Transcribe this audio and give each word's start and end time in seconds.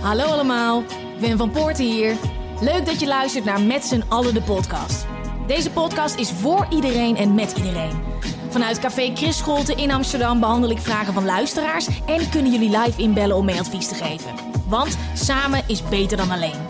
Hallo 0.00 0.24
allemaal, 0.24 0.82
Wim 1.18 1.36
van 1.36 1.50
Poorten 1.50 1.84
hier. 1.84 2.16
Leuk 2.60 2.86
dat 2.86 3.00
je 3.00 3.06
luistert 3.06 3.44
naar 3.44 3.60
Met 3.60 3.84
z'n 3.84 4.04
allen 4.08 4.34
de 4.34 4.42
podcast. 4.42 5.06
Deze 5.46 5.70
podcast 5.70 6.18
is 6.18 6.30
voor 6.30 6.66
iedereen 6.70 7.16
en 7.16 7.34
met 7.34 7.56
iedereen. 7.56 8.02
Vanuit 8.48 8.78
Café 8.78 9.10
Chris 9.14 9.36
Scholte 9.36 9.74
in 9.74 9.90
Amsterdam 9.90 10.40
behandel 10.40 10.70
ik 10.70 10.78
vragen 10.78 11.12
van 11.12 11.24
luisteraars... 11.24 11.86
en 12.06 12.30
kunnen 12.30 12.52
jullie 12.52 12.78
live 12.78 13.02
inbellen 13.02 13.36
om 13.36 13.44
mee 13.44 13.58
advies 13.58 13.88
te 13.88 13.94
geven. 13.94 14.34
Want 14.68 14.98
samen 15.14 15.62
is 15.66 15.88
beter 15.88 16.16
dan 16.16 16.30
alleen. 16.30 16.60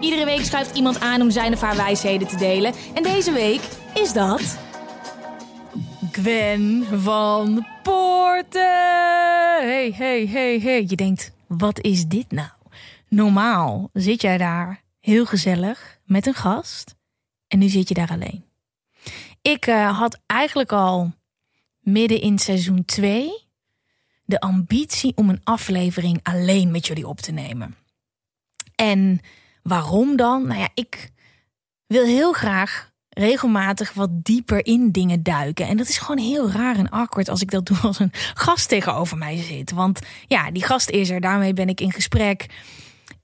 Iedere 0.00 0.24
week 0.24 0.44
schuift 0.44 0.76
iemand 0.76 1.00
aan 1.00 1.20
om 1.20 1.30
zijn 1.30 1.52
of 1.52 1.60
haar 1.60 1.76
wijsheden 1.76 2.28
te 2.28 2.36
delen. 2.36 2.72
En 2.94 3.02
deze 3.02 3.32
week 3.32 3.60
is 3.94 4.12
dat... 4.12 4.58
Gwen 6.10 6.86
van 7.02 7.66
Poorten. 7.82 8.60
Hey, 9.60 9.94
hey, 9.96 10.26
hey, 10.26 10.60
hey. 10.62 10.84
Je 10.88 10.96
denkt, 10.96 11.32
wat 11.46 11.80
is 11.80 12.06
dit 12.06 12.30
nou? 12.30 12.48
Normaal 13.14 13.90
zit 13.92 14.20
jij 14.20 14.38
daar 14.38 14.82
heel 15.00 15.26
gezellig 15.26 16.00
met 16.04 16.26
een 16.26 16.34
gast 16.34 16.94
en 17.48 17.58
nu 17.58 17.68
zit 17.68 17.88
je 17.88 17.94
daar 17.94 18.10
alleen. 18.10 18.44
Ik 19.42 19.66
uh, 19.66 19.98
had 19.98 20.20
eigenlijk 20.26 20.72
al 20.72 21.12
midden 21.80 22.20
in 22.20 22.38
seizoen 22.38 22.84
2 22.84 23.48
de 24.24 24.40
ambitie 24.40 25.12
om 25.16 25.28
een 25.28 25.40
aflevering 25.44 26.20
alleen 26.22 26.70
met 26.70 26.86
jullie 26.86 27.08
op 27.08 27.20
te 27.20 27.32
nemen. 27.32 27.76
En 28.74 29.20
waarom 29.62 30.16
dan? 30.16 30.46
Nou 30.46 30.60
ja, 30.60 30.68
ik 30.74 31.12
wil 31.86 32.04
heel 32.04 32.32
graag 32.32 32.92
regelmatig 33.08 33.92
wat 33.92 34.24
dieper 34.24 34.66
in 34.66 34.90
dingen 34.90 35.22
duiken. 35.22 35.66
En 35.66 35.76
dat 35.76 35.88
is 35.88 35.98
gewoon 35.98 36.24
heel 36.24 36.50
raar 36.50 36.76
en 36.76 36.88
awkward 36.88 37.28
als 37.28 37.42
ik 37.42 37.50
dat 37.50 37.66
doe 37.66 37.78
als 37.78 37.98
een 37.98 38.12
gast 38.34 38.68
tegenover 38.68 39.16
mij 39.16 39.36
zit. 39.36 39.72
Want 39.72 40.00
ja, 40.26 40.50
die 40.50 40.64
gast 40.64 40.90
is 40.90 41.10
er, 41.10 41.20
daarmee 41.20 41.52
ben 41.52 41.68
ik 41.68 41.80
in 41.80 41.92
gesprek. 41.92 42.46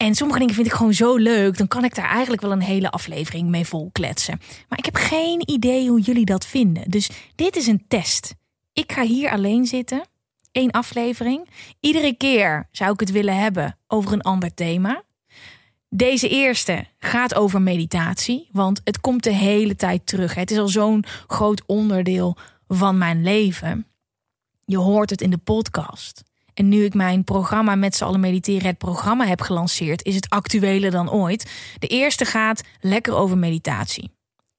En 0.02 0.14
sommige 0.14 0.38
dingen 0.38 0.54
vind 0.54 0.66
ik 0.66 0.72
gewoon 0.72 0.94
zo 0.94 1.16
leuk. 1.16 1.58
Dan 1.58 1.68
kan 1.68 1.84
ik 1.84 1.94
daar 1.94 2.08
eigenlijk 2.08 2.42
wel 2.42 2.52
een 2.52 2.60
hele 2.60 2.90
aflevering 2.90 3.48
mee 3.48 3.66
vol 3.66 3.90
kletsen. 3.92 4.40
Maar 4.68 4.78
ik 4.78 4.84
heb 4.84 4.94
geen 4.94 5.50
idee 5.50 5.88
hoe 5.88 6.00
jullie 6.00 6.24
dat 6.24 6.46
vinden. 6.46 6.90
Dus 6.90 7.10
dit 7.34 7.56
is 7.56 7.66
een 7.66 7.84
test. 7.88 8.34
Ik 8.72 8.92
ga 8.92 9.02
hier 9.02 9.30
alleen 9.30 9.66
zitten. 9.66 10.06
Eén 10.52 10.70
aflevering. 10.70 11.48
Iedere 11.80 12.14
keer 12.14 12.68
zou 12.70 12.92
ik 12.92 13.00
het 13.00 13.10
willen 13.10 13.36
hebben 13.36 13.78
over 13.86 14.12
een 14.12 14.22
ander 14.22 14.54
thema. 14.54 15.02
Deze 15.88 16.28
eerste 16.28 16.84
gaat 16.98 17.34
over 17.34 17.62
meditatie, 17.62 18.48
want 18.52 18.80
het 18.84 19.00
komt 19.00 19.22
de 19.22 19.34
hele 19.34 19.76
tijd 19.76 20.06
terug. 20.06 20.34
Het 20.34 20.50
is 20.50 20.58
al 20.58 20.68
zo'n 20.68 21.04
groot 21.26 21.62
onderdeel 21.66 22.36
van 22.68 22.98
mijn 22.98 23.22
leven. 23.22 23.86
Je 24.64 24.78
hoort 24.78 25.10
het 25.10 25.20
in 25.20 25.30
de 25.30 25.38
podcast. 25.38 26.22
En 26.54 26.68
nu 26.68 26.84
ik 26.84 26.94
mijn 26.94 27.24
programma 27.24 27.74
met 27.74 27.96
z'n 27.96 28.04
allen 28.04 28.20
mediteren, 28.20 28.66
het 28.66 28.78
programma 28.78 29.26
heb 29.26 29.40
gelanceerd, 29.40 30.04
is 30.04 30.14
het 30.14 30.28
actueler 30.28 30.90
dan 30.90 31.10
ooit. 31.10 31.50
De 31.78 31.86
eerste 31.86 32.24
gaat 32.24 32.62
lekker 32.80 33.14
over 33.14 33.38
meditatie. 33.38 34.10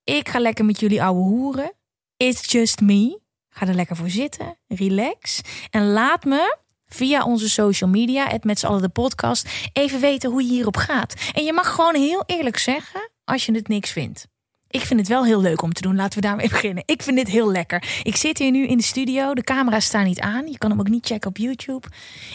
Ik 0.03 0.29
ga 0.29 0.40
lekker 0.40 0.66
met 0.66 0.79
jullie 0.79 1.03
ouwe 1.03 1.22
hoeren. 1.22 1.74
It's 2.18 2.52
just 2.52 2.81
me. 2.81 3.19
Ga 3.50 3.68
er 3.68 3.74
lekker 3.74 3.96
voor 3.96 4.09
zitten. 4.09 4.57
Relax. 4.68 5.41
En 5.69 5.91
laat 5.91 6.24
me 6.24 6.57
via 6.88 7.24
onze 7.24 7.50
social 7.50 7.90
media, 7.90 8.28
het 8.28 8.44
met 8.44 8.59
z'n 8.59 8.66
allen 8.66 8.81
de 8.81 8.90
podcast, 8.90 9.50
even 9.73 10.00
weten 10.00 10.31
hoe 10.31 10.44
je 10.44 10.50
hierop 10.50 10.78
gaat. 10.78 11.13
En 11.34 11.44
je 11.44 11.53
mag 11.53 11.75
gewoon 11.75 11.96
heel 11.96 12.23
eerlijk 12.25 12.58
zeggen 12.58 13.12
als 13.23 13.46
je 13.46 13.53
het 13.53 13.68
niks 13.68 13.91
vindt. 13.91 14.28
Ik 14.72 14.82
vind 14.82 15.00
het 15.00 15.09
wel 15.09 15.26
heel 15.26 15.42
leuk 15.42 15.62
om 15.62 15.74
te 15.74 15.82
doen. 15.82 15.96
Laten 15.96 16.22
we 16.22 16.28
daarmee 16.28 16.50
beginnen. 16.58 16.84
Ik 16.86 17.02
vind 17.04 17.18
dit 17.18 17.28
heel 17.28 17.52
lekker. 17.52 18.02
Ik 18.04 18.16
zit 18.16 18.38
hier 18.38 18.52
nu 18.52 18.68
in 18.68 18.78
de 18.78 18.84
studio. 18.84 19.34
De 19.34 19.44
camera's 19.44 19.86
staan 19.86 20.06
niet 20.06 20.20
aan. 20.20 20.48
Je 20.48 20.58
kan 20.58 20.70
hem 20.70 20.80
ook 20.80 20.90
niet 20.90 21.06
checken 21.06 21.30
op 21.30 21.38
YouTube. 21.38 21.88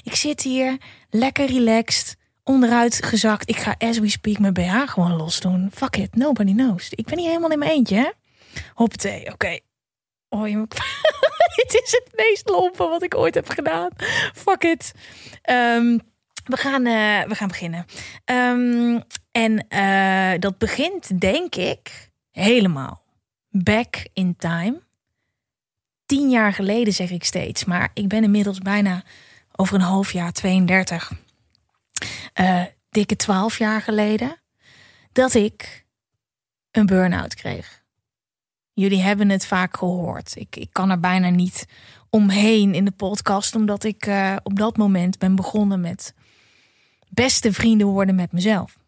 Ik 0.02 0.14
zit 0.14 0.42
hier 0.42 0.76
lekker 1.10 1.46
relaxed. 1.46 2.16
Onderuit 2.44 3.04
gezakt. 3.04 3.48
Ik 3.48 3.56
ga 3.56 3.74
as 3.78 3.98
we 3.98 4.08
speak 4.08 4.38
mijn 4.38 4.52
BH 4.52 4.82
gewoon 4.86 5.16
los 5.16 5.40
doen. 5.40 5.70
Fuck 5.74 5.96
it. 5.96 6.16
Nobody 6.16 6.52
knows. 6.52 6.90
Ik 6.90 7.04
ben 7.04 7.16
niet 7.16 7.26
helemaal 7.26 7.50
in 7.50 7.58
mijn 7.58 7.70
eentje, 7.70 7.96
hè? 7.96 8.10
Hoppatee. 8.74 9.20
Oké. 9.20 9.32
Okay. 9.32 9.60
Oh, 10.28 10.42
Dit 11.56 11.82
is 11.84 11.90
het 11.90 12.10
meest 12.16 12.48
lompe 12.48 12.88
wat 12.88 13.02
ik 13.02 13.14
ooit 13.14 13.34
heb 13.34 13.48
gedaan. 13.48 13.88
Fuck 14.34 14.62
it. 14.62 14.92
Um, 15.50 16.00
we 16.44 16.56
gaan, 16.56 16.86
uh, 16.86 17.22
we 17.22 17.34
gaan 17.34 17.48
beginnen. 17.48 17.86
Um, 18.24 19.02
en 19.32 19.66
uh, 19.68 20.38
dat 20.38 20.58
begint, 20.58 21.20
denk 21.20 21.54
ik, 21.54 22.10
helemaal. 22.42 23.02
Back 23.50 24.06
in 24.12 24.36
time. 24.36 24.80
Tien 26.06 26.30
jaar 26.30 26.52
geleden 26.52 26.92
zeg 26.92 27.10
ik 27.10 27.24
steeds, 27.24 27.64
maar 27.64 27.90
ik 27.94 28.08
ben 28.08 28.22
inmiddels 28.22 28.58
bijna 28.58 29.04
over 29.52 29.74
een 29.74 29.80
half 29.80 30.12
jaar 30.12 30.32
32. 30.32 31.12
Uh, 32.40 32.62
dikke 32.90 33.16
twaalf 33.16 33.58
jaar 33.58 33.82
geleden. 33.82 34.40
Dat 35.12 35.34
ik 35.34 35.84
een 36.70 36.86
burn-out 36.86 37.34
kreeg. 37.34 37.84
Jullie 38.72 39.02
hebben 39.02 39.28
het 39.28 39.46
vaak 39.46 39.76
gehoord. 39.76 40.36
Ik, 40.36 40.56
ik 40.56 40.68
kan 40.72 40.90
er 40.90 41.00
bijna 41.00 41.28
niet 41.28 41.66
omheen 42.10 42.74
in 42.74 42.84
de 42.84 42.90
podcast, 42.90 43.54
omdat 43.54 43.84
ik 43.84 44.06
uh, 44.06 44.36
op 44.42 44.56
dat 44.56 44.76
moment 44.76 45.18
ben 45.18 45.34
begonnen 45.34 45.80
met 45.80 46.14
beste 47.08 47.52
vrienden 47.52 47.86
worden 47.86 48.14
met 48.14 48.32
mezelf. 48.32 48.78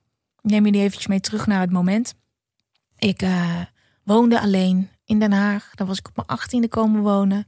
Neem 0.41 0.65
jullie 0.65 0.81
eventjes 0.81 1.07
mee 1.07 1.21
terug 1.21 1.47
naar 1.47 1.61
het 1.61 1.71
moment. 1.71 2.15
Ik 2.99 3.23
uh, 3.23 3.61
woonde 4.03 4.41
alleen 4.41 4.91
in 5.05 5.19
Den 5.19 5.33
Haag. 5.33 5.71
Daar 5.75 5.87
was 5.87 5.99
ik 5.99 6.09
op 6.09 6.17
mijn 6.17 6.29
achttiende 6.29 6.69
komen 6.69 7.03
wonen. 7.03 7.47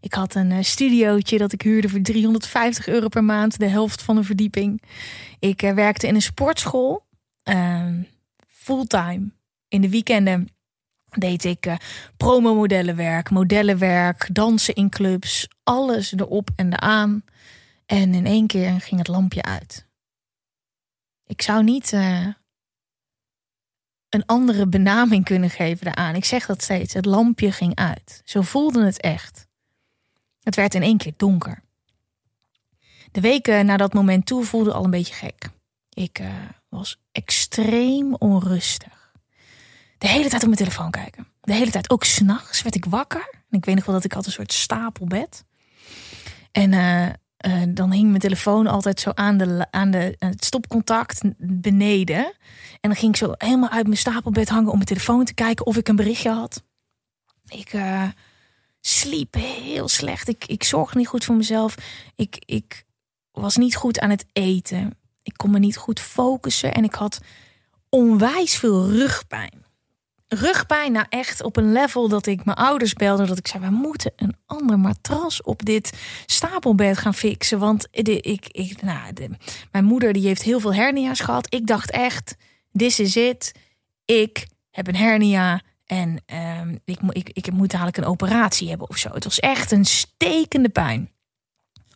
Ik 0.00 0.14
had 0.14 0.34
een 0.34 0.50
uh, 0.50 0.62
studiootje 0.62 1.38
dat 1.38 1.52
ik 1.52 1.62
huurde 1.62 1.88
voor 1.88 2.00
350 2.00 2.88
euro 2.88 3.08
per 3.08 3.24
maand, 3.24 3.58
de 3.58 3.66
helft 3.66 4.02
van 4.02 4.16
een 4.16 4.24
verdieping. 4.24 4.82
Ik 5.38 5.62
uh, 5.62 5.72
werkte 5.72 6.06
in 6.06 6.14
een 6.14 6.22
sportschool, 6.22 7.06
ehm, 7.42 8.02
fulltime. 8.46 9.30
In 9.68 9.80
de 9.80 9.90
weekenden 9.90 10.48
deed 11.18 11.44
ik 11.44 11.76
promomodellenwerk, 12.16 13.30
modellenwerk, 13.30 14.28
dansen 14.32 14.74
in 14.74 14.90
clubs, 14.90 15.48
alles 15.62 16.12
erop 16.12 16.50
en 16.56 16.72
eraan. 16.72 17.24
En 17.86 18.14
in 18.14 18.26
één 18.26 18.46
keer 18.46 18.80
ging 18.80 18.98
het 18.98 19.08
lampje 19.08 19.42
uit. 19.42 19.86
Ik 21.24 21.42
zou 21.42 21.64
niet 21.64 21.92
een 24.08 24.26
andere 24.26 24.66
benaming 24.66 25.24
kunnen 25.24 25.50
geven 25.50 25.84
daaraan. 25.84 26.14
Ik 26.14 26.24
zeg 26.24 26.46
dat 26.46 26.62
steeds. 26.62 26.94
Het 26.94 27.04
lampje 27.04 27.52
ging 27.52 27.74
uit. 27.74 28.22
Zo 28.24 28.42
voelde 28.42 28.84
het 28.84 29.00
echt. 29.00 29.46
Het 30.42 30.56
werd 30.56 30.74
in 30.74 30.82
één 30.82 30.96
keer 30.96 31.12
donker. 31.16 31.62
De 33.12 33.20
weken 33.20 33.66
na 33.66 33.76
dat 33.76 33.92
moment 33.92 34.26
toe 34.26 34.44
voelde 34.44 34.72
al 34.72 34.84
een 34.84 34.90
beetje 34.90 35.14
gek. 35.14 35.48
Ik 35.90 36.18
uh, 36.18 36.28
was 36.68 37.00
extreem 37.12 38.14
onrustig. 38.14 39.12
De 39.98 40.08
hele 40.08 40.28
tijd 40.28 40.42
op 40.42 40.48
mijn 40.48 40.60
telefoon 40.60 40.90
kijken. 40.90 41.26
De 41.40 41.52
hele 41.52 41.70
tijd, 41.70 41.90
ook 41.90 42.04
s'nachts, 42.04 42.62
werd 42.62 42.74
ik 42.74 42.84
wakker. 42.84 43.34
En 43.50 43.58
ik 43.58 43.64
weet 43.64 43.74
nog 43.74 43.84
wel 43.84 43.94
dat 43.94 44.04
ik 44.04 44.12
had 44.12 44.26
een 44.26 44.32
soort 44.32 44.52
stapelbed. 44.52 45.44
En 46.52 46.72
uh, 46.72 47.08
uh, 47.46 47.62
dan 47.68 47.92
hing 47.92 48.08
mijn 48.08 48.20
telefoon 48.20 48.66
altijd 48.66 49.00
zo 49.00 49.10
aan, 49.14 49.36
de, 49.36 49.66
aan 49.70 49.90
de, 49.90 50.16
het 50.18 50.44
stopcontact 50.44 51.20
beneden. 51.38 52.24
En 52.80 52.90
dan 52.90 52.96
ging 52.96 53.12
ik 53.12 53.18
zo 53.18 53.32
helemaal 53.38 53.70
uit 53.70 53.86
mijn 53.86 53.98
stapelbed 53.98 54.48
hangen 54.48 54.70
om 54.70 54.74
mijn 54.74 54.88
telefoon 54.88 55.24
te 55.24 55.34
kijken 55.34 55.66
of 55.66 55.76
ik 55.76 55.88
een 55.88 55.96
berichtje 55.96 56.30
had. 56.30 56.62
Ik 57.48 57.72
uh, 57.72 58.08
sliep 58.80 59.34
heel 59.34 59.88
slecht. 59.88 60.28
Ik, 60.28 60.44
ik 60.46 60.64
zorgde 60.64 60.98
niet 60.98 61.08
goed 61.08 61.24
voor 61.24 61.36
mezelf. 61.36 61.74
Ik, 62.16 62.42
ik 62.44 62.84
was 63.32 63.56
niet 63.56 63.76
goed 63.76 64.00
aan 64.00 64.10
het 64.10 64.26
eten. 64.32 64.98
Ik 65.22 65.36
kon 65.36 65.50
me 65.50 65.58
niet 65.58 65.76
goed 65.76 66.00
focussen 66.00 66.74
en 66.74 66.84
ik 66.84 66.94
had 66.94 67.20
onwijs 67.88 68.56
veel 68.56 68.90
rugpijn 68.90 69.65
rugpijn 70.28 70.92
nou 70.92 71.06
echt 71.08 71.42
op 71.42 71.56
een 71.56 71.72
level 71.72 72.08
dat 72.08 72.26
ik 72.26 72.44
mijn 72.44 72.56
ouders 72.56 72.92
belde. 72.92 73.26
Dat 73.26 73.38
ik 73.38 73.46
zei, 73.46 73.64
we 73.64 73.70
moeten 73.70 74.12
een 74.16 74.36
ander 74.46 74.78
matras 74.78 75.42
op 75.42 75.64
dit 75.64 75.92
stapelbed 76.26 76.98
gaan 76.98 77.14
fixen. 77.14 77.58
Want 77.58 77.88
de, 77.90 78.20
ik, 78.20 78.46
ik, 78.48 78.82
nou, 78.82 79.12
mijn 79.70 79.84
moeder 79.84 80.12
die 80.12 80.26
heeft 80.26 80.42
heel 80.42 80.60
veel 80.60 80.74
hernia's 80.74 81.20
gehad. 81.20 81.54
Ik 81.54 81.66
dacht 81.66 81.90
echt, 81.90 82.36
this 82.72 83.00
is 83.00 83.16
it. 83.16 83.52
Ik 84.04 84.46
heb 84.70 84.86
een 84.86 84.96
hernia 84.96 85.60
En 85.86 86.22
ehm, 86.26 86.76
ik, 86.84 86.98
ik, 87.08 87.28
ik 87.32 87.52
moet 87.52 87.70
dadelijk 87.70 87.96
een 87.96 88.04
operatie 88.04 88.68
hebben 88.68 88.88
of 88.88 88.96
zo. 88.96 89.12
Het 89.12 89.24
was 89.24 89.40
echt 89.40 89.70
een 89.70 89.84
stekende 89.84 90.68
pijn. 90.68 91.10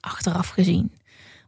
Achteraf 0.00 0.48
gezien 0.48 0.98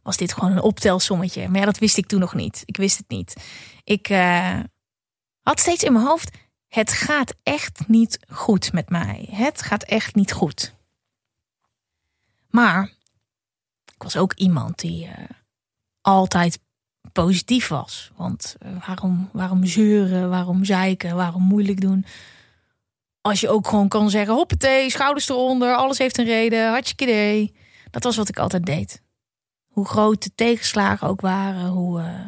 was 0.03 0.17
dit 0.17 0.33
gewoon 0.33 0.51
een 0.51 0.61
optelsommetje. 0.61 1.49
Maar 1.49 1.65
dat 1.65 1.77
wist 1.77 1.97
ik 1.97 2.05
toen 2.05 2.19
nog 2.19 2.33
niet. 2.33 2.63
Ik 2.65 2.77
wist 2.77 2.97
het 2.97 3.09
niet. 3.09 3.35
Ik 3.83 4.09
uh, 4.09 4.59
had 5.41 5.59
steeds 5.59 5.83
in 5.83 5.93
mijn 5.93 6.05
hoofd: 6.05 6.37
het 6.73 6.91
gaat 6.91 7.33
echt 7.43 7.87
niet 7.87 8.19
goed 8.29 8.73
met 8.73 8.89
mij. 8.89 9.27
Het 9.31 9.61
gaat 9.61 9.83
echt 9.83 10.15
niet 10.15 10.31
goed. 10.31 10.73
Maar 12.49 12.91
ik 13.95 14.03
was 14.03 14.17
ook 14.17 14.33
iemand 14.33 14.79
die 14.79 15.05
uh, 15.05 15.13
altijd 16.01 16.59
positief 17.11 17.67
was. 17.67 18.11
Want 18.15 18.55
uh, 18.65 18.87
waarom, 18.87 19.29
waarom 19.33 19.65
zeuren, 19.65 20.29
waarom 20.29 20.65
zeiken, 20.65 21.15
waarom 21.15 21.43
moeilijk 21.43 21.81
doen? 21.81 22.05
Als 23.21 23.41
je 23.41 23.49
ook 23.49 23.67
gewoon 23.67 23.87
kan 23.87 24.09
zeggen: 24.09 24.35
hoppatee, 24.35 24.89
schouders 24.89 25.29
eronder, 25.29 25.75
alles 25.75 25.97
heeft 25.97 26.17
een 26.17 26.25
reden, 26.25 26.69
hartstikke 26.69 27.03
idee. 27.03 27.55
Dat 27.91 28.03
was 28.03 28.15
wat 28.15 28.29
ik 28.29 28.39
altijd 28.39 28.65
deed. 28.65 29.01
Hoe 29.67 29.85
groot 29.85 30.23
de 30.23 30.31
tegenslagen 30.35 31.07
ook 31.07 31.21
waren, 31.21 31.67
hoe 31.67 31.99
uh, 31.99 32.25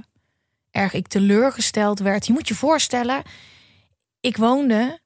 erg 0.71 0.94
ik 0.94 1.07
teleurgesteld 1.07 2.00
werd. 2.00 2.25
Je 2.25 2.33
moet 2.33 2.47
je 2.47 2.56
voorstellen, 2.56 3.24
ik 4.25 4.38
woonde 4.38 5.00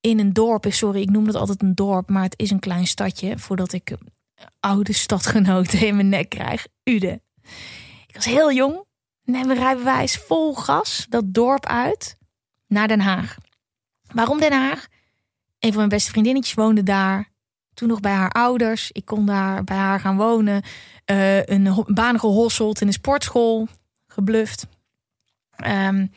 in 0.00 0.18
een 0.18 0.32
dorp. 0.32 0.66
Sorry, 0.68 1.00
ik 1.00 1.10
noem 1.10 1.24
dat 1.24 1.34
altijd 1.34 1.62
een 1.62 1.74
dorp, 1.74 2.08
maar 2.08 2.22
het 2.22 2.38
is 2.38 2.50
een 2.50 2.58
klein 2.58 2.86
stadje. 2.86 3.38
Voordat 3.38 3.72
ik 3.72 3.96
oude 4.60 4.92
stadgenoten 4.92 5.86
in 5.86 5.94
mijn 5.94 6.08
nek 6.08 6.28
krijg. 6.28 6.66
Ude. 6.84 7.22
Ik 8.06 8.14
was 8.14 8.24
heel 8.24 8.52
jong. 8.52 8.84
Neem 9.22 9.46
mijn 9.46 9.58
rijbewijs 9.58 10.16
vol 10.16 10.54
gas 10.54 11.06
dat 11.08 11.34
dorp 11.34 11.66
uit 11.66 12.16
naar 12.66 12.88
Den 12.88 13.00
Haag. 13.00 13.36
Waarom 14.12 14.40
Den 14.40 14.52
Haag? 14.52 14.86
Een 15.58 15.68
van 15.68 15.76
mijn 15.76 15.88
beste 15.88 16.10
vriendinnetjes 16.10 16.54
woonde 16.54 16.82
daar. 16.82 17.32
Toen 17.74 17.88
nog 17.88 18.00
bij 18.00 18.12
haar 18.12 18.30
ouders. 18.30 18.90
Ik 18.92 19.04
kon 19.04 19.26
daar 19.26 19.64
bij 19.64 19.76
haar 19.76 20.00
gaan 20.00 20.16
wonen. 20.16 20.62
Uh, 21.10 21.44
een 21.44 21.84
baan 21.86 22.18
gehosseld 22.18 22.80
in 22.80 22.86
een 22.86 22.92
sportschool. 22.92 23.68
Gebluft. 24.06 24.66
Um, 25.66 26.10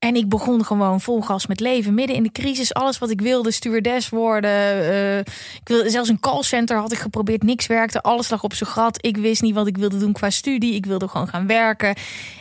en 0.00 0.16
ik 0.16 0.28
begon 0.28 0.64
gewoon 0.64 1.00
vol 1.00 1.20
gas 1.20 1.46
met 1.46 1.60
leven. 1.60 1.94
Midden 1.94 2.16
in 2.16 2.22
de 2.22 2.32
crisis, 2.32 2.74
alles 2.74 2.98
wat 2.98 3.10
ik 3.10 3.20
wilde. 3.20 3.50
Stewardess 3.50 4.08
worden. 4.08 4.50
Uh, 4.50 5.18
ik 5.18 5.60
wilde, 5.64 5.90
zelfs 5.90 6.08
een 6.08 6.20
callcenter 6.20 6.76
had 6.78 6.92
ik 6.92 6.98
geprobeerd. 6.98 7.42
Niks 7.42 7.66
werkte. 7.66 8.02
Alles 8.02 8.30
lag 8.30 8.42
op 8.42 8.54
zijn 8.54 8.70
gat. 8.70 9.04
Ik 9.04 9.16
wist 9.16 9.42
niet 9.42 9.54
wat 9.54 9.66
ik 9.66 9.76
wilde 9.76 9.98
doen 9.98 10.12
qua 10.12 10.30
studie. 10.30 10.74
Ik 10.74 10.86
wilde 10.86 11.08
gewoon 11.08 11.28
gaan 11.28 11.46
werken. 11.46 11.94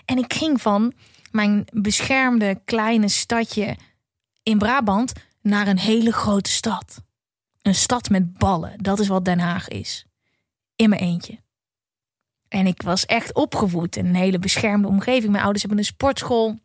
En 0.06 0.18
ik 0.18 0.34
ging 0.34 0.62
van 0.62 0.94
mijn 1.32 1.66
beschermde 1.72 2.62
kleine 2.66 3.08
stadje 3.08 3.76
in 4.44 4.58
Brabant 4.58 5.14
naar 5.42 5.68
een 5.68 5.80
hele 5.80 6.12
grote 6.12 6.50
stad. 6.50 7.02
Een 7.62 7.76
stad 7.76 8.10
met 8.10 8.38
ballen. 8.38 8.74
Dat 8.78 9.00
is 9.00 9.08
wat 9.08 9.26
Den 9.26 9.40
Haag 9.40 9.68
is. 9.68 10.06
In 10.76 10.90
mijn 10.90 11.02
eentje. 11.02 11.40
En 12.48 12.68
ik 12.68 12.82
was 12.82 13.06
echt 13.06 13.34
opgevoed 13.34 13.96
in 13.96 14.06
een 14.06 14.16
hele 14.16 14.40
beschermde 14.40 14.88
omgeving. 14.88 15.32
Mijn 15.32 15.44
ouders 15.44 15.62
hebben 15.62 15.80
een 15.80 15.86
sportschool 15.86 16.60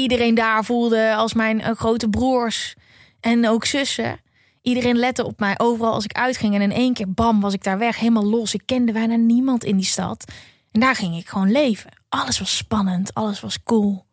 iedereen 0.00 0.34
daar 0.34 0.64
voelde 0.64 1.14
als 1.14 1.34
mijn 1.34 1.60
eh, 1.60 1.76
grote 1.76 2.08
broers 2.08 2.74
en 3.20 3.48
ook 3.48 3.64
zussen. 3.64 4.20
Iedereen 4.62 4.96
lette 4.96 5.24
op 5.24 5.38
mij 5.38 5.58
overal 5.58 5.92
als 5.92 6.04
ik 6.04 6.12
uitging. 6.12 6.54
En 6.54 6.60
in 6.60 6.72
één 6.72 6.92
keer, 6.92 7.12
bam, 7.12 7.40
was 7.40 7.54
ik 7.54 7.64
daar 7.64 7.78
weg, 7.78 7.98
helemaal 7.98 8.26
los. 8.26 8.54
Ik 8.54 8.62
kende 8.64 8.92
bijna 8.92 9.14
niemand 9.16 9.64
in 9.64 9.76
die 9.76 9.86
stad. 9.86 10.24
En 10.70 10.80
daar 10.80 10.96
ging 10.96 11.16
ik 11.16 11.28
gewoon 11.28 11.50
leven. 11.50 11.90
Alles 12.08 12.38
was 12.38 12.56
spannend, 12.56 13.14
alles 13.14 13.40
was 13.40 13.62
cool. 13.62 14.06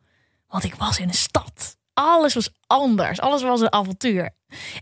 Want 0.48 0.64
ik 0.64 0.76
was 0.76 1.00
in 1.00 1.08
een 1.08 1.14
stad. 1.14 1.77
Alles 2.00 2.34
was 2.34 2.50
anders. 2.68 3.20
Alles 3.20 3.42
was 3.42 3.62
een 3.62 3.72
avontuur. 3.72 4.24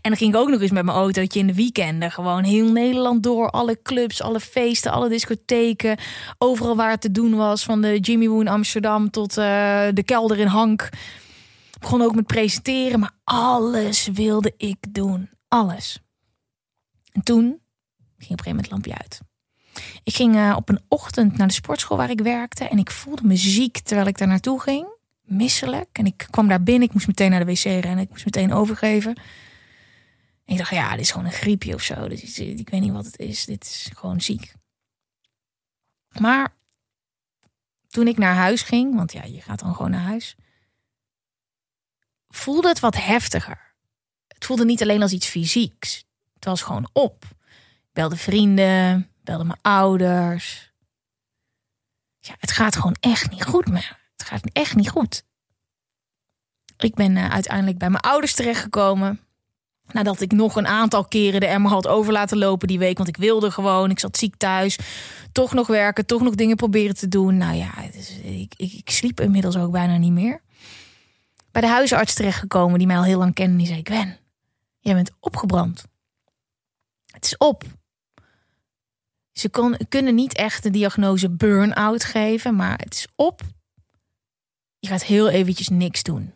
En 0.00 0.10
dan 0.10 0.16
ging 0.16 0.34
ik 0.34 0.40
ook 0.40 0.48
nog 0.48 0.60
eens 0.60 0.70
met 0.70 0.84
mijn 0.84 0.96
autootje 0.96 1.40
in 1.40 1.46
de 1.46 1.54
weekenden. 1.54 2.10
Gewoon 2.10 2.44
heel 2.44 2.72
Nederland 2.72 3.22
door. 3.22 3.50
Alle 3.50 3.82
clubs, 3.82 4.22
alle 4.22 4.40
feesten, 4.40 4.92
alle 4.92 5.08
discotheken. 5.08 5.98
Overal 6.38 6.76
waar 6.76 6.90
het 6.90 7.00
te 7.00 7.10
doen 7.10 7.34
was. 7.34 7.64
Van 7.64 7.80
de 7.80 7.98
Jimmy 7.98 8.28
Woo 8.28 8.40
in 8.40 8.48
Amsterdam 8.48 9.10
tot 9.10 9.30
uh, 9.30 9.44
de 9.92 10.02
kelder 10.04 10.38
in 10.38 10.46
Hank. 10.46 10.82
Ik 11.72 11.78
begon 11.80 12.02
ook 12.02 12.14
met 12.14 12.26
presenteren. 12.26 13.00
Maar 13.00 13.14
alles 13.24 14.08
wilde 14.12 14.54
ik 14.56 14.76
doen. 14.88 15.30
Alles. 15.48 15.98
En 17.12 17.22
toen 17.22 17.44
ging 17.44 17.50
op 17.50 17.60
een 18.18 18.26
gegeven 18.26 18.46
moment 18.46 18.64
het 18.64 18.72
lampje 18.72 18.94
uit. 19.02 19.20
Ik 20.02 20.14
ging 20.14 20.34
uh, 20.34 20.54
op 20.56 20.68
een 20.68 20.80
ochtend 20.88 21.36
naar 21.36 21.46
de 21.46 21.52
sportschool 21.52 21.96
waar 21.96 22.10
ik 22.10 22.20
werkte. 22.20 22.64
En 22.64 22.78
ik 22.78 22.90
voelde 22.90 23.22
me 23.24 23.36
ziek 23.36 23.78
terwijl 23.78 24.08
ik 24.08 24.18
daar 24.18 24.28
naartoe 24.28 24.60
ging 24.60 24.94
misselijk. 25.26 25.88
En 25.92 26.06
ik 26.06 26.26
kwam 26.30 26.48
daar 26.48 26.62
binnen, 26.62 26.88
ik 26.88 26.94
moest 26.94 27.06
meteen 27.06 27.30
naar 27.30 27.44
de 27.44 27.52
wc 27.52 27.62
rennen, 27.62 27.98
ik 27.98 28.10
moest 28.10 28.24
meteen 28.24 28.52
overgeven. 28.52 29.14
En 30.44 30.52
ik 30.52 30.58
dacht, 30.58 30.70
ja, 30.70 30.90
dit 30.90 31.00
is 31.00 31.10
gewoon 31.10 31.26
een 31.26 31.32
griepje 31.32 31.74
of 31.74 31.82
zo. 31.82 32.04
Is, 32.04 32.38
ik 32.38 32.68
weet 32.68 32.80
niet 32.80 32.92
wat 32.92 33.04
het 33.04 33.18
is, 33.18 33.44
dit 33.44 33.64
is 33.64 33.90
gewoon 33.94 34.20
ziek. 34.20 34.54
Maar 36.18 36.54
toen 37.88 38.06
ik 38.06 38.18
naar 38.18 38.34
huis 38.34 38.62
ging, 38.62 38.94
want 38.94 39.12
ja, 39.12 39.24
je 39.24 39.40
gaat 39.40 39.58
dan 39.58 39.74
gewoon 39.74 39.90
naar 39.90 40.00
huis, 40.00 40.36
voelde 42.28 42.68
het 42.68 42.80
wat 42.80 42.96
heftiger. 42.96 43.74
Het 44.28 44.44
voelde 44.44 44.64
niet 44.64 44.82
alleen 44.82 45.02
als 45.02 45.12
iets 45.12 45.26
fysieks. 45.26 46.04
Het 46.34 46.44
was 46.44 46.62
gewoon 46.62 46.88
op. 46.92 47.24
Ik 47.84 47.92
belde 47.92 48.16
vrienden, 48.16 49.10
belde 49.22 49.44
mijn 49.44 49.58
ouders. 49.62 50.72
Ja, 52.20 52.36
het 52.38 52.52
gaat 52.52 52.76
gewoon 52.76 52.96
echt 53.00 53.30
niet 53.30 53.44
goed 53.44 53.68
met 53.68 53.88
het 53.88 54.05
gaat 54.26 54.50
echt 54.52 54.74
niet 54.74 54.90
goed. 54.90 55.24
Ik 56.78 56.94
ben 56.94 57.16
uh, 57.16 57.28
uiteindelijk 57.30 57.78
bij 57.78 57.90
mijn 57.90 58.02
ouders 58.02 58.34
terechtgekomen. 58.34 59.20
Nadat 59.92 60.20
ik 60.20 60.32
nog 60.32 60.56
een 60.56 60.66
aantal 60.66 61.04
keren 61.04 61.40
de 61.40 61.46
emmer 61.46 61.70
had 61.70 61.86
over 61.86 62.12
laten 62.12 62.38
lopen 62.38 62.68
die 62.68 62.78
week. 62.78 62.96
Want 62.96 63.08
ik 63.08 63.16
wilde 63.16 63.50
gewoon, 63.50 63.90
ik 63.90 63.98
zat 63.98 64.16
ziek 64.16 64.36
thuis. 64.36 64.78
Toch 65.32 65.52
nog 65.52 65.66
werken, 65.66 66.06
toch 66.06 66.22
nog 66.22 66.34
dingen 66.34 66.56
proberen 66.56 66.94
te 66.94 67.08
doen. 67.08 67.36
Nou 67.36 67.54
ja, 67.54 67.82
ik, 68.22 68.54
ik, 68.56 68.72
ik 68.72 68.90
sliep 68.90 69.20
inmiddels 69.20 69.56
ook 69.56 69.70
bijna 69.70 69.96
niet 69.96 70.12
meer. 70.12 70.40
Bij 71.50 71.62
de 71.62 71.68
huisarts 71.68 72.14
terechtgekomen 72.14 72.78
die 72.78 72.86
mij 72.86 72.96
al 72.96 73.04
heel 73.04 73.18
lang 73.18 73.34
kende. 73.34 73.56
Die 73.56 73.66
zei, 73.66 73.80
Gwen, 73.84 74.18
jij 74.78 74.94
bent 74.94 75.10
opgebrand. 75.20 75.84
Het 77.06 77.24
is 77.24 77.36
op. 77.36 77.64
Ze 79.32 79.48
kon, 79.48 79.76
kunnen 79.88 80.14
niet 80.14 80.34
echt 80.34 80.62
de 80.62 80.70
diagnose 80.70 81.30
burn-out 81.30 82.04
geven, 82.04 82.56
maar 82.56 82.78
het 82.78 82.94
is 82.94 83.06
op 83.14 83.42
je 84.86 84.92
gaat 84.92 85.04
heel 85.04 85.28
eventjes 85.28 85.68
niks 85.68 86.02
doen. 86.02 86.34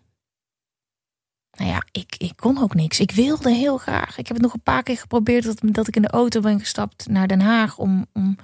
Nou 1.50 1.70
ja, 1.70 1.82
ik, 1.90 2.14
ik 2.18 2.32
kon 2.36 2.62
ook 2.62 2.74
niks. 2.74 3.00
Ik 3.00 3.10
wilde 3.10 3.50
heel 3.50 3.78
graag. 3.78 4.18
Ik 4.18 4.26
heb 4.26 4.36
het 4.36 4.44
nog 4.44 4.54
een 4.54 4.62
paar 4.62 4.82
keer 4.82 4.96
geprobeerd 4.96 5.44
dat, 5.44 5.58
dat 5.62 5.88
ik 5.88 5.96
in 5.96 6.02
de 6.02 6.10
auto 6.10 6.40
ben 6.40 6.60
gestapt 6.60 7.08
naar 7.08 7.28
Den 7.28 7.40
Haag 7.40 7.78
om, 7.78 8.06
om 8.12 8.36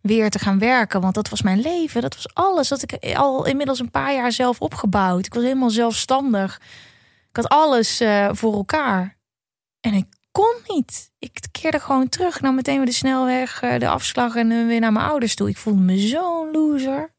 weer 0.00 0.30
te 0.30 0.38
gaan 0.38 0.58
werken. 0.58 1.00
Want 1.00 1.14
dat 1.14 1.28
was 1.28 1.42
mijn 1.42 1.60
leven. 1.60 2.02
Dat 2.02 2.14
was 2.14 2.34
alles. 2.34 2.68
Dat 2.68 2.82
ik 2.82 3.14
al 3.16 3.46
inmiddels 3.46 3.78
een 3.78 3.90
paar 3.90 4.14
jaar 4.14 4.32
zelf 4.32 4.60
opgebouwd. 4.60 5.26
Ik 5.26 5.34
was 5.34 5.42
helemaal 5.42 5.70
zelfstandig. 5.70 6.60
Ik 7.30 7.36
had 7.36 7.48
alles 7.48 8.00
uh, 8.00 8.28
voor 8.32 8.54
elkaar. 8.54 9.16
En 9.80 9.94
ik 9.94 10.06
kon 10.30 10.54
niet. 10.66 11.10
Ik 11.18 11.40
keerde 11.50 11.80
gewoon 11.80 12.08
terug. 12.08 12.40
Nou, 12.40 12.54
meteen 12.54 12.76
weer 12.76 12.86
de 12.86 12.92
snelweg, 12.92 13.62
uh, 13.62 13.78
de 13.78 13.88
afslag 13.88 14.34
en 14.34 14.50
uh, 14.50 14.66
weer 14.66 14.80
naar 14.80 14.92
mijn 14.92 15.06
ouders 15.06 15.34
toe. 15.34 15.48
Ik 15.48 15.56
voelde 15.56 15.82
me 15.82 15.98
zo'n 15.98 16.50
loser 16.52 17.14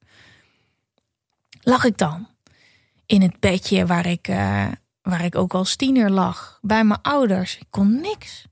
lag 1.67 1.83
ik 1.83 1.97
dan 1.97 2.27
in 3.05 3.21
het 3.21 3.39
bedje 3.39 3.85
waar 3.85 4.05
ik, 4.05 4.27
uh, 4.27 4.67
waar 5.01 5.25
ik 5.25 5.35
ook 5.35 5.53
als 5.53 5.75
tiener 5.75 6.11
lag. 6.11 6.59
Bij 6.61 6.83
mijn 6.83 7.01
ouders. 7.01 7.57
Ik 7.57 7.67
kon 7.69 8.01
niks. 8.01 8.45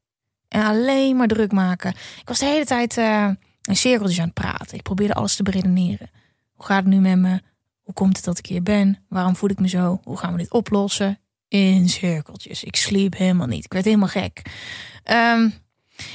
En 0.47 0.65
alleen 0.65 1.15
maar 1.15 1.27
druk 1.27 1.51
maken. 1.51 1.91
Ik 1.91 2.27
was 2.27 2.39
de 2.39 2.45
hele 2.45 2.65
tijd 2.65 2.97
uh, 2.97 3.29
in 3.61 3.75
cirkeltjes 3.75 4.19
aan 4.19 4.25
het 4.25 4.33
praten. 4.33 4.77
Ik 4.77 4.83
probeerde 4.83 5.13
alles 5.13 5.35
te 5.35 5.43
beredeneren. 5.43 6.09
Hoe 6.53 6.65
gaat 6.65 6.83
het 6.83 6.93
nu 6.93 6.99
met 6.99 7.17
me? 7.17 7.41
Hoe 7.81 7.93
komt 7.93 8.15
het 8.15 8.25
dat 8.25 8.37
ik 8.37 8.45
hier 8.45 8.63
ben? 8.63 9.05
Waarom 9.09 9.35
voel 9.35 9.49
ik 9.49 9.59
me 9.59 9.67
zo? 9.67 9.99
Hoe 10.03 10.17
gaan 10.17 10.31
we 10.31 10.37
dit 10.37 10.51
oplossen? 10.51 11.19
In 11.47 11.89
cirkeltjes. 11.89 12.63
Ik 12.63 12.75
sliep 12.75 13.17
helemaal 13.17 13.47
niet. 13.47 13.65
Ik 13.65 13.73
werd 13.73 13.85
helemaal 13.85 14.07
gek. 14.07 14.41
Um, 15.11 15.53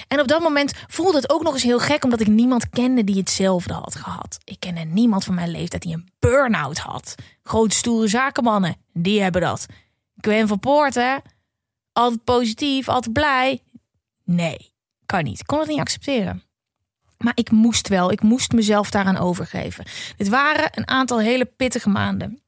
en 0.09 0.21
op 0.21 0.29
dat 0.29 0.43
moment 0.43 0.73
voelde 0.89 1.17
het 1.17 1.31
ook 1.31 1.43
nog 1.43 1.53
eens 1.53 1.63
heel 1.63 1.79
gek, 1.79 2.05
omdat 2.05 2.21
ik 2.21 2.27
niemand 2.27 2.69
kende 2.71 3.05
die 3.05 3.17
hetzelfde 3.17 3.73
had 3.73 3.95
gehad. 3.95 4.39
Ik 4.45 4.61
kende 4.61 4.81
niemand 4.81 5.25
van 5.25 5.35
mijn 5.35 5.51
leeftijd 5.51 5.83
die 5.83 5.95
een 5.95 6.09
burn-out 6.19 6.79
had. 6.79 7.15
Grote 7.43 7.77
stoere 7.77 8.09
zakenmannen, 8.09 8.77
die 8.93 9.23
hebben 9.23 9.41
dat. 9.41 9.67
Gwen 10.17 10.49
van 10.49 10.59
Poorten, 10.59 11.23
altijd 11.93 12.25
positief, 12.25 12.89
altijd 12.89 13.13
blij. 13.13 13.63
Nee, 14.25 14.73
kan 15.07 15.25
niet. 15.25 15.41
Ik 15.41 15.47
kon 15.47 15.59
het 15.59 15.69
niet 15.69 15.81
accepteren. 15.81 16.43
Maar 17.19 17.33
ik 17.35 17.51
moest 17.51 17.89
wel, 17.89 18.13
ik 18.13 18.23
moest 18.23 18.53
mezelf 18.53 18.91
daaraan 18.91 19.17
overgeven. 19.17 19.85
Dit 20.17 20.29
waren 20.29 20.71
een 20.75 20.89
aantal 20.89 21.21
hele 21.21 21.45
pittige 21.45 21.89
maanden. 21.89 22.43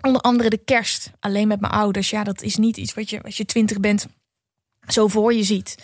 Onder 0.00 0.20
andere 0.20 0.48
de 0.48 0.64
kerst, 0.64 1.10
alleen 1.20 1.48
met 1.48 1.60
mijn 1.60 1.72
ouders. 1.72 2.10
Ja, 2.10 2.24
dat 2.24 2.42
is 2.42 2.56
niet 2.56 2.76
iets 2.76 2.94
wat 2.94 3.10
je 3.10 3.22
als 3.22 3.36
je 3.36 3.44
twintig 3.44 3.80
bent 3.80 4.06
zo 4.86 5.08
voor 5.08 5.34
je 5.34 5.42
ziet 5.42 5.74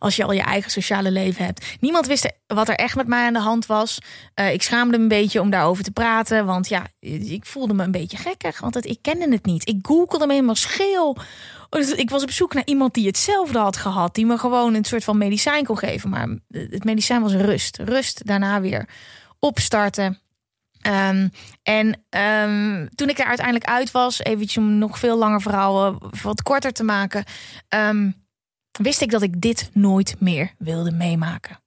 als 0.00 0.16
je 0.16 0.24
al 0.24 0.32
je 0.32 0.42
eigen 0.42 0.70
sociale 0.70 1.10
leven 1.10 1.44
hebt. 1.44 1.66
Niemand 1.80 2.06
wist 2.06 2.32
wat 2.46 2.68
er 2.68 2.74
echt 2.74 2.96
met 2.96 3.06
mij 3.06 3.26
aan 3.26 3.32
de 3.32 3.38
hand 3.38 3.66
was. 3.66 3.98
Uh, 4.34 4.52
ik 4.52 4.62
schaamde 4.62 4.96
me 4.96 5.02
een 5.02 5.08
beetje 5.08 5.40
om 5.40 5.50
daarover 5.50 5.84
te 5.84 5.90
praten. 5.90 6.46
Want 6.46 6.68
ja, 6.68 6.86
ik 7.00 7.46
voelde 7.46 7.74
me 7.74 7.84
een 7.84 7.90
beetje 7.90 8.16
gekkig. 8.16 8.60
Want 8.60 8.74
het, 8.74 8.86
ik 8.86 8.98
kende 9.02 9.30
het 9.30 9.44
niet. 9.44 9.68
Ik 9.68 9.78
googelde 9.82 10.26
me 10.26 10.32
helemaal 10.32 10.54
scheel. 10.54 11.16
Dus 11.68 11.90
ik 11.90 12.10
was 12.10 12.22
op 12.22 12.30
zoek 12.30 12.54
naar 12.54 12.66
iemand 12.66 12.94
die 12.94 13.06
hetzelfde 13.06 13.58
had 13.58 13.76
gehad. 13.76 14.14
Die 14.14 14.26
me 14.26 14.38
gewoon 14.38 14.74
een 14.74 14.84
soort 14.84 15.04
van 15.04 15.18
medicijn 15.18 15.64
kon 15.64 15.78
geven. 15.78 16.10
Maar 16.10 16.28
het 16.48 16.84
medicijn 16.84 17.22
was 17.22 17.32
rust. 17.32 17.76
Rust, 17.76 18.26
daarna 18.26 18.60
weer 18.60 18.88
opstarten. 19.38 20.20
Um, 20.86 21.30
en 21.62 22.02
um, 22.48 22.88
toen 22.94 23.08
ik 23.08 23.18
er 23.18 23.24
uiteindelijk 23.24 23.66
uit 23.66 23.90
was, 23.90 24.22
eventjes 24.22 24.56
om 24.56 24.78
nog 24.78 24.98
veel 24.98 25.18
langer 25.18 25.40
verhaal 25.40 25.98
wat 26.22 26.42
korter 26.42 26.72
te 26.72 26.84
maken, 26.84 27.24
um, 27.68 28.14
wist 28.72 29.00
ik 29.00 29.10
dat 29.10 29.22
ik 29.22 29.40
dit 29.40 29.70
nooit 29.72 30.16
meer 30.18 30.54
wilde 30.58 30.90
meemaken. 30.90 31.60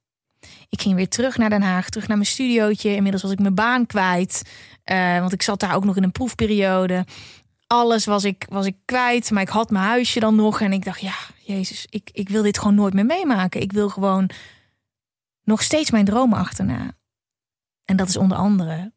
Ik 0.68 0.80
ging 0.80 0.94
weer 0.94 1.08
terug 1.08 1.36
naar 1.36 1.50
Den 1.50 1.62
Haag, 1.62 1.88
terug 1.88 2.08
naar 2.08 2.16
mijn 2.16 2.28
studiootje. 2.28 2.94
Inmiddels 2.94 3.22
was 3.22 3.32
ik 3.32 3.38
mijn 3.38 3.54
baan 3.54 3.86
kwijt, 3.86 4.42
uh, 4.84 5.18
want 5.18 5.32
ik 5.32 5.42
zat 5.42 5.60
daar 5.60 5.74
ook 5.74 5.84
nog 5.84 5.96
in 5.96 6.02
een 6.02 6.12
proefperiode. 6.12 7.06
Alles 7.66 8.04
was 8.04 8.24
ik, 8.24 8.46
was 8.48 8.66
ik 8.66 8.76
kwijt, 8.84 9.30
maar 9.30 9.42
ik 9.42 9.48
had 9.48 9.70
mijn 9.70 9.84
huisje 9.84 10.20
dan 10.20 10.34
nog. 10.34 10.60
En 10.60 10.72
ik 10.72 10.84
dacht, 10.84 11.00
ja, 11.00 11.14
Jezus, 11.42 11.86
ik, 11.90 12.10
ik 12.12 12.28
wil 12.28 12.42
dit 12.42 12.58
gewoon 12.58 12.74
nooit 12.74 12.94
meer 12.94 13.06
meemaken. 13.06 13.60
Ik 13.60 13.72
wil 13.72 13.88
gewoon 13.88 14.30
nog 15.44 15.62
steeds 15.62 15.90
mijn 15.90 16.04
dromen 16.04 16.38
achterna. 16.38 16.96
En 17.84 17.96
dat 17.96 18.08
is 18.08 18.16
onder 18.16 18.36
andere 18.36 18.92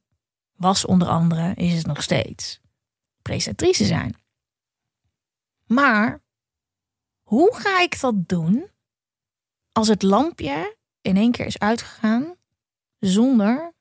was 0.57 0.85
onder 0.85 1.07
andere, 1.07 1.53
is 1.53 1.73
het 1.73 1.85
nog 1.85 2.01
steeds, 2.01 2.59
presentatrice 3.21 3.85
zijn. 3.85 4.15
Maar 5.65 6.21
hoe 7.27 7.55
ga 7.55 7.81
ik 7.81 8.01
dat 8.01 8.27
doen 8.27 8.69
als 9.71 9.87
het 9.87 10.01
lampje 10.01 10.75
in 11.01 11.17
één 11.17 11.31
keer 11.31 11.45
is 11.45 11.59
uitgegaan 11.59 12.35
zonder 12.99 13.73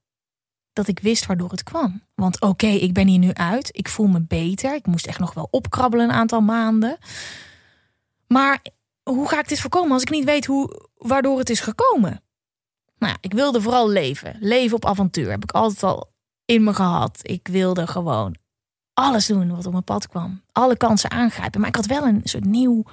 dat 0.72 0.88
ik 0.88 0.98
wist 0.98 1.26
waardoor 1.26 1.50
het 1.50 1.62
kwam? 1.62 2.02
Want 2.14 2.40
oké, 2.40 2.66
ik 2.66 2.92
ben 2.92 3.06
hier 3.06 3.18
nu 3.18 3.32
uit, 3.32 3.68
ik 3.76 3.88
voel 3.88 4.06
me 4.06 4.20
beter, 4.20 4.74
ik 4.74 4.86
moest 4.86 5.06
echt 5.06 5.18
nog 5.18 5.34
wel 5.34 5.48
opkrabbelen 5.50 6.08
een 6.08 6.14
aantal 6.14 6.40
maanden. 6.40 6.98
Maar 8.26 8.62
hoe 9.02 9.28
ga 9.28 9.38
ik 9.38 9.48
dit 9.48 9.60
voorkomen 9.60 9.92
als 9.92 10.02
ik 10.02 10.10
niet 10.10 10.24
weet 10.24 10.46
hoe, 10.46 10.88
waardoor 10.94 11.38
het 11.38 11.50
is 11.50 11.60
gekomen? 11.60 12.22
Nou 12.98 13.16
ik 13.20 13.32
wilde 13.32 13.60
vooral 13.60 13.88
leven. 13.88 14.36
Leven 14.40 14.76
op 14.76 14.84
avontuur. 14.84 15.30
Heb 15.30 15.42
ik 15.42 15.52
altijd 15.52 15.82
al 15.82 16.12
in 16.44 16.64
me 16.64 16.74
gehad. 16.74 17.18
Ik 17.22 17.48
wilde 17.48 17.86
gewoon 17.86 18.36
alles 18.98 19.26
doen 19.26 19.54
wat 19.54 19.66
op 19.66 19.72
mijn 19.72 19.84
pad 19.84 20.08
kwam. 20.08 20.42
Alle 20.52 20.76
kansen 20.76 21.10
aangrijpen. 21.10 21.60
Maar 21.60 21.68
ik 21.68 21.76
had 21.76 21.86
wel 21.86 22.06
een 22.06 22.20
soort 22.24 22.44
nieuw 22.44 22.84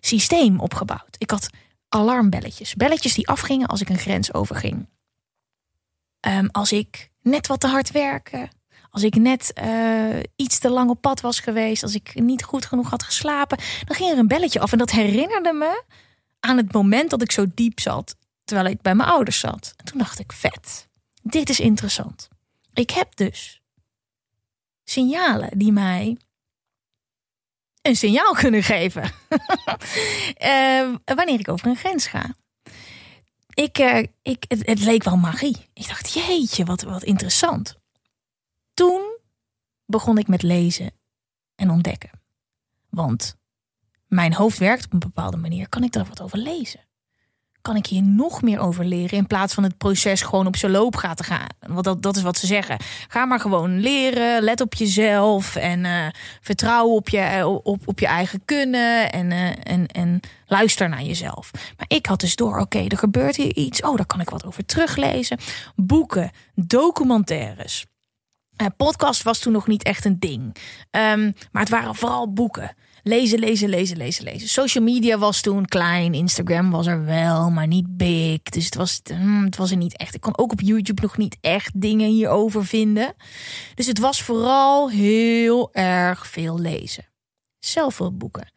systeem 0.00 0.60
opgebouwd. 0.60 1.16
Ik 1.18 1.30
had 1.30 1.50
alarmbelletjes. 1.88 2.74
Belletjes 2.74 3.14
die 3.14 3.28
afgingen 3.28 3.68
als 3.68 3.80
ik 3.80 3.88
een 3.88 3.98
grens 3.98 4.34
overging. 4.34 4.88
Um, 6.28 6.48
als 6.50 6.72
ik 6.72 7.10
net 7.22 7.46
wat 7.46 7.60
te 7.60 7.66
hard 7.66 7.90
werkte. 7.90 8.48
Als 8.90 9.02
ik 9.02 9.14
net 9.14 9.52
uh, 9.62 10.20
iets 10.36 10.58
te 10.58 10.70
lang 10.70 10.90
op 10.90 11.00
pad 11.00 11.20
was 11.20 11.40
geweest. 11.40 11.82
Als 11.82 11.94
ik 11.94 12.20
niet 12.20 12.42
goed 12.42 12.66
genoeg 12.66 12.90
had 12.90 13.02
geslapen. 13.02 13.58
Dan 13.84 13.96
ging 13.96 14.10
er 14.10 14.18
een 14.18 14.28
belletje 14.28 14.60
af. 14.60 14.72
En 14.72 14.78
dat 14.78 14.90
herinnerde 14.90 15.52
me 15.52 15.82
aan 16.40 16.56
het 16.56 16.72
moment 16.72 17.10
dat 17.10 17.22
ik 17.22 17.32
zo 17.32 17.46
diep 17.54 17.80
zat. 17.80 18.16
Terwijl 18.44 18.68
ik 18.68 18.82
bij 18.82 18.94
mijn 18.94 19.08
ouders 19.08 19.38
zat. 19.38 19.74
En 19.76 19.84
toen 19.84 19.98
dacht 19.98 20.18
ik, 20.18 20.32
vet. 20.32 20.88
Dit 21.22 21.48
is 21.48 21.60
interessant. 21.60 22.28
Ik 22.72 22.90
heb 22.90 23.16
dus 23.16 23.59
signalen 24.90 25.58
die 25.58 25.72
mij 25.72 26.16
een 27.82 27.96
signaal 27.96 28.34
kunnen 28.34 28.62
geven. 28.62 29.02
uh, 30.42 30.94
wanneer 31.16 31.38
ik 31.38 31.48
over 31.48 31.66
een 31.66 31.76
grens 31.76 32.06
ga. 32.06 32.34
Ik, 33.54 33.78
uh, 33.78 34.04
ik, 34.22 34.44
het, 34.48 34.66
het, 34.66 34.80
leek 34.80 35.02
wel 35.02 35.16
magie. 35.16 35.56
Ik 35.72 35.88
dacht, 35.88 36.12
jeetje, 36.12 36.64
wat, 36.64 36.82
wat 36.82 37.02
interessant. 37.02 37.78
Toen 38.74 39.18
begon 39.84 40.18
ik 40.18 40.28
met 40.28 40.42
lezen 40.42 40.92
en 41.54 41.70
ontdekken. 41.70 42.10
Want 42.88 43.36
mijn 44.06 44.34
hoofd 44.34 44.58
werkt 44.58 44.84
op 44.84 44.92
een 44.92 44.98
bepaalde 44.98 45.36
manier. 45.36 45.68
Kan 45.68 45.82
ik 45.82 45.92
daar 45.92 46.06
wat 46.06 46.20
over 46.20 46.38
lezen? 46.38 46.88
Kan 47.62 47.76
ik 47.76 47.86
hier 47.86 48.02
nog 48.02 48.42
meer 48.42 48.58
over 48.58 48.84
leren 48.84 49.18
in 49.18 49.26
plaats 49.26 49.54
van 49.54 49.62
het 49.62 49.78
proces 49.78 50.22
gewoon 50.22 50.46
op 50.46 50.56
zijn 50.56 50.72
loop 50.72 50.96
gaan 50.96 51.14
te 51.14 51.24
gaan. 51.24 51.46
Want 51.66 51.84
dat, 51.84 52.02
dat 52.02 52.16
is 52.16 52.22
wat 52.22 52.36
ze 52.36 52.46
zeggen. 52.46 52.76
Ga 53.08 53.24
maar 53.24 53.40
gewoon 53.40 53.80
leren, 53.80 54.42
let 54.42 54.60
op 54.60 54.74
jezelf 54.74 55.56
en 55.56 55.84
uh, 55.84 56.06
vertrouw 56.40 56.86
op 56.86 57.08
je, 57.08 57.46
op, 57.62 57.88
op 57.88 57.98
je 57.98 58.06
eigen 58.06 58.44
kunnen 58.44 59.12
en, 59.12 59.30
uh, 59.30 59.48
en, 59.62 59.86
en 59.86 60.20
luister 60.46 60.88
naar 60.88 61.02
jezelf. 61.02 61.50
Maar 61.52 61.86
ik 61.88 62.06
had 62.06 62.20
dus 62.20 62.36
door, 62.36 62.58
oké, 62.58 62.84
er 62.88 62.98
gebeurt 62.98 63.36
hier 63.36 63.56
iets. 63.56 63.82
Oh, 63.82 63.96
daar 63.96 64.06
kan 64.06 64.20
ik 64.20 64.30
wat 64.30 64.46
over 64.46 64.66
teruglezen. 64.66 65.38
Boeken, 65.76 66.30
documentaires. 66.54 67.86
Podcast 68.76 69.22
was 69.22 69.38
toen 69.38 69.52
nog 69.52 69.66
niet 69.66 69.82
echt 69.82 70.04
een 70.04 70.18
ding. 70.18 70.56
Um, 70.90 71.34
maar 71.52 71.62
het 71.62 71.70
waren 71.70 71.94
vooral 71.94 72.32
boeken. 72.32 72.74
Lezen, 73.02 73.38
lezen, 73.38 73.68
lezen, 73.68 73.96
lezen, 73.96 74.24
lezen. 74.24 74.48
Social 74.48 74.84
media 74.84 75.18
was 75.18 75.40
toen 75.40 75.66
klein. 75.66 76.14
Instagram 76.14 76.70
was 76.70 76.86
er 76.86 77.04
wel, 77.04 77.50
maar 77.50 77.66
niet 77.66 77.96
big. 77.96 78.42
Dus 78.42 78.64
het 78.64 78.74
was, 78.74 79.00
hmm, 79.04 79.44
het 79.44 79.56
was 79.56 79.70
er 79.70 79.76
niet 79.76 79.96
echt. 79.96 80.14
Ik 80.14 80.20
kon 80.20 80.38
ook 80.38 80.52
op 80.52 80.60
YouTube 80.60 81.02
nog 81.02 81.16
niet 81.16 81.36
echt 81.40 81.80
dingen 81.80 82.08
hierover 82.08 82.64
vinden. 82.66 83.14
Dus 83.74 83.86
het 83.86 83.98
was 83.98 84.22
vooral 84.22 84.90
heel 84.90 85.72
erg 85.72 86.26
veel 86.26 86.58
lezen. 86.58 87.08
Zelfhulpboeken. 87.58 88.52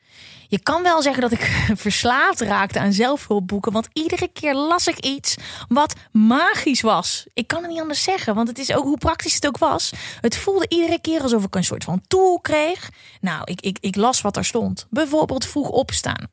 Je 0.53 0.59
kan 0.59 0.83
wel 0.83 1.01
zeggen 1.01 1.21
dat 1.21 1.31
ik 1.31 1.65
verslaafd 1.85 2.41
raakte 2.41 2.79
aan 2.79 2.93
zelfhulpboeken. 2.93 3.71
Want 3.71 3.87
iedere 3.93 4.27
keer 4.27 4.55
las 4.55 4.87
ik 4.87 4.99
iets 4.99 5.35
wat 5.67 5.95
magisch 6.11 6.81
was. 6.81 7.27
Ik 7.33 7.47
kan 7.47 7.61
het 7.61 7.71
niet 7.71 7.81
anders 7.81 8.03
zeggen, 8.03 8.35
want 8.35 8.47
het 8.47 8.57
is 8.57 8.73
ook 8.73 8.83
hoe 8.83 8.97
praktisch 8.97 9.33
het 9.33 9.47
ook 9.47 9.57
was. 9.57 9.91
Het 10.21 10.37
voelde 10.37 10.65
iedere 10.69 11.01
keer 11.01 11.21
alsof 11.21 11.43
ik 11.43 11.55
een 11.55 11.63
soort 11.63 11.83
van 11.83 12.01
tool 12.07 12.39
kreeg. 12.39 12.89
Nou, 13.21 13.41
ik, 13.43 13.61
ik, 13.61 13.77
ik 13.79 13.95
las 13.95 14.21
wat 14.21 14.37
er 14.37 14.45
stond. 14.45 14.87
Bijvoorbeeld 14.89 15.45
vroeg 15.45 15.69
opstaan 15.69 16.31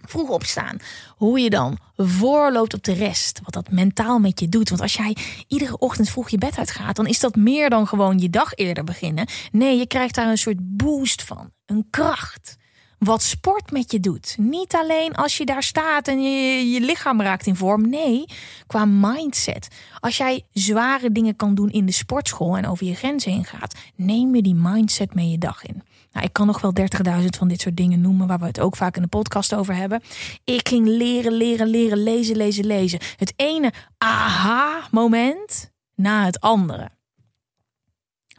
vroeg 0.00 0.28
opstaan. 0.28 0.78
Hoe 1.16 1.40
je 1.40 1.50
dan 1.50 1.78
voorloopt 1.96 2.74
op 2.74 2.84
de 2.84 2.92
rest. 2.92 3.40
Wat 3.44 3.52
dat 3.52 3.70
mentaal 3.70 4.18
met 4.18 4.40
je 4.40 4.48
doet. 4.48 4.68
Want 4.68 4.80
als 4.80 4.94
jij 4.94 5.16
iedere 5.48 5.78
ochtend 5.78 6.10
vroeg 6.10 6.28
je 6.28 6.38
bed 6.38 6.58
uitgaat, 6.58 6.96
dan 6.96 7.06
is 7.06 7.20
dat 7.20 7.36
meer 7.36 7.70
dan 7.70 7.86
gewoon 7.86 8.18
je 8.18 8.30
dag 8.30 8.54
eerder 8.54 8.84
beginnen. 8.84 9.26
Nee, 9.52 9.78
je 9.78 9.86
krijgt 9.86 10.14
daar 10.14 10.28
een 10.28 10.38
soort 10.38 10.76
boost 10.76 11.22
van. 11.22 11.52
Een 11.66 11.86
kracht 11.90 12.56
wat 12.98 13.22
sport 13.22 13.70
met 13.70 13.92
je 13.92 14.00
doet. 14.00 14.36
Niet 14.38 14.74
alleen 14.74 15.14
als 15.14 15.36
je 15.36 15.44
daar 15.44 15.62
staat 15.62 16.08
en 16.08 16.22
je, 16.22 16.70
je 16.70 16.80
lichaam 16.80 17.20
raakt 17.20 17.46
in 17.46 17.56
vorm. 17.56 17.88
Nee, 17.88 18.24
qua 18.66 18.84
mindset. 18.84 19.68
Als 20.00 20.16
jij 20.16 20.44
zware 20.52 21.12
dingen 21.12 21.36
kan 21.36 21.54
doen 21.54 21.70
in 21.70 21.86
de 21.86 21.92
sportschool 21.92 22.56
en 22.56 22.66
over 22.66 22.86
je 22.86 22.94
grenzen 22.94 23.32
heen 23.32 23.44
gaat, 23.44 23.74
neem 23.94 24.34
je 24.34 24.42
die 24.42 24.54
mindset 24.54 25.14
mee 25.14 25.30
je 25.30 25.38
dag 25.38 25.64
in. 25.64 25.82
Nou, 26.12 26.26
ik 26.26 26.32
kan 26.32 26.46
nog 26.46 26.60
wel 26.60 26.72
30.000 27.20 27.26
van 27.38 27.48
dit 27.48 27.60
soort 27.60 27.76
dingen 27.76 28.00
noemen, 28.00 28.26
waar 28.26 28.38
we 28.38 28.46
het 28.46 28.60
ook 28.60 28.76
vaak 28.76 28.96
in 28.96 29.02
de 29.02 29.08
podcast 29.08 29.54
over 29.54 29.74
hebben. 29.74 30.02
Ik 30.44 30.68
ging 30.68 30.86
leren, 30.86 31.32
leren, 31.32 31.66
leren, 31.66 32.02
lezen, 32.02 32.36
lezen, 32.36 32.66
lezen. 32.66 32.98
Het 33.16 33.32
ene 33.36 33.72
aha-moment 33.98 35.72
na 35.94 36.24
het 36.24 36.40
andere. 36.40 36.90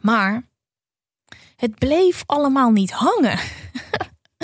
Maar 0.00 0.48
het 1.56 1.78
bleef 1.78 2.22
allemaal 2.26 2.70
niet 2.70 2.90
hangen. 2.90 3.38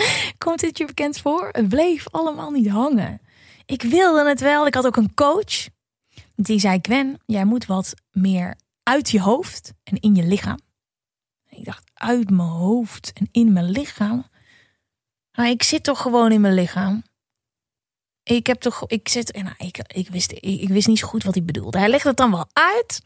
Komt 0.38 0.60
dit 0.60 0.78
je 0.78 0.86
bekend 0.86 1.18
voor? 1.18 1.48
Het 1.52 1.68
bleef 1.68 2.08
allemaal 2.10 2.50
niet 2.50 2.68
hangen. 2.68 3.20
Ik 3.66 3.82
wilde 3.82 4.28
het 4.28 4.40
wel. 4.40 4.66
Ik 4.66 4.74
had 4.74 4.86
ook 4.86 4.96
een 4.96 5.14
coach. 5.14 5.68
Die 6.34 6.58
zei: 6.58 6.78
Gwen, 6.82 7.18
jij 7.26 7.44
moet 7.44 7.66
wat 7.66 7.94
meer 8.10 8.56
uit 8.82 9.10
je 9.10 9.20
hoofd 9.20 9.72
en 9.82 10.00
in 10.00 10.14
je 10.14 10.22
lichaam. 10.22 10.58
ik 11.48 11.64
dacht: 11.64 11.90
uit 11.94 12.30
mijn 12.30 12.48
hoofd 12.48 13.12
en 13.14 13.28
in 13.32 13.52
mijn 13.52 13.70
lichaam. 13.70 14.26
Maar 15.32 15.48
ik 15.48 15.62
zit 15.62 15.82
toch 15.82 16.00
gewoon 16.00 16.32
in 16.32 16.40
mijn 16.40 16.54
lichaam. 16.54 17.02
Ik 18.22 18.46
heb 18.46 18.60
toch, 18.60 18.86
ik 18.86 19.08
zit, 19.08 19.42
nou, 19.42 19.54
ik, 19.58 19.78
ik, 19.86 20.08
wist, 20.08 20.32
ik, 20.32 20.42
ik 20.42 20.68
wist 20.68 20.86
niet 20.86 20.98
zo 20.98 21.06
goed 21.06 21.22
wat 21.24 21.34
hij 21.34 21.44
bedoelde. 21.44 21.78
Hij 21.78 21.88
legde 21.88 22.08
het 22.08 22.16
dan 22.16 22.30
wel 22.30 22.46
uit, 22.52 23.02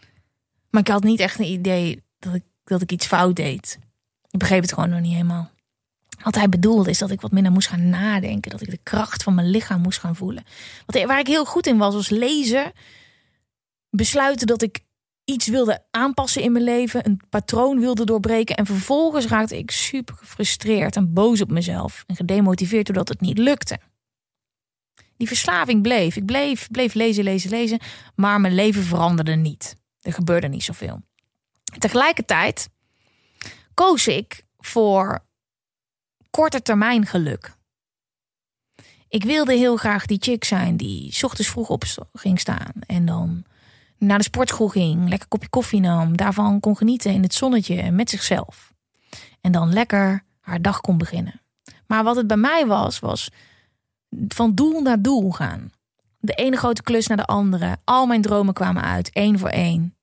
maar 0.71 0.81
ik 0.81 0.89
had 0.89 1.03
niet 1.03 1.21
echt 1.21 1.39
een 1.39 1.53
idee 1.53 2.03
dat 2.19 2.35
ik, 2.35 2.45
dat 2.65 2.83
ik 2.83 2.93
iets 2.93 3.07
fout 3.07 3.37
deed. 3.37 3.79
Ik 4.31 4.39
begreep 4.39 4.63
het 4.63 4.73
gewoon 4.73 4.91
nog 4.91 5.01
niet 5.01 5.13
helemaal. 5.13 5.51
Wat 6.23 6.35
hij 6.35 6.49
bedoelde 6.49 6.91
is 6.91 6.99
dat 6.99 7.11
ik 7.11 7.21
wat 7.21 7.31
minder 7.31 7.53
moest 7.53 7.69
gaan 7.69 7.89
nadenken. 7.89 8.51
Dat 8.51 8.61
ik 8.61 8.71
de 8.71 8.81
kracht 8.83 9.23
van 9.23 9.35
mijn 9.35 9.51
lichaam 9.51 9.81
moest 9.81 9.99
gaan 9.99 10.17
voelen. 10.17 10.45
Wat, 10.87 11.03
waar 11.03 11.19
ik 11.19 11.27
heel 11.27 11.45
goed 11.45 11.67
in 11.67 11.79
was, 11.79 11.95
was 11.95 12.09
lezen. 12.09 12.73
Besluiten 13.91 14.47
dat 14.47 14.63
ik 14.63 14.81
iets 15.25 15.47
wilde 15.47 15.85
aanpassen 15.91 16.43
in 16.43 16.53
mijn 16.53 16.65
leven. 16.65 17.07
Een 17.07 17.21
patroon 17.31 17.81
wilde 17.81 18.05
doorbreken. 18.05 18.57
En 18.57 18.67
vervolgens 18.67 19.27
raakte 19.27 19.59
ik 19.59 19.71
super 19.71 20.15
gefrustreerd 20.15 20.97
en 20.97 21.13
boos 21.13 21.41
op 21.41 21.51
mezelf. 21.51 22.05
En 22.07 22.17
gedemotiveerd 22.17 22.87
doordat 22.87 23.09
het 23.09 23.21
niet 23.21 23.39
lukte. 23.39 23.79
Die 25.17 25.29
verslaving 25.29 25.83
bleef. 25.83 26.17
Ik 26.17 26.25
bleef, 26.25 26.69
bleef 26.71 26.95
lezen, 26.95 27.25
lezen, 27.25 27.51
lezen. 27.51 27.79
Maar 28.15 28.41
mijn 28.41 28.55
leven 28.55 28.83
veranderde 28.83 29.35
niet. 29.35 29.77
Er 30.01 30.13
gebeurde 30.13 30.49
niet 30.49 30.65
zoveel. 30.65 31.01
Tegelijkertijd 31.79 32.69
koos 33.75 34.07
ik 34.07 34.45
voor 34.59 35.29
korte 36.31 36.63
termijn 36.63 37.07
geluk. 37.07 37.59
Ik 39.09 39.25
wilde 39.25 39.55
heel 39.55 39.77
graag 39.77 40.07
die 40.07 40.19
chick 40.21 40.45
zijn 40.45 40.77
die 40.77 41.19
ochtends 41.23 41.51
vroeg 41.51 41.69
op 41.69 41.85
ging 42.13 42.41
staan. 42.41 42.73
En 42.87 43.07
dan 43.07 43.45
naar 43.99 44.19
de 44.19 44.25
sportschool 44.25 44.69
ging, 44.69 45.09
lekker 45.09 45.29
kopje 45.29 45.49
koffie 45.49 45.81
nam. 45.81 46.17
Daarvan 46.17 46.61
kon 46.61 46.77
genieten 46.77 47.13
in 47.13 47.23
het 47.23 47.35
zonnetje 47.35 47.91
met 47.91 48.11
zichzelf. 48.11 48.73
En 49.41 49.53
dan 49.53 49.73
lekker 49.73 50.25
haar 50.41 50.63
dag 50.63 50.81
kon 50.81 50.99
beginnen. 50.99 51.41
Maar 51.87 52.05
wat 52.05 52.17
het 52.17 52.27
bij 52.27 52.37
mij 52.37 52.67
was, 52.67 52.99
was 52.99 53.31
van 54.29 54.55
doel 54.55 54.81
naar 54.81 55.03
doel 55.03 55.31
gaan. 55.31 55.73
De 56.19 56.33
ene 56.33 56.57
grote 56.57 56.83
klus 56.83 57.07
naar 57.07 57.17
de 57.17 57.27
andere. 57.27 57.79
Al 57.85 58.07
mijn 58.07 58.23
dromen 58.23 58.55
kwamen 58.55 58.83
uit, 58.83 59.11
één 59.13 59.39
voor 59.39 59.49
één. 59.49 59.97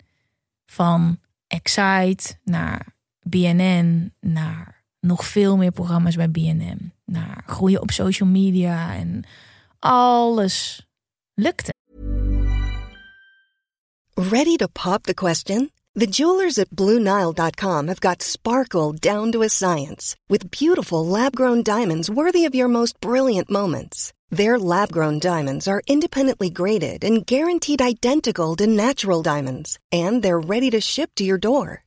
Van 0.66 1.20
Excite 1.48 2.38
naar 2.44 2.86
BNN, 3.22 4.14
naar 4.20 4.77
nog 5.08 5.26
veel 5.26 5.58
meer 5.58 5.72
programma's 5.72 6.16
bij 6.16 6.32
BNN. 6.32 6.94
Naar 7.06 7.44
groeien 7.46 7.82
op 7.82 7.92
social 7.92 8.30
media 8.30 8.96
en 8.96 9.24
alles 9.80 10.88
lukte. 11.34 11.74
Ready 14.14 14.56
to 14.56 14.68
pop 14.68 15.04
the 15.04 15.14
question? 15.14 15.70
The 15.94 16.06
jewelers 16.06 16.60
at 16.60 16.70
BlueNile.com 16.70 17.88
have 17.88 18.00
got 18.00 18.22
sparkle 18.22 18.94
down 18.94 19.32
to 19.32 19.42
a 19.42 19.50
science 19.50 20.16
with 20.28 20.52
beautiful 20.52 21.06
lab-grown 21.06 21.64
diamonds 21.64 22.08
worthy 22.08 22.46
of 22.46 22.54
your 22.54 22.70
most 22.70 23.00
brilliant 23.00 23.50
moments. 23.50 24.14
Their 24.30 24.60
lab-grown 24.60 25.20
diamonds 25.20 25.68
are 25.68 25.82
independently 25.88 26.50
graded 26.50 27.04
and 27.04 27.26
guaranteed 27.26 27.82
identical 27.82 28.56
to 28.58 28.68
natural 28.68 29.24
diamonds, 29.24 29.80
and 29.92 30.22
they're 30.22 30.48
ready 30.48 30.70
to 30.70 30.82
ship 30.82 31.10
to 31.16 31.24
your 31.24 31.40
door. 31.40 31.87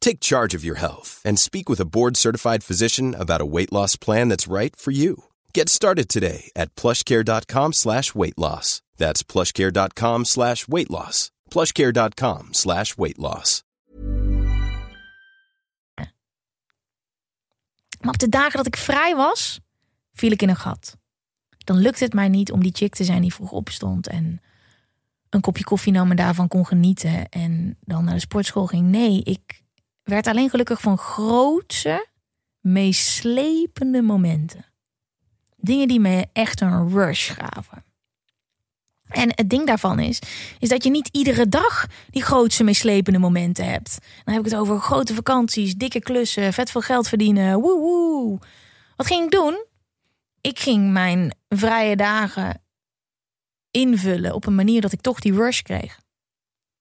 Take 0.00 0.20
charge 0.20 0.56
of 0.56 0.64
your 0.64 0.78
health 0.78 1.20
and 1.24 1.38
speak 1.38 1.68
with 1.68 1.80
a 1.80 1.84
board-certified 1.86 2.64
physician 2.64 3.14
about 3.14 3.40
a 3.40 3.46
weight 3.46 3.72
loss 3.72 3.96
plan 3.96 4.28
that's 4.28 4.50
right 4.50 4.74
for 4.76 4.92
you. 4.92 5.24
Get 5.52 5.68
started 5.68 6.08
today 6.08 6.50
at 6.54 6.74
plushcare.com 6.74 7.72
slash 7.72 8.14
weight 8.14 8.38
loss. 8.38 8.80
That's 8.96 9.22
plushcare.com 9.22 10.24
slash 10.24 10.68
weight 10.68 10.90
loss. 10.90 11.30
plushcare.com 11.50 12.48
slash 12.52 12.96
weight 12.96 13.18
loss. 13.18 13.62
Maar 18.00 18.12
op 18.12 18.18
de 18.18 18.28
dagen 18.28 18.56
dat 18.56 18.66
ik 18.66 18.76
vrij 18.76 19.16
was, 19.16 19.60
viel 20.12 20.30
ik 20.30 20.42
in 20.42 20.48
een 20.48 20.56
gat. 20.56 20.96
Dan 21.58 21.76
lukte 21.76 22.04
het 22.04 22.12
mij 22.12 22.28
niet 22.28 22.52
om 22.52 22.62
die 22.62 22.72
chick 22.74 22.94
te 22.94 23.04
zijn 23.04 23.22
die 23.22 23.34
vroeg 23.34 23.50
opstond 23.50 24.06
en 24.08 24.40
een 25.30 25.40
kopje 25.40 25.64
koffie 25.64 25.92
nam 25.92 26.10
en 26.10 26.16
daarvan 26.16 26.48
kon 26.48 26.66
genieten 26.66 27.28
en 27.28 27.76
dan 27.80 28.04
naar 28.04 28.14
de 28.14 28.20
sportschool 28.20 28.66
ging. 28.66 28.86
Nee, 28.86 29.22
ik 29.22 29.62
werd 30.08 30.26
alleen 30.26 30.50
gelukkig 30.50 30.80
van 30.80 30.98
grootse, 30.98 32.06
meeslepende 32.60 34.02
momenten. 34.02 34.64
Dingen 35.56 35.88
die 35.88 36.00
me 36.00 36.26
echt 36.32 36.60
een 36.60 36.88
rush 36.88 37.32
gaven. 37.32 37.84
En 39.08 39.32
het 39.34 39.50
ding 39.50 39.66
daarvan 39.66 39.98
is, 39.98 40.18
is 40.58 40.68
dat 40.68 40.84
je 40.84 40.90
niet 40.90 41.08
iedere 41.12 41.48
dag 41.48 41.86
die 42.10 42.22
grootste 42.22 42.64
meeslepende 42.64 43.18
momenten 43.18 43.64
hebt. 43.64 43.98
Dan 44.24 44.34
heb 44.34 44.44
ik 44.44 44.50
het 44.50 44.60
over 44.60 44.78
grote 44.78 45.14
vakanties, 45.14 45.74
dikke 45.74 46.00
klussen, 46.00 46.52
vet 46.52 46.70
veel 46.70 46.80
geld 46.80 47.08
verdienen. 47.08 47.60
Woe 47.60 47.80
woe. 47.80 48.38
Wat 48.96 49.06
ging 49.06 49.24
ik 49.24 49.30
doen? 49.30 49.64
Ik 50.40 50.58
ging 50.58 50.90
mijn 50.92 51.36
vrije 51.48 51.96
dagen 51.96 52.62
invullen 53.70 54.34
op 54.34 54.46
een 54.46 54.54
manier 54.54 54.80
dat 54.80 54.92
ik 54.92 55.00
toch 55.00 55.20
die 55.20 55.34
rush 55.34 55.60
kreeg. 55.60 55.98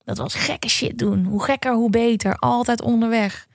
Dat 0.08 0.18
was 0.18 0.34
gekke 0.34 0.70
shit 0.70 0.98
doen. 0.98 1.26
Hoe 1.26 1.44
gekker, 1.44 1.74
hoe 1.74 1.90
beter. 1.90 2.36
Altijd 2.36 2.82
onderweg. 2.82 3.48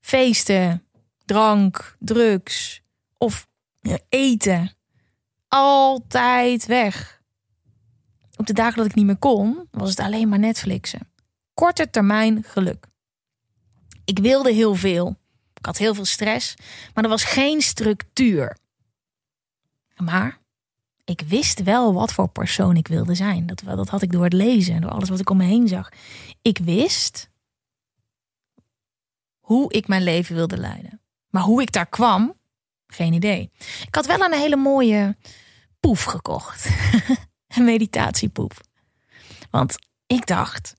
Feesten, 0.00 0.86
drank, 1.24 1.96
drugs 1.98 2.80
of 3.18 3.48
eten. 4.08 4.76
Altijd 5.48 6.66
weg. 6.66 7.22
Op 8.36 8.46
de 8.46 8.52
dagen 8.52 8.76
dat 8.76 8.86
ik 8.86 8.94
niet 8.94 9.04
meer 9.04 9.16
kon, 9.16 9.68
was 9.70 9.90
het 9.90 10.00
alleen 10.00 10.28
maar 10.28 10.38
Netflixen. 10.38 11.12
Korte 11.54 11.90
termijn 11.90 12.44
geluk. 12.44 12.86
Ik 14.04 14.18
wilde 14.18 14.52
heel 14.52 14.74
veel. 14.74 15.16
Ik 15.54 15.66
had 15.66 15.78
heel 15.78 15.94
veel 15.94 16.04
stress, 16.04 16.54
maar 16.94 17.04
er 17.04 17.10
was 17.10 17.24
geen 17.24 17.60
structuur. 17.60 18.56
Maar 19.96 20.38
ik 21.04 21.20
wist 21.20 21.62
wel 21.62 21.94
wat 21.94 22.12
voor 22.12 22.28
persoon 22.28 22.76
ik 22.76 22.88
wilde 22.88 23.14
zijn. 23.14 23.46
Dat, 23.46 23.62
dat 23.64 23.88
had 23.88 24.02
ik 24.02 24.12
door 24.12 24.24
het 24.24 24.32
lezen 24.32 24.74
en 24.74 24.80
door 24.80 24.90
alles 24.90 25.08
wat 25.08 25.20
ik 25.20 25.30
om 25.30 25.36
me 25.36 25.44
heen 25.44 25.68
zag. 25.68 25.88
Ik 26.42 26.58
wist 26.58 27.30
hoe 29.40 29.72
ik 29.72 29.88
mijn 29.88 30.02
leven 30.02 30.34
wilde 30.34 30.56
leiden. 30.56 31.00
Maar 31.28 31.42
hoe 31.42 31.62
ik 31.62 31.72
daar 31.72 31.86
kwam, 31.86 32.34
geen 32.86 33.12
idee. 33.12 33.50
Ik 33.86 33.94
had 33.94 34.06
wel 34.06 34.20
een 34.20 34.32
hele 34.32 34.56
mooie 34.56 35.16
poef 35.80 36.04
gekocht. 36.04 36.68
een 37.56 37.64
meditatiepoef. 37.64 38.60
Want 39.50 39.74
ik 40.06 40.26
dacht, 40.26 40.74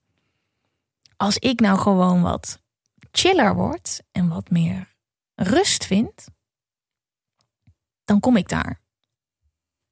als 1.18 1.38
ik 1.38 1.60
nou 1.60 1.80
gewoon 1.80 2.22
wat 2.22 2.60
chiller 3.12 3.56
word 3.56 4.02
en 4.12 4.28
wat 4.28 4.50
meer 4.50 4.96
rust 5.36 5.86
vind, 5.86 6.28
dan 8.06 8.20
kom 8.20 8.38
ik 8.38 8.50
daar. 8.50 8.84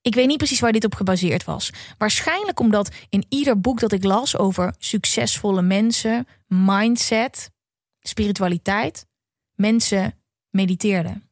Ik 0.03 0.15
weet 0.15 0.27
niet 0.27 0.37
precies 0.37 0.59
waar 0.59 0.71
dit 0.71 0.83
op 0.85 0.95
gebaseerd 0.95 1.43
was. 1.43 1.71
Waarschijnlijk 1.97 2.59
omdat 2.59 2.95
in 3.09 3.25
ieder 3.29 3.61
boek 3.61 3.79
dat 3.79 3.91
ik 3.91 4.03
las 4.03 4.37
over 4.37 4.75
succesvolle 4.77 5.61
mensen, 5.61 6.27
mindset, 6.47 7.51
spiritualiteit, 7.99 9.05
mensen 9.55 10.13
mediteerden. 10.49 11.29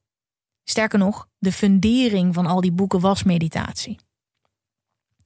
Sterker 0.63 0.99
nog, 0.99 1.27
de 1.37 1.51
fundering 1.51 2.33
van 2.33 2.45
al 2.45 2.61
die 2.61 2.71
boeken 2.71 2.99
was 2.99 3.23
meditatie. 3.23 3.99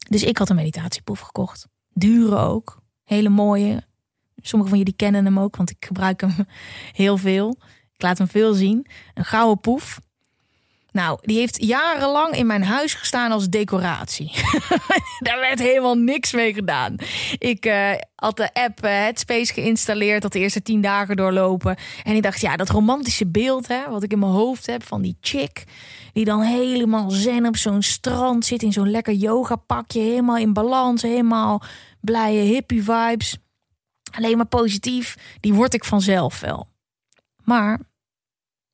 Dus 0.10 0.24
ik 0.24 0.38
had 0.38 0.50
een 0.50 0.56
meditatieproef 0.56 1.20
gekocht. 1.20 1.68
Dure 1.94 2.38
ook. 2.38 2.82
Hele 3.04 3.30
mooie. 3.30 3.84
Sommige 4.36 4.70
van 4.70 4.80
jullie 4.80 4.96
kennen 4.96 5.26
hem 5.26 5.40
ook, 5.40 5.56
want 5.56 5.70
ik 5.70 5.86
gebruik 5.86 6.22
hem 6.22 6.34
heel 7.02 7.18
veel. 7.18 7.58
Ik 7.94 8.02
laat 8.02 8.18
hem 8.18 8.28
veel 8.28 8.54
zien. 8.54 8.88
Een 9.14 9.26
gouden 9.26 9.60
poef. 9.60 10.00
Nou, 10.96 11.20
die 11.22 11.38
heeft 11.38 11.64
jarenlang 11.64 12.36
in 12.36 12.46
mijn 12.46 12.64
huis 12.64 12.94
gestaan 12.94 13.32
als 13.32 13.50
decoratie. 13.50 14.32
Daar 15.28 15.40
werd 15.40 15.60
helemaal 15.60 15.96
niks 15.96 16.32
mee 16.32 16.54
gedaan. 16.54 16.96
Ik 17.38 17.66
uh, 17.66 17.92
had 18.16 18.38
de 18.38 18.54
app 18.54 18.86
uh, 18.86 18.92
Headspace 18.92 19.54
geïnstalleerd, 19.54 20.22
dat 20.22 20.32
de 20.32 20.40
eerste 20.40 20.62
tien 20.62 20.82
dagen 20.82 21.16
doorlopen. 21.16 21.78
En 22.04 22.16
ik 22.16 22.24
dacht, 22.24 22.42
ja, 22.42 22.56
dat 22.56 22.70
romantische 22.70 23.28
beeld, 23.28 23.68
hè, 23.68 23.90
wat 23.90 24.04
ik 24.04 24.12
in 24.12 24.20
mijn 24.20 24.32
hoofd 24.32 24.66
heb 24.66 24.84
van 24.84 25.02
die 25.02 25.18
chick. 25.22 25.64
Die 26.14 26.26
dan 26.26 26.42
helemaal 26.42 27.10
zen 27.10 27.46
op 27.46 27.58
zo'n 27.58 27.82
strand 27.82 28.46
zit 28.46 28.64
in 28.64 28.74
zo'n 28.74 28.92
lekker 28.92 29.14
yoga 29.14 29.56
pakje. 29.56 30.00
Helemaal 30.00 30.38
in 30.38 30.54
balans, 30.54 31.02
helemaal 31.02 31.62
blije 32.02 32.42
hippie 32.42 32.84
vibes. 32.84 33.38
Alleen 34.18 34.38
maar 34.38 34.46
positief. 34.46 35.16
Die 35.40 35.54
word 35.54 35.74
ik 35.74 35.86
vanzelf 35.86 36.40
wel. 36.40 36.68
Maar 37.44 37.80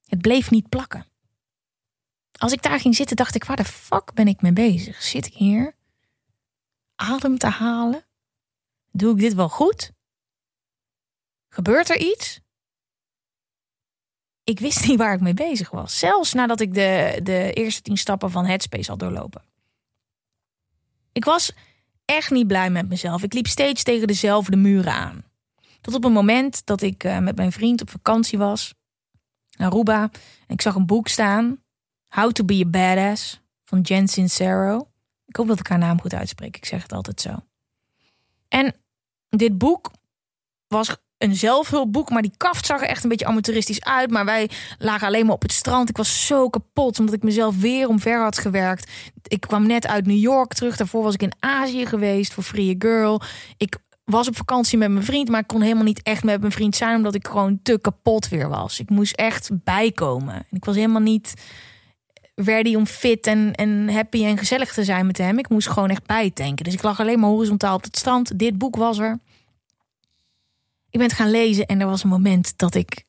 het 0.07 0.21
bleef 0.21 0.51
niet 0.51 0.69
plakken. 0.69 1.09
Als 2.41 2.51
ik 2.51 2.61
daar 2.61 2.79
ging 2.79 2.95
zitten, 2.95 3.15
dacht 3.15 3.35
ik: 3.35 3.43
waar 3.43 3.55
de 3.55 3.65
fuck 3.65 4.13
ben 4.13 4.27
ik 4.27 4.41
mee 4.41 4.53
bezig? 4.53 5.01
Zit 5.01 5.25
ik 5.25 5.33
hier 5.33 5.75
adem 6.95 7.37
te 7.37 7.47
halen? 7.47 8.05
Doe 8.91 9.11
ik 9.13 9.19
dit 9.19 9.33
wel 9.33 9.49
goed? 9.49 9.91
Gebeurt 11.49 11.89
er 11.89 11.97
iets? 11.97 12.39
Ik 14.43 14.59
wist 14.59 14.87
niet 14.87 14.97
waar 14.97 15.13
ik 15.13 15.21
mee 15.21 15.33
bezig 15.33 15.69
was. 15.69 15.99
Zelfs 15.99 16.33
nadat 16.33 16.59
ik 16.59 16.73
de, 16.73 17.19
de 17.23 17.53
eerste 17.53 17.81
tien 17.81 17.97
stappen 17.97 18.31
van 18.31 18.45
Headspace 18.45 18.89
had 18.89 18.99
doorlopen. 18.99 19.43
Ik 21.11 21.25
was 21.25 21.51
echt 22.05 22.31
niet 22.31 22.47
blij 22.47 22.69
met 22.69 22.89
mezelf. 22.89 23.23
Ik 23.23 23.33
liep 23.33 23.47
steeds 23.47 23.83
tegen 23.83 24.07
dezelfde 24.07 24.55
muren 24.55 24.93
aan. 24.93 25.23
Tot 25.81 25.93
op 25.93 26.03
een 26.03 26.11
moment 26.11 26.65
dat 26.65 26.81
ik 26.81 27.03
uh, 27.03 27.17
met 27.17 27.35
mijn 27.35 27.51
vriend 27.51 27.81
op 27.81 27.89
vakantie 27.89 28.37
was. 28.37 28.73
Naar 29.57 29.71
Aruba. 29.71 30.01
En 30.47 30.53
ik 30.53 30.61
zag 30.61 30.75
een 30.75 30.85
boek 30.85 31.07
staan. 31.07 31.63
How 32.11 32.31
to 32.31 32.43
be 32.43 32.63
a 32.65 32.69
Badass 32.69 33.41
van 33.63 33.81
Jen 33.81 34.07
Sincero. 34.07 34.87
Ik 35.25 35.35
hoop 35.35 35.47
dat 35.47 35.59
ik 35.59 35.67
haar 35.67 35.77
naam 35.77 36.01
goed 36.01 36.13
uitspreek. 36.13 36.57
Ik 36.57 36.65
zeg 36.65 36.81
het 36.81 36.93
altijd 36.93 37.21
zo. 37.21 37.35
En 38.47 38.75
dit 39.29 39.57
boek 39.57 39.91
was 40.67 40.95
een 41.17 41.35
zelfhulpboek, 41.35 42.09
maar 42.09 42.21
die 42.21 42.33
kaft 42.37 42.65
zag 42.65 42.81
er 42.81 42.87
echt 42.87 43.03
een 43.03 43.09
beetje 43.09 43.25
amateuristisch 43.25 43.83
uit. 43.83 44.11
Maar 44.11 44.25
wij 44.25 44.49
lagen 44.77 45.07
alleen 45.07 45.25
maar 45.25 45.35
op 45.35 45.41
het 45.41 45.51
strand. 45.51 45.89
Ik 45.89 45.97
was 45.97 46.25
zo 46.27 46.49
kapot, 46.49 46.99
omdat 46.99 47.15
ik 47.15 47.23
mezelf 47.23 47.59
weer 47.59 47.87
omver 47.87 48.21
had 48.21 48.37
gewerkt. 48.37 48.91
Ik 49.27 49.41
kwam 49.41 49.67
net 49.67 49.87
uit 49.87 50.05
New 50.05 50.19
York 50.19 50.53
terug. 50.53 50.77
Daarvoor 50.77 51.03
was 51.03 51.13
ik 51.13 51.21
in 51.21 51.33
Azië 51.39 51.85
geweest 51.85 52.33
voor 52.33 52.43
Free 52.43 52.75
Girl. 52.79 53.21
Ik 53.57 53.77
was 54.03 54.27
op 54.27 54.37
vakantie 54.37 54.77
met 54.77 54.91
mijn 54.91 55.05
vriend, 55.05 55.29
maar 55.29 55.39
ik 55.39 55.47
kon 55.47 55.61
helemaal 55.61 55.83
niet 55.83 56.01
echt 56.01 56.23
met 56.23 56.39
mijn 56.39 56.51
vriend 56.51 56.75
zijn, 56.75 56.95
omdat 56.95 57.15
ik 57.15 57.27
gewoon 57.27 57.59
te 57.63 57.79
kapot 57.81 58.29
weer 58.29 58.49
was. 58.49 58.79
Ik 58.79 58.89
moest 58.89 59.15
echt 59.15 59.49
bijkomen. 59.63 60.33
En 60.33 60.45
ik 60.49 60.65
was 60.65 60.75
helemaal 60.75 61.01
niet 61.01 61.33
ready 62.43 62.75
om 62.75 62.85
fit 62.85 63.27
en, 63.27 63.55
en 63.55 63.89
happy 63.89 64.25
en 64.25 64.37
gezellig 64.37 64.73
te 64.73 64.83
zijn 64.83 65.05
met 65.05 65.17
hem. 65.17 65.39
Ik 65.39 65.49
moest 65.49 65.69
gewoon 65.69 65.89
echt 65.89 66.05
bijtanken. 66.05 66.63
Dus 66.63 66.73
ik 66.73 66.81
lag 66.81 66.99
alleen 66.99 67.19
maar 67.19 67.29
horizontaal 67.29 67.75
op 67.75 67.83
het 67.83 67.97
strand. 67.97 68.39
Dit 68.39 68.57
boek 68.57 68.75
was 68.75 68.97
er. 68.97 69.19
Ik 70.89 70.99
ben 70.99 71.07
het 71.07 71.13
gaan 71.13 71.31
lezen 71.31 71.65
en 71.65 71.79
er 71.79 71.87
was 71.87 72.03
een 72.03 72.09
moment 72.09 72.57
dat 72.57 72.75
ik 72.75 73.05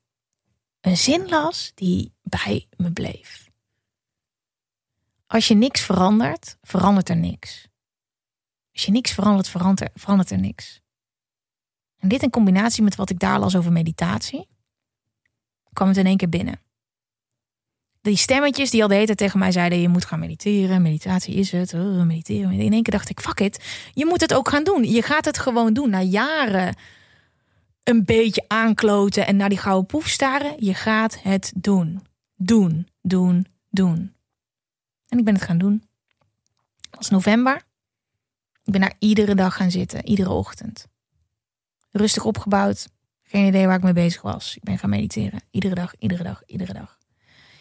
een 0.81 0.97
zin 0.97 1.29
las 1.29 1.73
die 1.75 2.13
bij 2.23 2.67
me 2.77 2.93
bleef. 2.93 3.51
Als 5.27 5.49
je 5.49 5.55
niks 5.55 5.81
verandert, 5.81 6.57
verandert 6.63 7.09
er 7.09 7.17
niks. 7.17 7.69
Als 8.73 8.85
je 8.85 8.91
niks 8.91 9.13
verandert, 9.13 9.49
verandert, 9.49 9.91
verandert 9.95 10.31
er 10.31 10.39
niks. 10.39 10.81
En 11.99 12.09
dit 12.09 12.23
in 12.23 12.31
combinatie 12.31 12.83
met 12.83 12.95
wat 12.95 13.11
ik 13.11 13.19
daar 13.19 13.39
las 13.39 13.57
over 13.57 13.73
meditatie, 13.73 14.49
kwam 15.73 15.89
het 15.89 15.97
in 15.97 16.07
één 16.07 16.17
keer 16.17 16.29
binnen. 16.29 16.61
Die 18.03 18.17
stemmetjes 18.17 18.71
die 18.71 18.83
al 18.83 18.89
de 18.89 18.95
hele 18.95 19.07
tijd 19.07 19.19
tegen 19.19 19.39
mij 19.39 19.53
zeiden: 19.53 19.81
je 19.81 19.89
moet 19.89 20.05
gaan 20.05 20.19
mediteren, 20.19 20.83
meditatie 20.83 21.35
is 21.35 21.53
het, 21.53 21.75
oh, 21.75 22.03
mediteren. 22.03 22.53
In 22.53 22.73
één 22.73 22.83
keer 22.83 22.93
dacht 22.93 23.09
ik: 23.09 23.21
fuck 23.21 23.41
it, 23.41 23.65
je 23.93 24.07
moet 24.07 24.21
het 24.21 24.35
ook 24.35 24.49
gaan 24.49 24.65
doen. 24.65 24.85
Je 24.85 25.03
gaat 25.03 25.25
het 25.25 25.39
gewoon 25.39 25.73
doen. 25.73 25.91
Na 25.91 26.01
jaren 26.01 26.77
een 27.83 28.05
beetje 28.05 28.45
aankloten 28.47 29.27
en 29.27 29.37
naar 29.37 29.49
die 29.49 29.59
gouden 29.59 29.87
poef 29.87 30.09
staren, 30.09 30.55
je 30.59 30.75
gaat 30.75 31.23
het 31.23 31.53
doen. 31.57 32.07
Doen, 32.37 32.89
doen, 33.03 33.47
doen. 33.71 34.13
En 35.09 35.19
ik 35.19 35.25
ben 35.25 35.35
het 35.35 35.43
gaan 35.43 35.59
doen. 35.59 35.83
Het 36.81 36.97
was 36.97 37.11
november. 37.11 37.57
Ik 38.65 38.73
ben 38.73 38.81
daar 38.81 38.95
iedere 38.99 39.35
dag 39.35 39.57
gaan 39.57 39.71
zitten, 39.71 40.07
iedere 40.07 40.31
ochtend 40.31 40.91
rustig 41.93 42.25
opgebouwd. 42.25 42.89
Geen 43.23 43.47
idee 43.47 43.67
waar 43.67 43.77
ik 43.77 43.83
mee 43.83 43.93
bezig 43.93 44.23
was. 44.23 44.57
Ik 44.57 44.63
ben 44.63 44.79
gaan 44.79 44.91
mediteren. 44.91 45.41
Iedere 45.51 45.75
dag, 45.75 45.95
iedere 45.99 46.23
dag, 46.23 46.43
iedere 46.47 46.73
dag. 46.73 46.99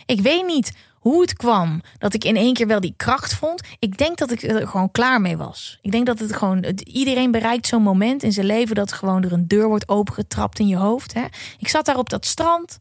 Ik 0.06 0.22
weet 0.22 0.46
niet 0.46 0.72
hoe 1.02 1.22
het 1.22 1.34
kwam 1.34 1.82
dat 1.98 2.14
ik 2.14 2.24
in 2.24 2.36
één 2.36 2.54
keer 2.54 2.68
wel 2.68 2.80
die 2.80 2.94
kracht 2.98 3.34
vond. 3.34 3.62
Ik 3.80 3.98
denk 3.98 4.18
dat 4.18 4.32
ik 4.32 4.42
er 4.42 4.68
gewoon 4.68 4.92
klaar 4.92 5.22
mee 5.22 5.38
was. 5.38 5.80
Ik 5.82 5.92
denk 5.92 6.06
dat 6.06 6.20
het 6.20 6.36
gewoon. 6.36 6.64
iedereen 6.84 7.32
bereikt 7.32 7.68
zo'n 7.68 7.84
moment 7.84 8.24
in 8.24 8.32
zijn 8.32 8.46
leven 8.46 8.76
dat 8.76 8.94
gewoon 8.94 9.24
er 9.24 9.32
een 9.32 9.48
deur 9.48 9.68
wordt 9.68 9.90
opengetrapt 9.90 10.60
in 10.60 10.68
je 10.68 10.76
hoofd. 10.76 11.14
Hè? 11.14 11.26
Ik 11.58 11.68
zat 11.68 11.86
daar 11.86 11.98
op 11.98 12.10
dat 12.10 12.26
strand. 12.26 12.80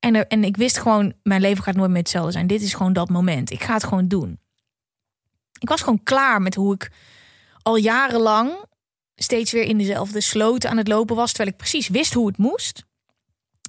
En, 0.00 0.28
en 0.28 0.44
ik 0.44 0.56
wist 0.56 0.78
gewoon, 0.78 1.12
mijn 1.22 1.40
leven 1.40 1.64
gaat 1.64 1.74
nooit 1.74 1.90
meer 1.90 1.98
hetzelfde 1.98 2.32
zijn. 2.32 2.46
Dit 2.46 2.62
is 2.62 2.74
gewoon 2.74 2.92
dat 2.92 3.08
moment. 3.08 3.50
Ik 3.50 3.62
ga 3.62 3.74
het 3.74 3.84
gewoon 3.84 4.08
doen. 4.08 4.38
Ik 5.58 5.68
was 5.68 5.80
gewoon 5.80 6.02
klaar 6.02 6.42
met 6.42 6.54
hoe 6.54 6.74
ik 6.74 6.90
al 7.62 7.76
jarenlang 7.76 8.64
steeds 9.14 9.52
weer 9.52 9.64
in 9.64 9.78
dezelfde 9.78 10.20
sloten 10.20 10.70
aan 10.70 10.76
het 10.76 10.88
lopen 10.88 11.16
was. 11.16 11.28
Terwijl 11.28 11.50
ik 11.50 11.56
precies 11.56 11.88
wist 11.88 12.14
hoe 12.14 12.26
het 12.26 12.38
moest. 12.38 12.84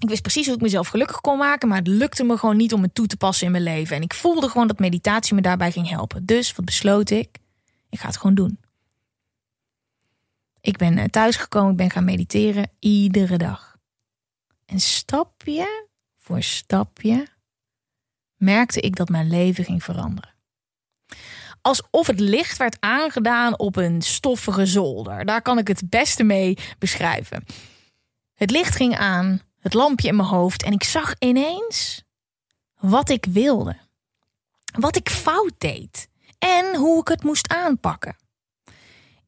Ik 0.01 0.09
wist 0.09 0.21
precies 0.21 0.45
hoe 0.45 0.55
ik 0.55 0.61
mezelf 0.61 0.87
gelukkig 0.87 1.21
kon 1.21 1.37
maken. 1.37 1.67
Maar 1.67 1.77
het 1.77 1.87
lukte 1.87 2.23
me 2.23 2.37
gewoon 2.37 2.57
niet 2.57 2.73
om 2.73 2.81
het 2.81 2.95
toe 2.95 3.07
te 3.07 3.17
passen 3.17 3.45
in 3.45 3.51
mijn 3.51 3.63
leven. 3.63 3.95
En 3.95 4.01
ik 4.01 4.13
voelde 4.13 4.49
gewoon 4.49 4.67
dat 4.67 4.79
meditatie 4.79 5.35
me 5.35 5.41
daarbij 5.41 5.71
ging 5.71 5.89
helpen. 5.89 6.25
Dus 6.25 6.55
wat 6.55 6.65
besloot 6.65 7.09
ik? 7.09 7.37
Ik 7.89 7.99
ga 7.99 8.07
het 8.07 8.17
gewoon 8.17 8.35
doen. 8.35 8.59
Ik 10.61 10.77
ben 10.77 10.97
eh, 10.97 11.05
thuisgekomen, 11.05 11.71
ik 11.71 11.77
ben 11.77 11.91
gaan 11.91 12.03
mediteren 12.03 12.71
iedere 12.79 13.37
dag. 13.37 13.77
En 14.65 14.79
stapje 14.79 15.87
voor 16.17 16.43
stapje 16.43 17.27
merkte 18.35 18.79
ik 18.79 18.95
dat 18.95 19.09
mijn 19.09 19.29
leven 19.29 19.63
ging 19.63 19.83
veranderen 19.83 20.31
alsof 21.61 22.07
het 22.07 22.19
licht 22.19 22.57
werd 22.57 22.77
aangedaan 22.79 23.59
op 23.59 23.75
een 23.75 24.01
stoffige 24.01 24.65
zolder. 24.65 25.25
Daar 25.25 25.41
kan 25.41 25.57
ik 25.57 25.67
het 25.67 25.89
beste 25.89 26.23
mee 26.23 26.57
beschrijven. 26.79 27.45
Het 28.33 28.51
licht 28.51 28.75
ging 28.75 28.97
aan, 28.97 29.41
het 29.61 29.73
lampje 29.73 30.07
in 30.07 30.15
mijn 30.15 30.27
hoofd 30.27 30.63
en 30.63 30.71
ik 30.71 30.83
zag 30.83 31.15
ineens 31.19 32.03
wat 32.79 33.09
ik 33.09 33.25
wilde. 33.29 33.77
Wat 34.79 34.95
ik 34.95 35.09
fout 35.09 35.53
deed 35.57 36.07
en 36.39 36.75
hoe 36.75 37.01
ik 37.01 37.07
het 37.07 37.23
moest 37.23 37.49
aanpakken. 37.49 38.15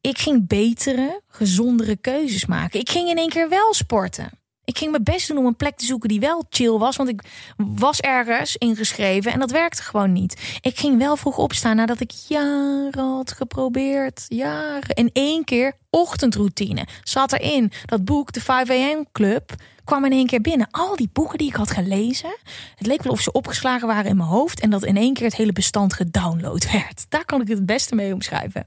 Ik 0.00 0.18
ging 0.18 0.46
betere, 0.46 1.20
gezondere 1.28 1.96
keuzes 1.96 2.46
maken. 2.46 2.80
Ik 2.80 2.90
ging 2.90 3.08
in 3.08 3.18
één 3.18 3.28
keer 3.28 3.48
wel 3.48 3.74
sporten. 3.74 4.30
Ik 4.64 4.78
ging 4.78 4.90
mijn 4.90 5.02
best 5.02 5.28
doen 5.28 5.38
om 5.38 5.46
een 5.46 5.56
plek 5.56 5.76
te 5.76 5.84
zoeken 5.84 6.08
die 6.08 6.20
wel 6.20 6.44
chill 6.48 6.78
was. 6.78 6.96
Want 6.96 7.08
ik 7.08 7.22
was 7.56 8.00
ergens 8.00 8.56
ingeschreven 8.56 9.32
en 9.32 9.38
dat 9.38 9.50
werkte 9.50 9.82
gewoon 9.82 10.12
niet. 10.12 10.58
Ik 10.60 10.78
ging 10.78 10.98
wel 10.98 11.16
vroeg 11.16 11.38
opstaan 11.38 11.76
nadat 11.76 12.00
ik 12.00 12.10
jaren 12.10 12.98
had 12.98 13.32
geprobeerd. 13.32 14.24
Jaren. 14.28 14.94
In 14.94 15.10
één 15.12 15.44
keer 15.44 15.72
ochtendroutine 15.90 16.86
zat 17.02 17.32
erin. 17.32 17.72
Dat 17.84 18.04
boek, 18.04 18.32
de 18.32 18.40
5 18.40 18.70
AM 18.70 19.06
Club, 19.12 19.54
kwam 19.84 20.04
in 20.04 20.12
één 20.12 20.26
keer 20.26 20.40
binnen. 20.40 20.68
Al 20.70 20.96
die 20.96 21.10
boeken 21.12 21.38
die 21.38 21.48
ik 21.48 21.54
had 21.54 21.70
gelezen. 21.70 22.36
Het 22.74 22.86
leek 22.86 23.02
wel 23.02 23.12
of 23.12 23.20
ze 23.20 23.32
opgeslagen 23.32 23.86
waren 23.86 24.10
in 24.10 24.16
mijn 24.16 24.28
hoofd. 24.28 24.60
En 24.60 24.70
dat 24.70 24.84
in 24.84 24.96
één 24.96 25.14
keer 25.14 25.26
het 25.26 25.36
hele 25.36 25.52
bestand 25.52 25.94
gedownload 25.94 26.70
werd. 26.72 27.06
Daar 27.08 27.24
kan 27.24 27.40
ik 27.40 27.48
het 27.48 27.66
beste 27.66 27.94
mee 27.94 28.14
omschrijven. 28.14 28.66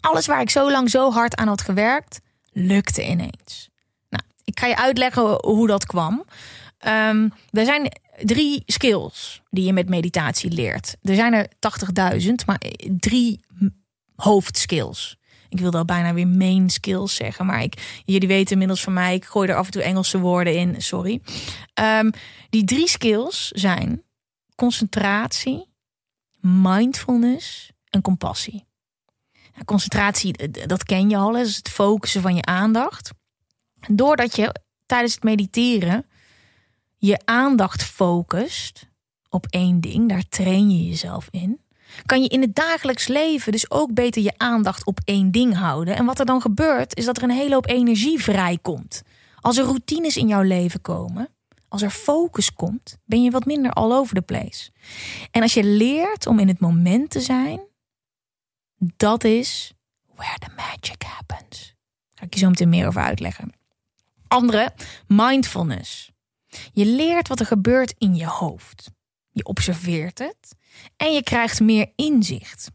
Alles 0.00 0.26
waar 0.26 0.40
ik 0.40 0.50
zo 0.50 0.70
lang 0.70 0.90
zo 0.90 1.10
hard 1.12 1.36
aan 1.36 1.48
had 1.48 1.62
gewerkt, 1.62 2.20
lukte 2.52 3.06
ineens 3.06 3.70
ik 4.46 4.60
ga 4.60 4.66
je 4.66 4.76
uitleggen 4.76 5.38
hoe 5.44 5.66
dat 5.66 5.86
kwam. 5.86 6.24
Um, 6.86 7.32
er 7.50 7.64
zijn 7.64 7.92
drie 8.22 8.62
skills 8.66 9.42
die 9.50 9.64
je 9.64 9.72
met 9.72 9.88
meditatie 9.88 10.50
leert. 10.50 10.96
Er 11.02 11.14
zijn 11.14 11.32
er 11.32 11.46
80.000, 12.22 12.30
maar 12.46 12.60
drie 12.88 13.40
hoofdskills. 14.16 15.16
Ik 15.48 15.58
wilde 15.58 15.76
al 15.76 15.84
bijna 15.84 16.14
weer 16.14 16.28
main 16.28 16.70
skills 16.70 17.14
zeggen, 17.14 17.46
maar 17.46 17.62
ik, 17.62 18.02
jullie 18.04 18.28
weten 18.28 18.52
inmiddels 18.52 18.82
van 18.82 18.92
mij, 18.92 19.14
ik 19.14 19.24
gooi 19.24 19.48
er 19.48 19.56
af 19.56 19.66
en 19.66 19.72
toe 19.72 19.82
Engelse 19.82 20.18
woorden 20.18 20.54
in, 20.54 20.82
sorry. 20.82 21.20
Um, 21.80 22.10
die 22.50 22.64
drie 22.64 22.88
skills 22.88 23.48
zijn 23.48 24.02
concentratie, 24.54 25.68
mindfulness 26.40 27.72
en 27.90 28.00
compassie. 28.00 28.64
concentratie, 29.64 30.50
dat 30.66 30.84
ken 30.84 31.10
je 31.10 31.16
al, 31.16 31.36
is 31.36 31.56
het 31.56 31.68
focussen 31.68 32.22
van 32.22 32.34
je 32.34 32.42
aandacht. 32.42 33.10
Doordat 33.88 34.36
je 34.36 34.54
tijdens 34.86 35.14
het 35.14 35.22
mediteren 35.22 36.06
je 36.98 37.20
aandacht 37.24 37.82
focust 37.82 38.88
op 39.28 39.46
één 39.50 39.80
ding, 39.80 40.08
daar 40.08 40.28
train 40.28 40.70
je 40.70 40.86
jezelf 40.86 41.28
in, 41.30 41.60
kan 42.06 42.22
je 42.22 42.28
in 42.28 42.40
het 42.40 42.54
dagelijks 42.54 43.06
leven 43.06 43.52
dus 43.52 43.70
ook 43.70 43.94
beter 43.94 44.22
je 44.22 44.32
aandacht 44.36 44.86
op 44.86 45.00
één 45.04 45.30
ding 45.30 45.56
houden. 45.56 45.96
En 45.96 46.04
wat 46.04 46.18
er 46.18 46.26
dan 46.26 46.40
gebeurt, 46.40 46.96
is 46.96 47.04
dat 47.04 47.16
er 47.16 47.22
een 47.22 47.30
hele 47.30 47.54
hoop 47.54 47.68
energie 47.68 48.22
vrijkomt. 48.22 49.02
Als 49.40 49.56
er 49.56 49.64
routines 49.64 50.16
in 50.16 50.28
jouw 50.28 50.42
leven 50.42 50.80
komen, 50.80 51.28
als 51.68 51.82
er 51.82 51.90
focus 51.90 52.52
komt, 52.52 52.96
ben 53.04 53.22
je 53.22 53.30
wat 53.30 53.44
minder 53.44 53.72
all 53.72 53.92
over 53.92 54.14
the 54.14 54.22
place. 54.22 54.70
En 55.30 55.42
als 55.42 55.54
je 55.54 55.64
leert 55.64 56.26
om 56.26 56.38
in 56.38 56.48
het 56.48 56.60
moment 56.60 57.10
te 57.10 57.20
zijn, 57.20 57.60
dat 58.78 59.24
is 59.24 59.72
where 60.14 60.38
the 60.38 60.50
magic 60.56 61.02
happens. 61.02 61.58
Daar 61.58 62.14
ga 62.14 62.24
ik 62.24 62.34
je 62.34 62.40
zo 62.40 62.48
meteen 62.48 62.68
meer 62.68 62.86
over 62.86 63.02
uitleggen. 63.02 63.52
Andere, 64.28 64.72
mindfulness. 65.06 66.10
Je 66.72 66.86
leert 66.86 67.28
wat 67.28 67.40
er 67.40 67.46
gebeurt 67.46 67.94
in 67.98 68.14
je 68.14 68.26
hoofd. 68.26 68.90
Je 69.36 69.44
observeert 69.44 70.18
het 70.18 70.56
en 70.96 71.12
je 71.12 71.22
krijgt 71.22 71.60
meer 71.60 71.92
inzicht. 71.96 72.70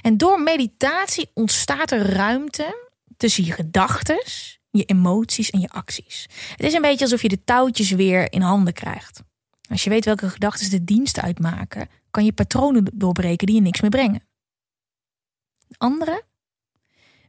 En 0.00 0.16
door 0.16 0.40
meditatie 0.40 1.30
ontstaat 1.34 1.90
er 1.90 2.06
ruimte 2.06 2.90
tussen 3.16 3.44
je 3.44 3.52
gedachten, 3.52 4.24
je 4.70 4.84
emoties 4.84 5.50
en 5.50 5.60
je 5.60 5.68
acties. 5.68 6.26
Het 6.56 6.66
is 6.66 6.72
een 6.72 6.82
beetje 6.82 7.04
alsof 7.04 7.22
je 7.22 7.28
de 7.28 7.44
touwtjes 7.44 7.90
weer 7.90 8.32
in 8.32 8.40
handen 8.40 8.72
krijgt. 8.72 9.22
Als 9.68 9.84
je 9.84 9.90
weet 9.90 10.04
welke 10.04 10.30
gedachten 10.30 10.70
de 10.70 10.84
dienst 10.84 11.20
uitmaken, 11.20 11.88
kan 12.10 12.24
je 12.24 12.32
patronen 12.32 12.86
doorbreken 12.94 13.46
die 13.46 13.56
je 13.56 13.62
niks 13.62 13.80
meer 13.80 13.90
brengen. 13.90 14.26
Andere, 15.76 16.22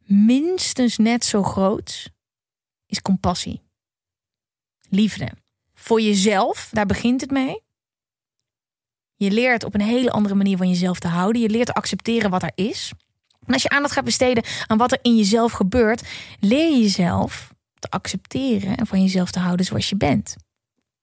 minstens 0.04 0.98
net 0.98 1.26
zo 1.26 1.44
groot, 1.44 2.10
is 2.86 3.02
compassie. 3.02 3.62
Liefde. 4.90 5.32
Voor 5.74 6.02
jezelf, 6.02 6.70
daar 6.72 6.86
begint 6.86 7.22
het 7.22 7.32
mee. 7.32 7.63
Je 9.24 9.32
leert 9.32 9.64
op 9.64 9.74
een 9.74 9.82
hele 9.82 10.12
andere 10.12 10.36
manier 10.36 10.58
van 10.58 10.70
jezelf 10.70 11.00
te 11.00 11.08
houden. 11.08 11.42
Je 11.42 11.50
leert 11.50 11.66
te 11.66 11.74
accepteren 11.74 12.30
wat 12.30 12.44
er 12.44 12.52
is. 12.56 12.92
En 13.46 13.54
als 13.54 13.62
je 13.62 13.70
aandacht 13.70 13.94
gaat 13.94 14.04
besteden 14.04 14.44
aan 14.68 14.78
wat 14.78 14.92
er 14.92 15.00
in 15.02 15.16
jezelf 15.16 15.52
gebeurt, 15.52 16.02
leer 16.40 16.72
je 16.72 16.82
jezelf 16.82 17.54
te 17.80 17.90
accepteren 17.90 18.78
en 18.78 18.88
van 18.88 19.02
jezelf 19.02 19.32
te 19.32 19.40
houden 19.40 19.66
zoals 19.66 19.90
je 19.90 19.96
bent. 19.96 20.36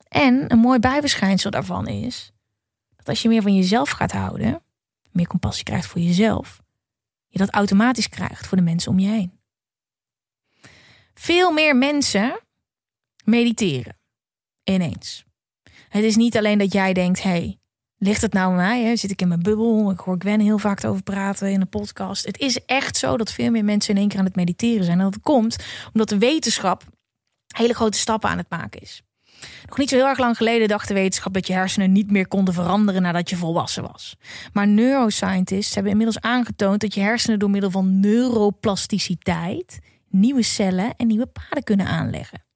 En 0.08 0.52
een 0.52 0.58
mooi 0.58 0.78
bijverschijnsel 0.78 1.50
daarvan 1.50 1.86
is 1.86 2.32
dat 2.96 3.08
als 3.08 3.22
je 3.22 3.28
meer 3.28 3.42
van 3.42 3.56
jezelf 3.56 3.90
gaat 3.90 4.12
houden, 4.12 4.62
meer 5.10 5.26
compassie 5.26 5.64
krijgt 5.64 5.86
voor 5.86 6.00
jezelf, 6.00 6.60
je 7.28 7.38
dat 7.38 7.50
automatisch 7.50 8.08
krijgt 8.08 8.46
voor 8.46 8.56
de 8.56 8.62
mensen 8.64 8.90
om 8.90 8.98
je 8.98 9.08
heen. 9.08 9.38
Veel 11.14 11.52
meer 11.52 11.76
mensen 11.76 12.40
Mediteren. 13.24 13.96
Ineens. 14.64 15.24
Het 15.88 16.04
is 16.04 16.16
niet 16.16 16.36
alleen 16.36 16.58
dat 16.58 16.72
jij 16.72 16.92
denkt: 16.92 17.22
hey, 17.22 17.59
ligt 18.00 18.22
het 18.22 18.32
nou 18.32 18.50
aan 18.50 18.56
mij? 18.56 18.82
Hè? 18.82 18.96
Zit 18.96 19.10
ik 19.10 19.20
in 19.20 19.28
mijn 19.28 19.42
bubbel? 19.42 19.90
Ik 19.90 19.98
hoor 19.98 20.16
Gwen 20.18 20.40
heel 20.40 20.58
vaak 20.58 20.84
over 20.84 21.02
praten 21.02 21.50
in 21.50 21.60
een 21.60 21.68
podcast. 21.68 22.26
Het 22.26 22.38
is 22.38 22.64
echt 22.64 22.96
zo 22.96 23.16
dat 23.16 23.32
veel 23.32 23.50
meer 23.50 23.64
mensen 23.64 23.94
in 23.94 24.00
één 24.00 24.08
keer 24.08 24.18
aan 24.18 24.24
het 24.24 24.36
mediteren 24.36 24.84
zijn. 24.84 24.98
En 24.98 25.04
dat 25.04 25.20
komt 25.20 25.56
omdat 25.92 26.08
de 26.08 26.18
wetenschap 26.18 26.84
hele 27.56 27.74
grote 27.74 27.98
stappen 27.98 28.30
aan 28.30 28.38
het 28.38 28.50
maken 28.50 28.80
is. 28.80 29.02
Nog 29.68 29.78
niet 29.78 29.88
zo 29.88 29.96
heel 29.96 30.06
erg 30.06 30.18
lang 30.18 30.36
geleden 30.36 30.68
dacht 30.68 30.88
de 30.88 30.94
wetenschap 30.94 31.32
dat 31.32 31.46
je 31.46 31.52
hersenen 31.52 31.92
niet 31.92 32.10
meer 32.10 32.28
konden 32.28 32.54
veranderen 32.54 33.02
nadat 33.02 33.30
je 33.30 33.36
volwassen 33.36 33.82
was. 33.82 34.16
Maar 34.52 34.68
neuroscientists 34.68 35.74
hebben 35.74 35.92
inmiddels 35.92 36.20
aangetoond 36.20 36.80
dat 36.80 36.94
je 36.94 37.00
hersenen 37.00 37.38
door 37.38 37.50
middel 37.50 37.70
van 37.70 38.00
neuroplasticiteit 38.00 39.78
nieuwe 40.08 40.42
cellen 40.42 40.94
en 40.96 41.06
nieuwe 41.06 41.26
paden 41.26 41.64
kunnen 41.64 41.86
aanleggen. 41.86 42.49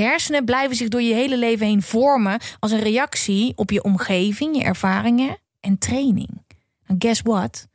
Je 0.00 0.06
hersenen 0.06 0.44
blijven 0.44 0.76
zich 0.76 0.88
door 0.88 1.02
je 1.02 1.14
hele 1.14 1.36
leven 1.36 1.66
heen 1.66 1.82
vormen 1.82 2.40
als 2.58 2.70
een 2.70 2.80
reactie 2.80 3.52
op 3.56 3.70
je 3.70 3.82
omgeving, 3.82 4.56
je 4.56 4.62
ervaringen 4.62 5.36
en 5.60 5.78
training. 5.78 6.42
En 6.86 6.96
guess 6.98 7.20
what? 7.22 7.66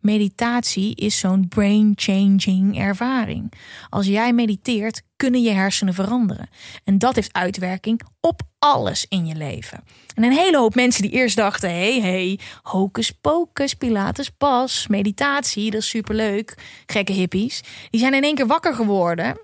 Meditatie 0.00 0.94
is 0.94 1.18
zo'n 1.18 1.48
brain-changing 1.48 2.78
ervaring. 2.78 3.52
Als 3.88 4.06
jij 4.06 4.32
mediteert, 4.32 5.02
kunnen 5.16 5.42
je 5.42 5.50
hersenen 5.50 5.94
veranderen. 5.94 6.48
En 6.84 6.98
dat 6.98 7.14
heeft 7.14 7.32
uitwerking 7.32 8.00
op 8.20 8.40
alles 8.58 9.06
in 9.08 9.26
je 9.26 9.34
leven. 9.34 9.84
En 10.14 10.24
een 10.24 10.32
hele 10.32 10.56
hoop 10.56 10.74
mensen 10.74 11.02
die 11.02 11.10
eerst 11.10 11.36
dachten: 11.36 11.70
hé, 11.70 12.00
hey, 12.00 12.10
hey, 12.10 12.38
hocus 12.62 13.10
pocus, 13.10 13.74
pilates 13.74 14.30
pas, 14.30 14.86
meditatie, 14.86 15.70
dat 15.70 15.80
is 15.80 15.88
superleuk, 15.88 16.54
gekke 16.86 17.12
hippies. 17.12 17.62
Die 17.90 18.00
zijn 18.00 18.14
in 18.14 18.22
één 18.22 18.34
keer 18.34 18.46
wakker 18.46 18.74
geworden 18.74 19.38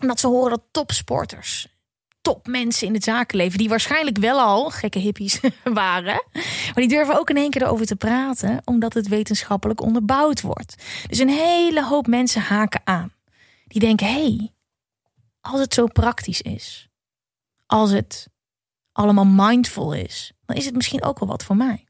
omdat 0.00 0.20
ze 0.20 0.26
horen 0.26 0.50
dat 0.50 0.62
topsporters 0.70 1.68
topmensen 2.20 2.86
in 2.86 2.94
het 2.94 3.04
zakenleven, 3.04 3.58
die 3.58 3.68
waarschijnlijk 3.68 4.18
wel 4.18 4.40
al 4.40 4.70
gekke 4.70 4.98
hippies 4.98 5.40
waren, 5.64 6.24
maar 6.32 6.74
die 6.74 6.88
durven 6.88 7.18
ook 7.18 7.30
in 7.30 7.36
één 7.36 7.50
keer 7.50 7.62
erover 7.62 7.86
te 7.86 7.96
praten, 7.96 8.62
omdat 8.64 8.94
het 8.94 9.08
wetenschappelijk 9.08 9.80
onderbouwd 9.80 10.40
wordt. 10.40 10.74
Dus 11.06 11.18
een 11.18 11.28
hele 11.28 11.84
hoop 11.84 12.06
mensen 12.06 12.42
haken 12.42 12.80
aan. 12.84 13.12
Die 13.66 13.80
denken: 13.80 14.06
hé, 14.06 14.12
hey, 14.12 14.52
als 15.40 15.60
het 15.60 15.74
zo 15.74 15.86
praktisch 15.86 16.40
is, 16.40 16.88
als 17.66 17.90
het 17.90 18.28
allemaal 18.92 19.26
mindful 19.26 19.92
is, 19.92 20.32
dan 20.44 20.56
is 20.56 20.64
het 20.64 20.74
misschien 20.74 21.02
ook 21.02 21.18
wel 21.18 21.28
wat 21.28 21.44
voor 21.44 21.56
mij. 21.56 21.84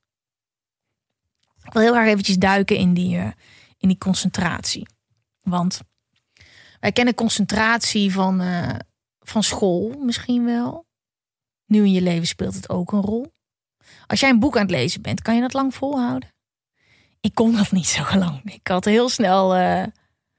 Ik 1.62 1.72
wil 1.72 1.82
heel 1.82 1.92
graag 1.92 2.06
eventjes 2.06 2.36
duiken 2.36 2.76
in 2.76 2.94
die, 2.94 3.16
uh, 3.16 3.30
in 3.78 3.88
die 3.88 3.98
concentratie. 3.98 4.88
Want 5.40 5.80
wij 6.80 6.92
kennen 6.92 7.14
concentratie 7.14 8.12
van, 8.12 8.40
uh, 8.42 8.74
van 9.30 9.42
school 9.42 9.94
misschien 9.98 10.44
wel. 10.44 10.86
Nu 11.66 11.84
in 11.84 11.92
je 11.92 12.02
leven 12.02 12.26
speelt 12.26 12.54
het 12.54 12.68
ook 12.68 12.92
een 12.92 13.00
rol. 13.00 13.32
Als 14.06 14.20
jij 14.20 14.30
een 14.30 14.38
boek 14.38 14.56
aan 14.56 14.62
het 14.62 14.70
lezen 14.70 15.02
bent, 15.02 15.22
kan 15.22 15.34
je 15.34 15.40
dat 15.40 15.52
lang 15.52 15.74
volhouden? 15.74 16.28
Ik 17.20 17.34
kon 17.34 17.56
dat 17.56 17.70
niet 17.70 17.86
zo 17.86 18.18
lang. 18.18 18.52
Ik 18.52 18.66
had 18.66 18.84
heel 18.84 19.08
snel 19.08 19.56
uh, 19.56 19.84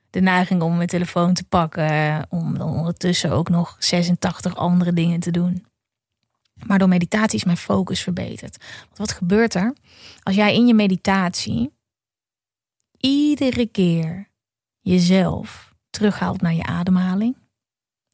de 0.10 0.22
neiging 0.22 0.62
om 0.62 0.76
mijn 0.76 0.88
telefoon 0.88 1.34
te 1.34 1.44
pakken. 1.44 2.26
Om 2.30 2.58
dan 2.58 2.70
ondertussen 2.70 3.32
ook 3.32 3.50
nog 3.50 3.76
86 3.80 4.56
andere 4.56 4.94
dingen 4.94 5.20
te 5.20 5.32
doen. 5.32 5.66
Maar 6.66 6.80
door 6.80 6.88
meditatie 6.88 7.38
is 7.38 7.44
mijn 7.44 7.58
focus 7.58 8.02
verbeterd. 8.02 8.58
Want 8.86 8.98
wat 8.98 9.12
gebeurt 9.12 9.54
er? 9.54 9.76
Als 10.24 10.36
jij 10.36 10.56
in 10.56 10.68
je 10.68 10.74
meditatie 10.74 11.72
iedere 12.98 13.66
keer 13.66 14.30
jezelf 14.80 15.74
terughaalt 15.90 16.42
naar 16.42 16.54
je 16.54 16.64
ademhaling. 16.64 17.41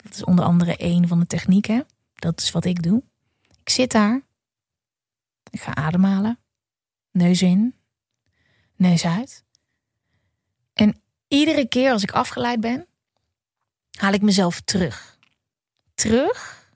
Dat 0.07 0.15
is 0.15 0.23
onder 0.23 0.45
andere 0.45 0.75
een 0.77 1.07
van 1.07 1.19
de 1.19 1.27
technieken. 1.27 1.85
Dat 2.15 2.41
is 2.41 2.51
wat 2.51 2.65
ik 2.65 2.83
doe. 2.83 3.03
Ik 3.63 3.69
zit 3.69 3.91
daar. 3.91 4.21
Ik 5.49 5.61
ga 5.61 5.75
ademhalen. 5.75 6.39
Neus 7.11 7.41
in. 7.41 7.75
Neus 8.75 9.05
uit. 9.05 9.45
En 10.73 11.01
iedere 11.27 11.67
keer 11.67 11.91
als 11.91 12.03
ik 12.03 12.11
afgeleid 12.11 12.59
ben, 12.59 12.87
haal 13.97 14.13
ik 14.13 14.21
mezelf 14.21 14.61
terug. 14.61 15.17
Terug 15.93 16.69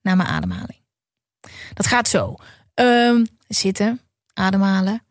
naar 0.00 0.16
mijn 0.16 0.28
ademhaling. 0.28 0.80
Dat 1.74 1.86
gaat 1.86 2.08
zo. 2.08 2.36
Um, 2.74 3.26
zitten, 3.48 4.00
ademhalen. 4.34 5.04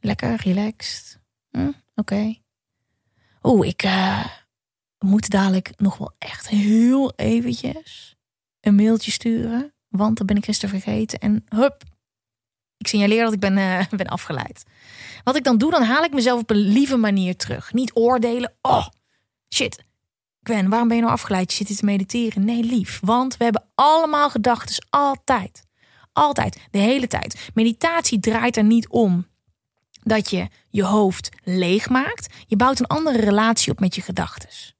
Lekker, 0.00 0.36
relaxed. 0.36 1.20
Hm, 1.50 1.72
Oké. 1.94 2.34
Oeh, 3.42 3.66
ik 3.66 3.82
uh, 3.84 4.26
moet 5.04 5.30
dadelijk 5.30 5.72
nog 5.76 5.96
wel 5.96 6.14
echt 6.18 6.48
heel 6.48 7.12
eventjes 7.16 8.16
een 8.60 8.74
mailtje 8.74 9.10
sturen. 9.10 9.72
Want 9.88 10.16
dan 10.16 10.26
ben 10.26 10.36
ik 10.36 10.44
gisteren 10.44 10.80
vergeten. 10.80 11.18
En 11.18 11.44
hup, 11.48 11.82
ik 12.76 12.86
signaleer 12.86 13.24
dat 13.24 13.32
ik 13.32 13.40
ben, 13.40 13.56
uh, 13.56 13.86
ben 13.90 14.06
afgeleid. 14.06 14.64
Wat 15.24 15.36
ik 15.36 15.44
dan 15.44 15.58
doe, 15.58 15.70
dan 15.70 15.82
haal 15.82 16.04
ik 16.04 16.12
mezelf 16.12 16.40
op 16.40 16.50
een 16.50 16.56
lieve 16.56 16.96
manier 16.96 17.36
terug. 17.36 17.72
Niet 17.72 17.94
oordelen. 17.94 18.52
Oh, 18.62 18.86
shit. 19.54 19.84
Gwen, 20.42 20.68
waarom 20.68 20.88
ben 20.88 20.96
je 20.96 21.02
nou 21.02 21.14
afgeleid? 21.14 21.50
Je 21.50 21.56
zit 21.56 21.68
hier 21.68 21.76
te 21.76 21.84
mediteren. 21.84 22.44
Nee, 22.44 22.62
lief. 22.62 23.00
Want 23.02 23.36
we 23.36 23.44
hebben 23.44 23.64
allemaal 23.74 24.30
gedachten. 24.30 24.86
Altijd. 24.90 25.66
Altijd. 26.12 26.60
De 26.70 26.78
hele 26.78 27.06
tijd. 27.06 27.50
Meditatie 27.54 28.20
draait 28.20 28.56
er 28.56 28.64
niet 28.64 28.88
om 28.88 29.26
dat 30.02 30.30
je 30.30 30.48
je 30.70 30.84
hoofd 30.84 31.28
leeg 31.42 31.88
maakt. 31.88 32.34
Je 32.46 32.56
bouwt 32.56 32.78
een 32.78 32.86
andere 32.86 33.20
relatie 33.20 33.72
op 33.72 33.80
met 33.80 33.94
je 33.94 34.00
gedachten. 34.00 34.73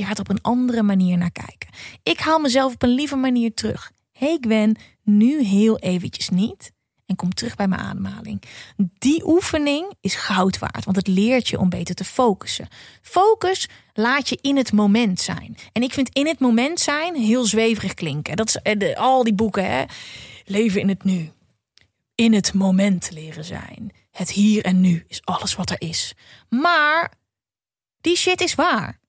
Je 0.00 0.06
gaat 0.06 0.18
op 0.18 0.30
een 0.30 0.42
andere 0.42 0.82
manier 0.82 1.18
naar 1.18 1.30
kijken. 1.30 1.68
Ik 2.02 2.20
haal 2.20 2.38
mezelf 2.38 2.74
op 2.74 2.82
een 2.82 2.94
lieve 2.94 3.16
manier 3.16 3.54
terug. 3.54 3.92
hey 4.12 4.38
Gwen, 4.40 4.76
nu 5.02 5.42
heel 5.42 5.78
eventjes 5.78 6.28
niet. 6.28 6.72
En 7.06 7.16
kom 7.16 7.34
terug 7.34 7.56
bij 7.56 7.68
mijn 7.68 7.80
ademhaling. 7.80 8.42
Die 8.76 9.26
oefening 9.26 9.94
is 10.00 10.14
goud 10.14 10.58
waard, 10.58 10.84
want 10.84 10.96
het 10.96 11.06
leert 11.06 11.48
je 11.48 11.58
om 11.58 11.68
beter 11.68 11.94
te 11.94 12.04
focussen. 12.04 12.68
Focus 13.02 13.68
laat 13.92 14.28
je 14.28 14.38
in 14.40 14.56
het 14.56 14.72
moment 14.72 15.20
zijn. 15.20 15.56
En 15.72 15.82
ik 15.82 15.92
vind 15.92 16.08
in 16.14 16.26
het 16.26 16.38
moment 16.38 16.80
zijn 16.80 17.14
heel 17.14 17.44
zweverig 17.44 17.94
klinken. 17.94 18.36
Dat 18.36 18.48
is 18.48 18.56
eh, 18.56 18.78
de, 18.78 18.96
al 18.96 19.24
die 19.24 19.34
boeken, 19.34 19.64
hè. 19.64 19.84
Leven 20.44 20.80
in 20.80 20.88
het 20.88 21.04
nu. 21.04 21.30
In 22.14 22.32
het 22.32 22.54
moment 22.54 23.10
leren 23.12 23.44
zijn. 23.44 23.92
Het 24.10 24.30
hier 24.30 24.64
en 24.64 24.80
nu 24.80 25.04
is 25.08 25.20
alles 25.24 25.54
wat 25.54 25.70
er 25.70 25.80
is. 25.80 26.14
Maar 26.48 27.12
die 28.00 28.16
shit 28.16 28.40
is 28.40 28.54
waar. 28.54 28.99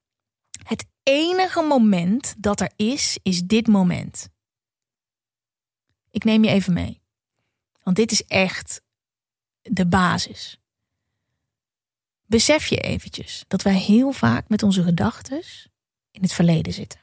Enige 1.03 1.61
moment 1.61 2.33
dat 2.37 2.59
er 2.59 2.71
is, 2.75 3.17
is 3.23 3.43
dit 3.43 3.67
moment. 3.67 4.29
Ik 6.11 6.23
neem 6.23 6.43
je 6.43 6.49
even 6.49 6.73
mee. 6.73 7.01
Want 7.83 7.95
dit 7.95 8.11
is 8.11 8.25
echt 8.25 8.81
de 9.61 9.87
basis. 9.87 10.59
Besef 12.25 12.67
je 12.67 12.77
eventjes 12.77 13.43
dat 13.47 13.61
wij 13.61 13.75
heel 13.75 14.11
vaak 14.11 14.49
met 14.49 14.63
onze 14.63 14.83
gedachten 14.83 15.41
in 16.11 16.21
het 16.21 16.33
verleden 16.33 16.73
zitten. 16.73 16.99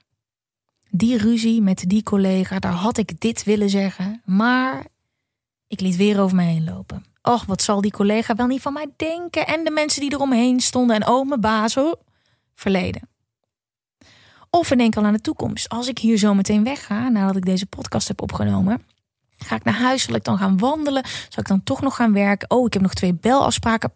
Die 0.91 1.19
ruzie 1.19 1.63
met 1.63 1.85
die 1.87 2.03
collega, 2.03 2.59
daar 2.59 2.73
had 2.73 2.99
ik 2.99 3.21
dit 3.21 3.45
willen 3.45 3.71
zeggen, 3.71 4.23
maar 4.25 4.87
ik 5.67 5.81
liet 5.81 5.97
weer 5.97 6.21
over 6.21 6.37
mij 6.37 6.47
heen 6.47 6.65
lopen. 6.65 7.05
Och, 7.23 7.45
wat 7.45 7.63
zal 7.63 7.81
die 7.81 7.91
collega 7.91 8.35
wel 8.35 8.47
niet 8.47 8.63
van 8.63 8.73
mij 8.73 8.87
denken? 8.97 9.47
En 9.47 9.65
de 9.65 9.71
mensen 9.71 10.01
die 10.01 10.13
eromheen 10.13 10.61
stonden 10.61 10.97
en 10.97 11.09
oh, 11.09 11.29
mijn 11.29 11.41
baas, 11.41 11.77
oh, 11.77 11.93
verleden. 12.55 13.09
Of 14.51 14.69
we 14.69 14.77
denken 14.77 15.01
al 15.01 15.07
aan 15.07 15.13
de 15.15 15.21
toekomst. 15.21 15.69
Als 15.69 15.89
ik 15.89 15.99
hier 15.99 16.17
zo 16.17 16.35
meteen 16.35 16.65
wegga, 16.65 17.09
nadat 17.09 17.37
ik 17.37 17.45
deze 17.45 17.67
podcast 17.67 18.09
heb 18.09 18.23
opgenomen, 18.23 18.83
ga 19.39 19.57
ik 19.57 19.65
naar 19.65 19.75
huis, 19.75 20.03
zal 20.03 20.15
ik 20.15 20.25
dan 20.25 20.39
gaan 20.39 20.59
wandelen? 20.59 21.05
Zal 21.07 21.43
ik 21.43 21.47
dan 21.47 21.63
toch 21.63 21.81
nog 21.81 21.97
gaan 21.97 22.13
werken? 22.13 22.51
Oh, 22.51 22.67
ik 22.67 22.73
heb 22.73 22.83
nog 22.83 22.95
twee 22.95 23.15
belafspraken. 23.15 23.93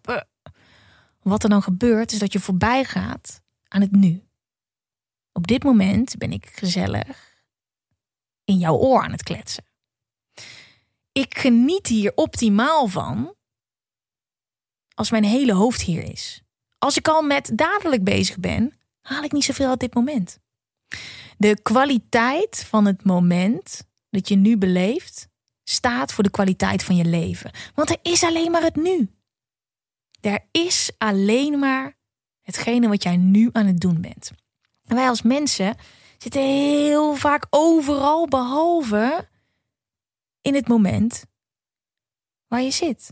Wat 1.21 1.43
er 1.43 1.49
dan 1.49 1.63
gebeurt, 1.63 2.11
is 2.11 2.19
dat 2.19 2.33
je 2.33 2.39
voorbij 2.39 2.83
gaat 2.83 3.41
aan 3.67 3.81
het 3.81 3.91
nu. 3.91 4.23
Op 5.31 5.47
dit 5.47 5.63
moment 5.63 6.17
ben 6.17 6.31
ik 6.31 6.51
gezellig 6.53 7.43
in 8.43 8.57
jouw 8.57 8.75
oor 8.75 9.03
aan 9.03 9.11
het 9.11 9.23
kletsen. 9.23 9.65
Ik 11.11 11.37
geniet 11.37 11.87
hier 11.87 12.11
optimaal 12.15 12.87
van 12.87 13.35
als 14.93 15.11
mijn 15.11 15.23
hele 15.23 15.53
hoofd 15.53 15.81
hier 15.81 16.03
is. 16.03 16.41
Als 16.77 16.97
ik 16.97 17.07
al 17.07 17.21
met 17.21 17.51
dadelijk 17.53 18.03
bezig 18.03 18.37
ben, 18.37 18.73
haal 19.01 19.23
ik 19.23 19.31
niet 19.31 19.43
zoveel 19.43 19.69
uit 19.69 19.79
dit 19.79 19.93
moment. 19.93 20.39
De 21.37 21.61
kwaliteit 21.61 22.65
van 22.67 22.85
het 22.85 23.03
moment 23.03 23.87
dat 24.09 24.27
je 24.27 24.35
nu 24.35 24.57
beleeft, 24.57 25.27
staat 25.63 26.13
voor 26.13 26.23
de 26.23 26.29
kwaliteit 26.29 26.83
van 26.83 26.95
je 26.95 27.05
leven. 27.05 27.51
Want 27.75 27.89
er 27.89 27.97
is 28.01 28.23
alleen 28.23 28.51
maar 28.51 28.61
het 28.61 28.75
nu. 28.75 29.09
Er 30.21 30.47
is 30.51 30.91
alleen 30.97 31.59
maar 31.59 31.97
hetgene 32.41 32.87
wat 32.87 33.03
jij 33.03 33.17
nu 33.17 33.49
aan 33.51 33.65
het 33.65 33.79
doen 33.79 34.01
bent. 34.01 34.31
En 34.85 34.95
wij 34.95 35.07
als 35.07 35.21
mensen 35.21 35.75
zitten 36.17 36.41
heel 36.41 37.15
vaak 37.15 37.47
overal 37.49 38.27
behalve 38.27 39.29
in 40.41 40.55
het 40.55 40.67
moment 40.67 41.25
waar 42.47 42.61
je 42.61 42.71
zit. 42.71 43.11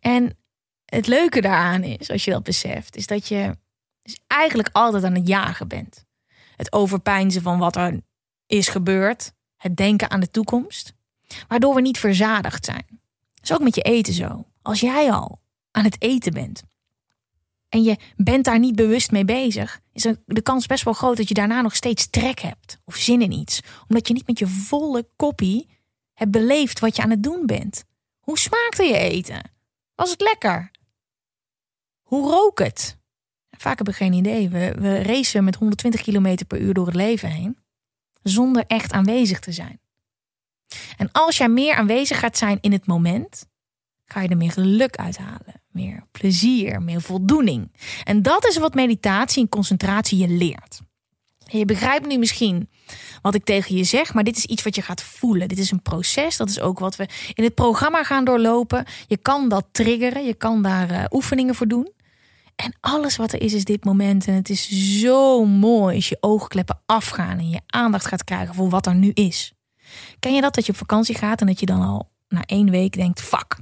En 0.00 0.38
het 0.84 1.06
leuke 1.06 1.40
daaraan 1.40 1.82
is, 1.82 2.10
als 2.10 2.24
je 2.24 2.30
dat 2.30 2.42
beseft, 2.42 2.96
is 2.96 3.06
dat 3.06 3.28
je 3.28 3.56
dus 4.02 4.18
eigenlijk 4.26 4.68
altijd 4.72 5.04
aan 5.04 5.14
het 5.14 5.28
jagen 5.28 5.68
bent. 5.68 6.05
Het 6.56 6.72
overpijnzen 6.72 7.42
van 7.42 7.58
wat 7.58 7.76
er 7.76 8.00
is 8.46 8.68
gebeurd, 8.68 9.32
het 9.56 9.76
denken 9.76 10.10
aan 10.10 10.20
de 10.20 10.30
toekomst, 10.30 10.94
waardoor 11.48 11.74
we 11.74 11.80
niet 11.80 11.98
verzadigd 11.98 12.64
zijn. 12.64 12.86
Dat 13.34 13.42
is 13.42 13.52
ook 13.52 13.62
met 13.62 13.74
je 13.74 13.82
eten 13.82 14.14
zo. 14.14 14.44
Als 14.62 14.80
jij 14.80 15.12
al 15.12 15.40
aan 15.70 15.84
het 15.84 16.02
eten 16.02 16.32
bent 16.32 16.62
en 17.68 17.82
je 17.82 17.96
bent 18.16 18.44
daar 18.44 18.58
niet 18.58 18.76
bewust 18.76 19.10
mee 19.10 19.24
bezig, 19.24 19.80
is 19.92 20.06
de 20.26 20.42
kans 20.42 20.66
best 20.66 20.84
wel 20.84 20.94
groot 20.94 21.16
dat 21.16 21.28
je 21.28 21.34
daarna 21.34 21.60
nog 21.60 21.74
steeds 21.74 22.10
trek 22.10 22.40
hebt 22.40 22.78
of 22.84 22.96
zin 22.96 23.22
in 23.22 23.32
iets, 23.32 23.60
omdat 23.88 24.08
je 24.08 24.14
niet 24.14 24.26
met 24.26 24.38
je 24.38 24.46
volle 24.46 25.08
koppie 25.16 25.68
hebt 26.12 26.30
beleefd 26.30 26.80
wat 26.80 26.96
je 26.96 27.02
aan 27.02 27.10
het 27.10 27.22
doen 27.22 27.46
bent. 27.46 27.84
Hoe 28.18 28.38
smaakte 28.38 28.84
je 28.84 28.98
eten? 28.98 29.50
Was 29.94 30.10
het 30.10 30.20
lekker? 30.20 30.70
Hoe 32.02 32.30
rook 32.30 32.58
het? 32.58 32.98
Vaak 33.56 33.76
hebben 33.76 33.94
we 33.94 34.00
geen 34.00 34.12
idee. 34.12 34.48
We, 34.48 35.02
racen 35.02 35.44
met 35.44 35.54
120 35.54 36.02
km 36.02 36.36
per 36.46 36.60
uur 36.60 36.74
door 36.74 36.86
het 36.86 36.94
leven 36.94 37.30
heen, 37.30 37.58
zonder 38.22 38.64
echt 38.66 38.92
aanwezig 38.92 39.40
te 39.40 39.52
zijn. 39.52 39.80
En 40.96 41.12
als 41.12 41.36
jij 41.36 41.48
meer 41.48 41.74
aanwezig 41.74 42.18
gaat 42.18 42.38
zijn 42.38 42.58
in 42.60 42.72
het 42.72 42.86
moment, 42.86 43.46
ga 44.06 44.20
je 44.20 44.28
er 44.28 44.36
meer 44.36 44.52
geluk 44.52 44.96
uithalen, 44.96 45.62
meer 45.68 46.04
plezier, 46.10 46.82
meer 46.82 47.00
voldoening. 47.00 47.72
En 48.04 48.22
dat 48.22 48.46
is 48.46 48.56
wat 48.56 48.74
meditatie 48.74 49.42
en 49.42 49.48
concentratie 49.48 50.18
je 50.18 50.28
leert. 50.28 50.80
je 51.46 51.64
begrijpt 51.64 52.06
nu 52.06 52.18
misschien 52.18 52.68
wat 53.22 53.34
ik 53.34 53.44
tegen 53.44 53.76
je 53.76 53.84
zeg, 53.84 54.14
maar 54.14 54.24
dit 54.24 54.36
is 54.36 54.44
iets 54.44 54.62
wat 54.62 54.74
je 54.74 54.82
gaat 54.82 55.02
voelen. 55.02 55.48
Dit 55.48 55.58
is 55.58 55.70
een 55.70 55.82
proces. 55.82 56.36
Dat 56.36 56.48
is 56.48 56.60
ook 56.60 56.78
wat 56.78 56.96
we 56.96 57.08
in 57.34 57.44
het 57.44 57.54
programma 57.54 58.04
gaan 58.04 58.24
doorlopen. 58.24 58.84
Je 59.06 59.16
kan 59.16 59.48
dat 59.48 59.66
triggeren, 59.72 60.24
je 60.24 60.34
kan 60.34 60.62
daar 60.62 60.90
uh, 60.90 61.04
oefeningen 61.10 61.54
voor 61.54 61.68
doen. 61.68 61.92
En 62.56 62.76
alles 62.80 63.16
wat 63.16 63.32
er 63.32 63.40
is, 63.40 63.52
is 63.52 63.64
dit 63.64 63.84
moment. 63.84 64.26
En 64.26 64.34
het 64.34 64.50
is 64.50 64.68
zo 65.00 65.44
mooi 65.44 65.96
als 65.96 66.08
je 66.08 66.16
oogkleppen 66.20 66.80
afgaan 66.86 67.38
en 67.38 67.48
je 67.48 67.60
aandacht 67.66 68.06
gaat 68.06 68.24
krijgen 68.24 68.54
voor 68.54 68.68
wat 68.68 68.86
er 68.86 68.94
nu 68.94 69.10
is. 69.14 69.52
Ken 70.18 70.34
je 70.34 70.40
dat, 70.40 70.54
dat 70.54 70.66
je 70.66 70.72
op 70.72 70.78
vakantie 70.78 71.14
gaat 71.14 71.40
en 71.40 71.46
dat 71.46 71.60
je 71.60 71.66
dan 71.66 71.80
al 71.80 72.10
na 72.28 72.42
één 72.46 72.70
week 72.70 72.92
denkt, 72.92 73.20
fuck, 73.20 73.56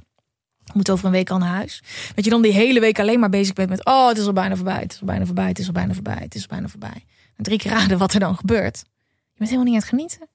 ik 0.64 0.74
moet 0.74 0.90
over 0.90 1.06
een 1.06 1.12
week 1.12 1.30
al 1.30 1.38
naar 1.38 1.54
huis. 1.54 1.82
Dat 2.14 2.24
je 2.24 2.30
dan 2.30 2.42
die 2.42 2.52
hele 2.52 2.80
week 2.80 2.98
alleen 2.98 3.20
maar 3.20 3.28
bezig 3.28 3.54
bent 3.54 3.68
met, 3.68 3.84
oh, 3.84 4.08
het 4.08 4.18
is 4.18 4.26
al 4.26 4.32
bijna 4.32 4.56
voorbij, 4.56 4.80
het 4.80 4.92
is 4.92 5.00
al 5.00 5.06
bijna 5.06 5.24
voorbij, 5.24 5.48
het 5.48 5.58
is 5.58 5.66
al 5.66 5.72
bijna 5.72 5.94
voorbij, 5.94 6.18
het 6.20 6.34
is 6.34 6.40
al 6.40 6.48
bijna 6.48 6.68
voorbij. 6.68 7.04
En 7.36 7.44
drie 7.44 7.58
keer 7.58 7.70
raden 7.70 7.98
wat 7.98 8.14
er 8.14 8.20
dan 8.20 8.36
gebeurt. 8.36 8.84
Je 9.32 9.38
bent 9.38 9.50
helemaal 9.50 9.72
niet 9.72 9.74
aan 9.74 9.80
het 9.80 9.88
genieten. 9.88 10.28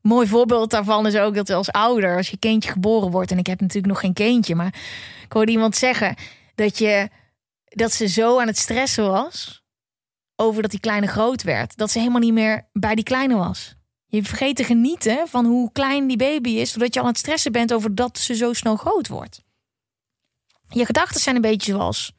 Mooi 0.00 0.26
voorbeeld 0.26 0.70
daarvan 0.70 1.06
is 1.06 1.16
ook 1.16 1.34
dat 1.34 1.50
als 1.50 1.70
ouder, 1.70 2.16
als 2.16 2.30
je 2.30 2.36
kindje 2.36 2.70
geboren 2.70 3.10
wordt, 3.10 3.30
en 3.30 3.38
ik 3.38 3.46
heb 3.46 3.60
natuurlijk 3.60 3.92
nog 3.92 4.00
geen 4.00 4.12
kindje, 4.12 4.54
maar 4.54 4.74
ik 5.24 5.32
hoorde 5.32 5.52
iemand 5.52 5.76
zeggen 5.76 6.14
dat, 6.54 6.78
je, 6.78 7.08
dat 7.74 7.92
ze 7.92 8.06
zo 8.06 8.40
aan 8.40 8.46
het 8.46 8.58
stressen 8.58 9.10
was 9.10 9.62
over 10.36 10.62
dat 10.62 10.70
die 10.70 10.80
kleine 10.80 11.06
groot 11.06 11.42
werd, 11.42 11.76
dat 11.76 11.90
ze 11.90 11.98
helemaal 11.98 12.20
niet 12.20 12.32
meer 12.32 12.68
bij 12.72 12.94
die 12.94 13.04
kleine 13.04 13.36
was. 13.36 13.74
Je 14.06 14.24
vergeet 14.24 14.56
te 14.56 14.64
genieten 14.64 15.28
van 15.28 15.44
hoe 15.44 15.72
klein 15.72 16.06
die 16.06 16.16
baby 16.16 16.50
is, 16.50 16.72
doordat 16.72 16.94
je 16.94 17.00
al 17.00 17.06
aan 17.06 17.12
het 17.12 17.20
stressen 17.20 17.52
bent 17.52 17.72
over 17.72 17.94
dat 17.94 18.18
ze 18.18 18.34
zo 18.34 18.52
snel 18.52 18.76
groot 18.76 19.08
wordt. 19.08 19.42
Je 20.68 20.86
gedachten 20.86 21.20
zijn 21.20 21.34
een 21.34 21.42
beetje 21.42 21.72
zoals 21.72 22.12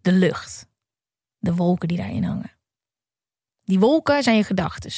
de 0.00 0.12
lucht, 0.12 0.66
de 1.38 1.54
wolken 1.54 1.88
die 1.88 1.96
daarin 1.96 2.24
hangen. 2.24 2.52
Die 3.64 3.78
wolken 3.78 4.22
zijn 4.22 4.36
je 4.36 4.44
gedachten. 4.44 4.90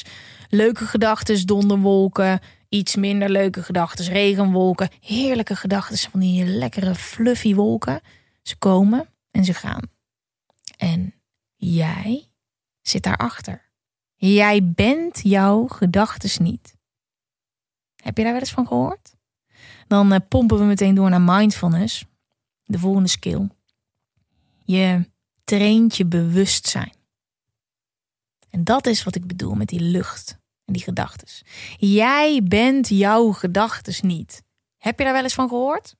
Leuke 0.49 0.85
gedachten, 0.85 1.46
donderwolken, 1.46 2.40
iets 2.68 2.96
minder 2.96 3.31
leuke 3.31 3.62
gedachten, 3.62 4.05
regenwolken, 4.05 4.88
heerlijke 5.01 5.57
gedachten 5.57 6.11
van 6.11 6.20
die 6.20 6.44
lekkere 6.44 6.94
fluffy 6.94 7.55
wolken. 7.55 8.01
Ze 8.42 8.57
komen 8.57 9.09
en 9.37 9.44
ze 9.44 9.55
gaan. 9.55 9.83
En 10.77 11.14
jij 11.55 12.31
zit 12.83 13.03
daarachter. 13.03 13.70
Jij 14.14 14.64
bent 14.64 15.20
jouw 15.22 15.66
gedachten 15.66 16.42
niet. 16.42 16.77
Heb 18.03 18.16
je 18.16 18.22
daar 18.22 18.33
wel 18.33 18.40
eens 18.40 18.53
van 18.53 18.66
gehoord? 18.66 19.14
Dan 19.87 20.12
uh, 20.12 20.18
pompen 20.29 20.59
we 20.59 20.64
meteen 20.64 20.94
door 20.94 21.11
naar 21.11 21.20
mindfulness, 21.20 22.05
de 22.64 22.79
volgende 22.79 23.09
skill. 23.09 23.49
Je 24.64 25.11
traint 25.44 25.96
je 25.96 26.07
bewustzijn. 26.07 26.94
En 28.51 28.64
dat 28.64 28.87
is 28.87 29.03
wat 29.03 29.14
ik 29.14 29.27
bedoel 29.27 29.55
met 29.55 29.68
die 29.68 29.81
lucht 29.81 30.38
en 30.64 30.72
die 30.72 30.83
gedachten. 30.83 31.29
Jij 31.77 32.42
bent 32.42 32.88
jouw 32.88 33.33
gedachten 33.33 34.07
niet. 34.07 34.42
Heb 34.77 34.99
je 34.99 35.05
daar 35.05 35.12
wel 35.12 35.22
eens 35.22 35.35
van 35.35 35.49
gehoord? 35.49 35.96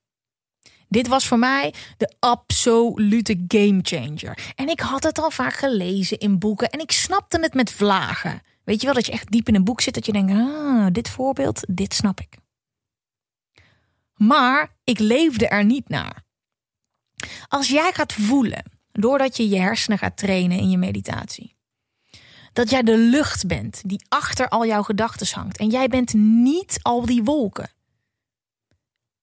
Dit 0.97 1.09
was 1.09 1.27
voor 1.27 1.39
mij 1.39 1.75
de 1.97 2.15
absolute 2.19 3.45
gamechanger. 3.49 4.53
En 4.55 4.69
ik 4.69 4.81
had 4.81 5.03
het 5.03 5.19
al 5.19 5.31
vaak 5.31 5.55
gelezen 5.55 6.19
in 6.19 6.39
boeken 6.39 6.71
en 6.71 6.81
ik 6.81 6.91
snapte 6.93 7.41
het 7.41 7.55
met 7.55 7.71
vlagen. 7.71 8.43
Weet 8.65 8.81
je 8.81 8.87
wel, 8.87 8.95
dat 8.95 9.07
je 9.07 9.13
echt 9.13 9.31
diep 9.31 9.49
in 9.49 9.55
een 9.55 9.65
boek 9.65 9.81
zit, 9.81 9.95
dat 9.95 10.07
je 10.07 10.13
denkt, 10.13 10.33
ah, 10.33 10.87
dit 10.93 11.09
voorbeeld, 11.09 11.65
dit 11.69 11.95
snap 11.95 12.21
ik. 12.21 12.37
Maar 14.15 14.77
ik 14.85 14.99
leefde 14.99 15.49
er 15.49 15.65
niet 15.65 15.89
naar. 15.89 16.25
Als 17.49 17.69
jij 17.69 17.93
gaat 17.93 18.13
voelen, 18.13 18.65
doordat 18.93 19.37
je 19.37 19.49
je 19.49 19.59
hersenen 19.59 19.99
gaat 19.99 20.17
trainen 20.17 20.59
in 20.59 20.71
je 20.71 20.79
meditatie, 20.79 21.57
dat 22.53 22.71
jij 22.71 22.83
de 22.83 22.99
lucht 22.99 23.47
bent 23.47 23.83
die 23.85 24.05
achter 24.09 24.49
al 24.49 24.67
jouw 24.67 24.83
gedachten 24.83 25.35
hangt 25.35 25.59
en 25.59 25.69
jij 25.69 25.89
bent 25.89 26.15
niet 26.15 26.79
al 26.83 27.07
die 27.07 27.23
wolken. 27.23 27.71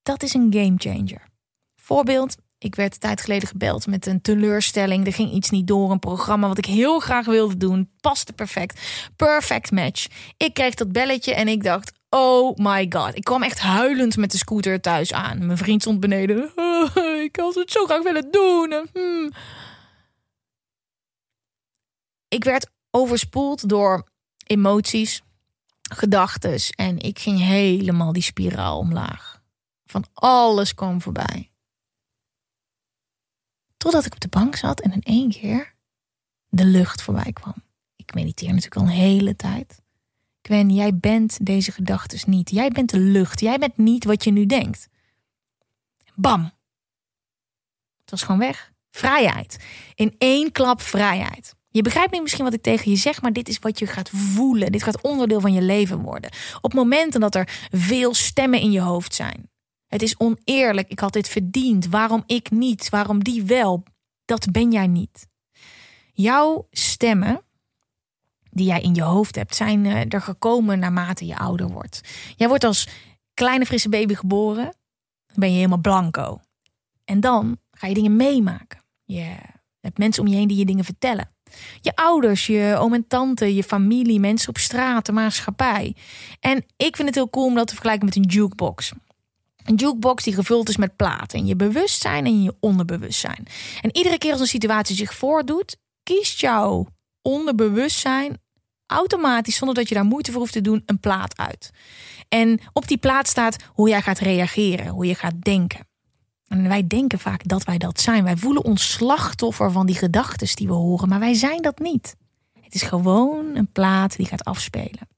Dat 0.03 0.23
is 0.23 0.33
een 0.33 0.53
game 0.53 0.75
changer. 0.77 1.31
Voorbeeld, 1.83 2.35
ik 2.57 2.75
werd 2.75 2.93
een 2.93 2.99
tijd 2.99 3.21
geleden 3.21 3.47
gebeld 3.47 3.87
met 3.87 4.05
een 4.05 4.21
teleurstelling. 4.21 5.05
Er 5.05 5.13
ging 5.13 5.31
iets 5.31 5.49
niet 5.49 5.67
door, 5.67 5.91
een 5.91 5.99
programma 5.99 6.47
wat 6.47 6.57
ik 6.57 6.65
heel 6.65 6.99
graag 6.99 7.25
wilde 7.25 7.57
doen. 7.57 7.89
Paste 8.01 8.33
perfect. 8.33 8.81
Perfect 9.15 9.71
match. 9.71 10.07
Ik 10.37 10.53
kreeg 10.53 10.73
dat 10.73 10.91
belletje 10.91 11.33
en 11.33 11.47
ik 11.47 11.63
dacht, 11.63 11.91
oh 12.09 12.57
my 12.57 12.85
god. 12.89 13.15
Ik 13.15 13.23
kwam 13.23 13.43
echt 13.43 13.59
huilend 13.59 14.17
met 14.17 14.31
de 14.31 14.37
scooter 14.37 14.81
thuis 14.81 15.13
aan. 15.13 15.45
Mijn 15.45 15.57
vriend 15.57 15.81
stond 15.81 15.99
beneden. 15.99 16.51
ik 17.27 17.35
had 17.35 17.55
het 17.55 17.71
zo 17.71 17.85
graag 17.85 18.03
willen 18.03 18.31
doen. 18.31 18.87
Hmm. 18.93 19.31
Ik 22.27 22.43
werd 22.43 22.69
overspoeld 22.91 23.69
door 23.69 24.07
emoties, 24.45 25.21
gedachten. 25.81 26.59
En 26.75 26.99
ik 26.99 27.19
ging 27.19 27.39
helemaal 27.39 28.13
die 28.13 28.23
spiraal 28.23 28.77
omlaag. 28.77 29.41
Van 29.85 30.05
alles 30.13 30.73
kwam 30.73 31.01
voorbij. 31.01 31.52
Totdat 33.83 34.05
ik 34.05 34.13
op 34.13 34.19
de 34.19 34.27
bank 34.27 34.55
zat 34.55 34.79
en 34.79 34.91
in 34.91 35.01
één 35.01 35.29
keer 35.29 35.73
de 36.49 36.65
lucht 36.65 37.01
voorbij 37.01 37.33
kwam. 37.33 37.53
Ik 37.95 38.13
mediteer 38.13 38.47
natuurlijk 38.47 38.75
al 38.75 38.81
een 38.81 38.87
hele 38.87 39.35
tijd. 39.35 39.81
Gwen, 40.41 40.69
jij 40.69 40.97
bent 40.97 41.45
deze 41.45 41.71
gedachten 41.71 42.31
niet. 42.31 42.49
Jij 42.49 42.69
bent 42.69 42.89
de 42.89 42.99
lucht. 42.99 43.39
Jij 43.39 43.57
bent 43.57 43.77
niet 43.77 44.05
wat 44.05 44.23
je 44.23 44.31
nu 44.31 44.45
denkt. 44.45 44.89
Bam. 46.15 46.43
Het 48.01 48.09
was 48.09 48.23
gewoon 48.23 48.39
weg. 48.39 48.71
Vrijheid. 48.91 49.65
In 49.95 50.15
één 50.17 50.51
klap 50.51 50.81
vrijheid. 50.81 51.55
Je 51.69 51.81
begrijpt 51.81 52.11
niet 52.11 52.21
misschien 52.21 52.43
wat 52.43 52.53
ik 52.53 52.61
tegen 52.61 52.91
je 52.91 52.97
zeg, 52.97 53.21
maar 53.21 53.33
dit 53.33 53.47
is 53.47 53.59
wat 53.59 53.79
je 53.79 53.87
gaat 53.87 54.09
voelen. 54.09 54.71
Dit 54.71 54.83
gaat 54.83 55.01
onderdeel 55.01 55.41
van 55.41 55.53
je 55.53 55.61
leven 55.61 56.01
worden. 56.01 56.31
Op 56.61 56.73
momenten 56.73 57.19
dat 57.19 57.35
er 57.35 57.67
veel 57.71 58.13
stemmen 58.13 58.59
in 58.59 58.71
je 58.71 58.81
hoofd 58.81 59.15
zijn. 59.15 59.51
Het 59.93 60.01
is 60.01 60.17
oneerlijk. 60.17 60.89
Ik 60.89 60.99
had 60.99 61.13
dit 61.13 61.29
verdiend. 61.29 61.87
Waarom 61.87 62.23
ik 62.25 62.51
niet? 62.51 62.89
Waarom 62.89 63.23
die 63.23 63.43
wel? 63.43 63.83
Dat 64.25 64.51
ben 64.51 64.71
jij 64.71 64.87
niet. 64.87 65.27
Jouw 66.13 66.67
stemmen 66.71 67.41
die 68.49 68.65
jij 68.65 68.81
in 68.81 68.95
je 68.95 69.01
hoofd 69.01 69.35
hebt, 69.35 69.55
zijn 69.55 69.85
eh, 69.85 70.13
er 70.13 70.21
gekomen 70.21 70.79
naarmate 70.79 71.25
je 71.25 71.37
ouder 71.37 71.67
wordt. 71.67 72.01
Jij 72.35 72.47
wordt 72.47 72.63
als 72.63 72.87
kleine 73.33 73.65
frisse 73.65 73.89
baby 73.89 74.13
geboren. 74.13 74.63
Dan 75.25 75.35
ben 75.35 75.49
je 75.49 75.55
helemaal 75.55 75.77
blanco. 75.77 76.39
En 77.05 77.19
dan 77.19 77.57
ga 77.71 77.87
je 77.87 77.93
dingen 77.93 78.15
meemaken. 78.15 78.83
Je 79.03 79.35
hebt 79.79 79.97
mensen 79.97 80.23
om 80.23 80.29
je 80.29 80.35
heen 80.35 80.47
die 80.47 80.57
je 80.57 80.65
dingen 80.65 80.85
vertellen. 80.85 81.31
Je 81.81 81.95
ouders, 81.95 82.47
je 82.47 82.75
oom 82.79 82.93
en 82.93 83.07
tante, 83.07 83.55
je 83.55 83.63
familie, 83.63 84.19
mensen 84.19 84.49
op 84.49 84.57
straat, 84.57 85.05
de 85.05 85.11
maatschappij. 85.11 85.95
En 86.39 86.65
ik 86.77 86.95
vind 86.95 87.07
het 87.07 87.15
heel 87.15 87.29
cool 87.29 87.45
om 87.45 87.55
dat 87.55 87.67
te 87.67 87.73
vergelijken 87.73 88.05
met 88.05 88.15
een 88.15 88.23
jukebox. 88.23 88.93
Een 89.63 89.75
jukebox 89.75 90.23
die 90.23 90.33
gevuld 90.33 90.69
is 90.69 90.77
met 90.77 90.95
platen. 90.95 91.39
In 91.39 91.45
je 91.45 91.55
bewustzijn 91.55 92.25
en 92.25 92.43
je 92.43 92.55
onderbewustzijn. 92.59 93.47
En 93.81 93.97
iedere 93.97 94.17
keer 94.17 94.31
als 94.31 94.41
een 94.41 94.47
situatie 94.47 94.95
zich 94.95 95.13
voordoet, 95.13 95.77
kiest 96.03 96.39
jouw 96.39 96.87
onderbewustzijn 97.21 98.41
automatisch, 98.85 99.55
zonder 99.55 99.75
dat 99.75 99.89
je 99.89 99.95
daar 99.95 100.05
moeite 100.05 100.31
voor 100.31 100.39
hoeft 100.39 100.53
te 100.53 100.61
doen, 100.61 100.83
een 100.85 100.99
plaat 100.99 101.37
uit. 101.37 101.71
En 102.29 102.59
op 102.73 102.87
die 102.87 102.97
plaat 102.97 103.27
staat 103.27 103.55
hoe 103.67 103.89
jij 103.89 104.01
gaat 104.01 104.19
reageren, 104.19 104.87
hoe 104.87 105.05
je 105.05 105.15
gaat 105.15 105.41
denken. 105.41 105.87
En 106.47 106.67
wij 106.67 106.87
denken 106.87 107.19
vaak 107.19 107.47
dat 107.47 107.63
wij 107.63 107.77
dat 107.77 107.99
zijn. 107.99 108.23
Wij 108.23 108.37
voelen 108.37 108.63
ons 108.63 108.91
slachtoffer 108.91 109.71
van 109.71 109.85
die 109.85 109.95
gedachten 109.95 110.55
die 110.55 110.67
we 110.67 110.73
horen, 110.73 111.09
maar 111.09 111.19
wij 111.19 111.33
zijn 111.33 111.61
dat 111.61 111.79
niet. 111.79 112.15
Het 112.61 112.73
is 112.73 112.81
gewoon 112.81 113.55
een 113.55 113.71
plaat 113.71 114.15
die 114.15 114.25
gaat 114.25 114.43
afspelen. 114.43 115.12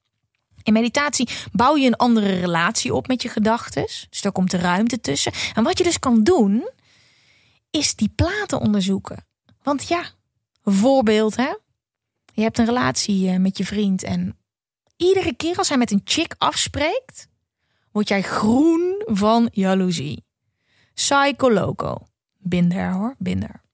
In 0.66 0.72
meditatie 0.72 1.28
bouw 1.52 1.76
je 1.76 1.86
een 1.86 1.96
andere 1.96 2.40
relatie 2.40 2.94
op 2.94 3.06
met 3.06 3.22
je 3.22 3.28
gedachten. 3.28 3.82
Dus 3.82 4.20
daar 4.20 4.32
komt 4.32 4.50
de 4.50 4.56
ruimte 4.56 5.00
tussen. 5.00 5.32
En 5.54 5.64
wat 5.64 5.78
je 5.78 5.84
dus 5.84 5.98
kan 5.98 6.22
doen, 6.22 6.70
is 7.70 7.94
die 7.94 8.12
platen 8.14 8.60
onderzoeken. 8.60 9.26
Want 9.62 9.88
ja, 9.88 10.04
voorbeeld 10.62 11.36
hè. 11.36 11.54
Je 12.32 12.42
hebt 12.42 12.58
een 12.58 12.64
relatie 12.64 13.30
eh, 13.30 13.38
met 13.38 13.58
je 13.58 13.64
vriend 13.64 14.02
en 14.02 14.38
iedere 14.96 15.34
keer 15.34 15.56
als 15.56 15.68
hij 15.68 15.78
met 15.78 15.90
een 15.90 16.00
chick 16.04 16.34
afspreekt, 16.38 17.28
word 17.90 18.08
jij 18.08 18.22
groen 18.22 19.02
van 19.06 19.48
jaloezie. 19.52 20.24
Psycho 20.94 21.52
loco. 21.52 22.06
Binder 22.38 22.92
hoor, 22.92 23.14
binder. 23.18 23.65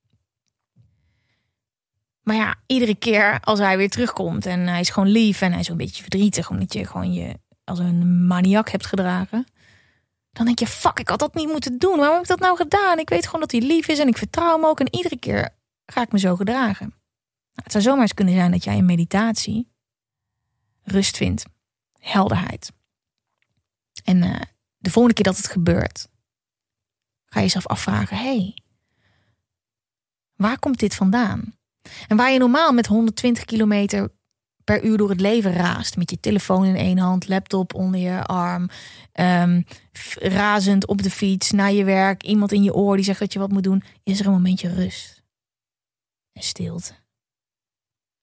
Maar 2.22 2.36
ja, 2.36 2.54
iedere 2.66 2.94
keer 2.94 3.40
als 3.40 3.58
hij 3.58 3.76
weer 3.76 3.90
terugkomt 3.90 4.46
en 4.46 4.66
hij 4.66 4.80
is 4.80 4.90
gewoon 4.90 5.08
lief 5.08 5.40
en 5.40 5.50
hij 5.50 5.60
is 5.60 5.68
een 5.68 5.76
beetje 5.76 6.02
verdrietig 6.02 6.50
omdat 6.50 6.72
je 6.72 6.86
gewoon 6.86 7.12
je 7.12 7.38
als 7.64 7.78
een 7.78 8.26
maniak 8.26 8.70
hebt 8.70 8.86
gedragen. 8.86 9.46
Dan 10.32 10.46
denk 10.46 10.58
je, 10.58 10.66
fuck, 10.66 10.98
ik 10.98 11.08
had 11.08 11.18
dat 11.18 11.34
niet 11.34 11.48
moeten 11.48 11.78
doen. 11.78 11.96
Waarom 11.96 12.14
heb 12.14 12.22
ik 12.22 12.28
dat 12.28 12.40
nou 12.40 12.56
gedaan? 12.56 12.98
Ik 12.98 13.08
weet 13.08 13.26
gewoon 13.26 13.40
dat 13.40 13.50
hij 13.50 13.60
lief 13.60 13.88
is 13.88 13.98
en 13.98 14.08
ik 14.08 14.18
vertrouw 14.18 14.54
hem 14.54 14.64
ook. 14.64 14.80
En 14.80 14.94
iedere 14.94 15.18
keer 15.18 15.56
ga 15.86 16.02
ik 16.02 16.12
me 16.12 16.18
zo 16.18 16.36
gedragen. 16.36 16.86
Nou, 16.86 17.62
het 17.62 17.72
zou 17.72 17.84
zomaar 17.84 18.00
eens 18.00 18.14
kunnen 18.14 18.34
zijn 18.34 18.50
dat 18.50 18.64
jij 18.64 18.76
in 18.76 18.84
meditatie 18.84 19.70
rust 20.82 21.16
vindt, 21.16 21.44
helderheid. 21.98 22.72
En 24.04 24.22
uh, 24.22 24.40
de 24.76 24.90
volgende 24.90 25.16
keer 25.16 25.32
dat 25.32 25.36
het 25.36 25.48
gebeurt, 25.48 26.08
ga 27.24 27.38
je 27.38 27.44
jezelf 27.44 27.66
afvragen: 27.66 28.16
hé, 28.16 28.22
hey, 28.22 28.56
waar 30.36 30.58
komt 30.58 30.78
dit 30.78 30.94
vandaan? 30.94 31.56
En 32.06 32.16
waar 32.16 32.32
je 32.32 32.38
normaal 32.38 32.72
met 32.72 32.86
120 32.86 33.44
kilometer 33.44 34.10
per 34.64 34.84
uur 34.84 34.96
door 34.96 35.10
het 35.10 35.20
leven 35.20 35.52
raast. 35.52 35.96
Met 35.96 36.10
je 36.10 36.20
telefoon 36.20 36.64
in 36.64 36.76
één 36.76 36.98
hand, 36.98 37.28
laptop 37.28 37.74
onder 37.74 38.00
je 38.00 38.24
arm. 38.24 38.68
Um, 39.20 39.64
razend 40.14 40.86
op 40.86 41.02
de 41.02 41.10
fiets, 41.10 41.50
naar 41.50 41.72
je 41.72 41.84
werk. 41.84 42.22
Iemand 42.22 42.52
in 42.52 42.62
je 42.62 42.74
oor 42.74 42.96
die 42.96 43.04
zegt 43.04 43.18
dat 43.18 43.32
je 43.32 43.38
wat 43.38 43.52
moet 43.52 43.62
doen. 43.62 43.82
Is 44.02 44.20
er 44.20 44.26
een 44.26 44.32
momentje 44.32 44.74
rust. 44.74 45.22
En 46.32 46.42
stilte. 46.42 46.92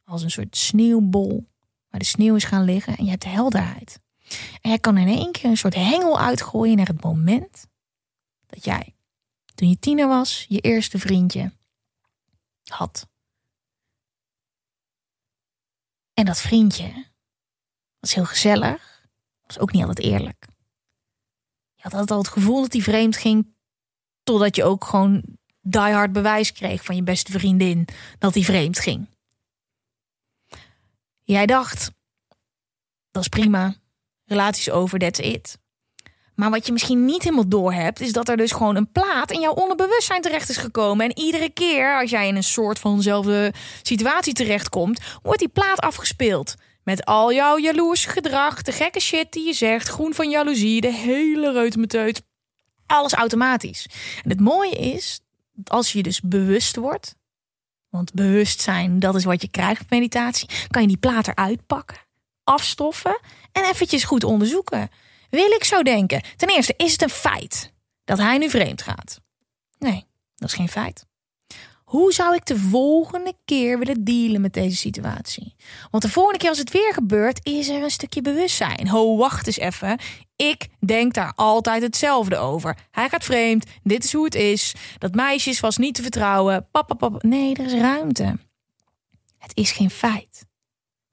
Als 0.03 0.24
een 0.24 0.32
soort 0.32 0.57
sneeuwbol. 0.57 1.47
Waar 1.89 1.99
de 1.99 2.05
sneeuw 2.05 2.36
is 2.36 2.43
gaan 2.43 2.64
liggen. 2.64 2.97
En 2.97 3.03
je 3.03 3.10
hebt 3.10 3.26
helderheid. 3.26 3.99
En 4.62 4.70
jij 4.70 4.80
kan 4.80 4.97
in 4.97 5.07
één 5.07 5.32
keer 5.32 5.49
een 5.49 5.57
soort 5.57 5.76
hengel 5.76 6.20
uitgooien 6.20 6.78
naar 6.78 6.88
het 6.88 7.03
moment. 7.03 7.68
Dat 8.45 8.66
jij, 8.66 8.95
toen 9.55 9.70
je 9.70 9.80
tiener 9.80 10.07
was, 10.07 10.45
je 10.47 10.60
eerste 10.60 10.99
vriendje 10.99 11.51
had. 12.64 13.07
En 16.20 16.26
dat 16.26 16.42
vriendje 16.42 17.06
was 18.00 18.14
heel 18.14 18.26
gezellig, 18.26 19.08
was 19.42 19.60
ook 19.60 19.72
niet 19.72 19.82
altijd 19.82 20.06
eerlijk. 20.08 20.46
Je 21.76 21.84
had 21.84 21.94
altijd 21.94 22.12
al 22.12 22.18
het 22.18 22.28
gevoel 22.28 22.62
dat 22.62 22.74
hij 22.74 22.82
vreemd 22.82 23.18
ging, 23.18 23.56
totdat 24.24 24.56
je 24.56 24.64
ook 24.64 24.86
gewoon 24.86 25.24
diehard 25.62 26.12
bewijs 26.12 26.52
kreeg 26.52 26.84
van 26.84 26.96
je 26.96 27.04
beste 27.04 27.32
vriendin 27.32 27.88
dat 28.18 28.34
hij 28.34 28.44
vreemd 28.44 28.80
ging. 28.80 29.10
Jij 31.24 31.46
dacht, 31.46 31.92
dat 33.12 33.22
is 33.22 33.30
prima, 33.30 33.76
relaties 34.26 34.70
over, 34.70 35.00
that's 35.00 35.20
it. 35.20 35.58
Maar 36.40 36.50
wat 36.50 36.66
je 36.66 36.72
misschien 36.72 37.06
niet 37.06 37.24
helemaal 37.24 37.48
door 37.48 37.74
hebt, 37.74 38.00
is 38.00 38.12
dat 38.12 38.30
er 38.30 38.38
dus 38.38 38.52
gewoon 38.52 38.76
een 38.76 38.92
plaat 38.92 39.32
in 39.32 39.40
jouw 39.40 39.54
onderbewustzijn 39.54 40.22
terecht 40.22 40.50
is 40.50 40.58
gekomen. 40.58 41.06
En 41.06 41.20
iedere 41.20 41.50
keer 41.50 42.00
als 42.00 42.10
jij 42.10 42.28
in 42.28 42.36
een 42.36 42.44
soort 42.44 42.80
vanzelfde 42.80 43.54
situatie 43.82 44.34
terechtkomt, 44.34 45.02
wordt 45.22 45.40
die 45.40 45.48
plaat 45.48 45.80
afgespeeld. 45.80 46.56
Met 46.84 47.06
al 47.06 47.34
jouw 47.34 47.58
jaloers 47.58 48.06
gedrag, 48.06 48.62
de 48.62 48.72
gekke 48.72 49.00
shit 49.00 49.32
die 49.32 49.46
je 49.46 49.54
zegt, 49.54 49.88
groen 49.88 50.14
van 50.14 50.30
jaloezie, 50.30 50.82
de 50.82 50.94
hele 50.94 51.52
reutemeteut. 51.52 52.22
Alles 52.86 53.14
automatisch. 53.14 53.88
En 54.24 54.30
het 54.30 54.40
mooie 54.40 54.76
is, 54.76 55.20
als 55.64 55.92
je 55.92 56.04
dus 56.04 56.22
bewust 56.22 56.76
wordt, 56.76 57.16
want 57.90 58.14
bewustzijn, 58.14 59.00
dat 59.00 59.16
is 59.16 59.24
wat 59.24 59.42
je 59.42 59.50
krijgt 59.50 59.82
op 59.82 59.90
meditatie, 59.90 60.50
kan 60.68 60.82
je 60.82 60.88
die 60.88 60.98
plaat 60.98 61.28
eruit 61.28 61.66
pakken, 61.68 61.98
afstoffen 62.44 63.20
en 63.52 63.64
eventjes 63.64 64.04
goed 64.04 64.24
onderzoeken. 64.24 64.90
Wil 65.30 65.52
ik 65.52 65.64
zo 65.64 65.84
denken? 65.84 66.24
Ten 66.36 66.50
eerste, 66.50 66.74
is 66.78 66.92
het 66.92 67.02
een 67.02 67.10
feit 67.10 67.74
dat 68.04 68.18
hij 68.18 68.38
nu 68.38 68.50
vreemd 68.50 68.82
gaat? 68.82 69.22
Nee, 69.78 70.06
dat 70.36 70.50
is 70.50 70.56
geen 70.56 70.70
feit. 70.70 71.08
Hoe 71.90 72.14
zou 72.14 72.36
ik 72.36 72.46
de 72.46 72.58
volgende 72.58 73.34
keer 73.46 73.80
willen 73.80 74.04
dealen 74.04 74.42
met 74.42 74.54
deze 74.54 74.76
situatie? 74.76 75.56
Want 75.92 76.04
de 76.04 76.10
volgende 76.10 76.40
keer 76.40 76.50
als 76.50 76.58
het 76.58 76.72
weer 76.72 76.94
gebeurt, 76.94 77.46
is 77.46 77.70
er 77.70 77.84
een 77.84 77.90
stukje 77.90 78.22
bewustzijn. 78.22 78.88
Ho, 78.88 79.18
wacht 79.18 79.48
eens 79.48 79.58
even. 79.58 80.00
Ik 80.36 80.68
denk 80.80 81.14
daar 81.14 81.34
altijd 81.36 81.82
hetzelfde 81.82 82.38
over. 82.38 82.78
Hij 82.92 83.10
gaat 83.10 83.24
vreemd. 83.24 83.66
Dit 83.84 84.04
is 84.04 84.14
hoe 84.14 84.26
het 84.26 84.36
is. 84.36 84.76
Dat 84.98 85.16
meisjes 85.16 85.60
was 85.60 85.78
niet 85.78 85.96
te 85.96 86.02
vertrouwen. 86.02 86.68
Papa, 86.72 86.94
papa. 86.94 87.18
Nee, 87.28 87.56
er 87.56 87.66
is 87.66 87.74
ruimte. 87.74 88.38
Het 89.38 89.52
is 89.54 89.72
geen 89.72 89.90
feit. 89.90 90.46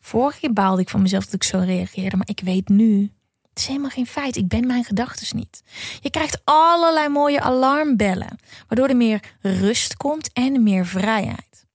Vorige 0.01 0.41
keer 0.41 0.53
baalde 0.53 0.83
ik 0.83 0.89
van 0.89 1.03
mezelf 1.03 1.25
dat 1.25 1.35
ik 1.35 1.43
zo 1.43 1.59
reageerde, 1.59 2.17
maar 2.17 2.29
ik 2.29 2.41
weet 2.41 2.69
nu 2.69 3.16
het 3.57 3.65
is 3.65 3.71
helemaal 3.71 3.91
geen 3.91 4.07
feit. 4.07 4.37
Ik 4.37 4.49
ben 4.49 4.67
mijn 4.67 4.85
gedachten 4.85 5.37
niet. 5.37 5.63
Je 6.01 6.11
krijgt 6.11 6.41
allerlei 6.45 7.09
mooie 7.09 7.41
alarmbellen, 7.41 8.39
waardoor 8.69 8.89
er 8.89 8.97
meer 8.97 9.21
rust 9.41 9.97
komt 9.97 10.33
en 10.33 10.63
meer 10.63 10.87
vrijheid. 10.87 11.67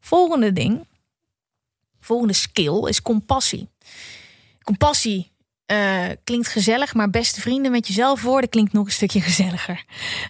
Volgende 0.00 0.52
ding, 0.52 0.86
volgende 2.00 2.32
skill 2.32 2.88
is 2.88 3.02
compassie. 3.02 3.68
Compassie 4.62 5.32
uh, 5.66 6.04
klinkt 6.24 6.48
gezellig, 6.48 6.94
maar 6.94 7.10
beste 7.10 7.40
vrienden 7.40 7.70
met 7.70 7.86
jezelf 7.86 8.22
worden 8.22 8.50
klinkt 8.50 8.72
nog 8.72 8.86
een 8.86 8.92
stukje 8.92 9.20
gezelliger. 9.30 9.84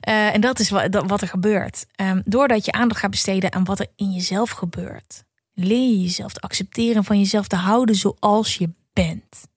Uh, 0.09 0.35
en 0.35 0.41
dat 0.41 0.59
is 0.59 0.71
wat, 0.71 1.05
wat 1.07 1.21
er 1.21 1.29
gebeurt. 1.29 1.87
Um, 1.97 2.23
doordat 2.25 2.65
je 2.65 2.73
aandacht 2.73 3.01
gaat 3.01 3.11
besteden 3.11 3.53
aan 3.53 3.65
wat 3.65 3.81
er 3.81 3.89
in 3.97 4.13
jezelf 4.13 4.51
gebeurt, 4.51 5.25
leer 5.55 5.89
je 5.91 6.01
jezelf 6.01 6.33
te 6.33 6.41
accepteren 6.41 7.05
van 7.05 7.19
jezelf 7.19 7.47
te 7.47 7.57
houden 7.57 7.95
zoals 7.95 8.57
je 8.57 8.71
bent. 8.93 9.49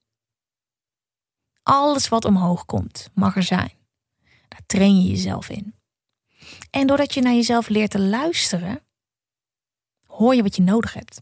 Alles 1.63 2.07
wat 2.07 2.25
omhoog 2.25 2.65
komt, 2.65 3.09
mag 3.13 3.35
er 3.35 3.43
zijn. 3.43 3.73
Daar 4.47 4.63
train 4.65 5.01
je 5.01 5.09
jezelf 5.09 5.49
in. 5.49 5.75
En 6.69 6.87
doordat 6.87 7.13
je 7.13 7.21
naar 7.21 7.33
jezelf 7.33 7.67
leert 7.67 7.91
te 7.91 7.99
luisteren, 7.99 8.85
hoor 10.05 10.35
je 10.35 10.43
wat 10.43 10.55
je 10.55 10.61
nodig 10.61 10.93
hebt. 10.93 11.21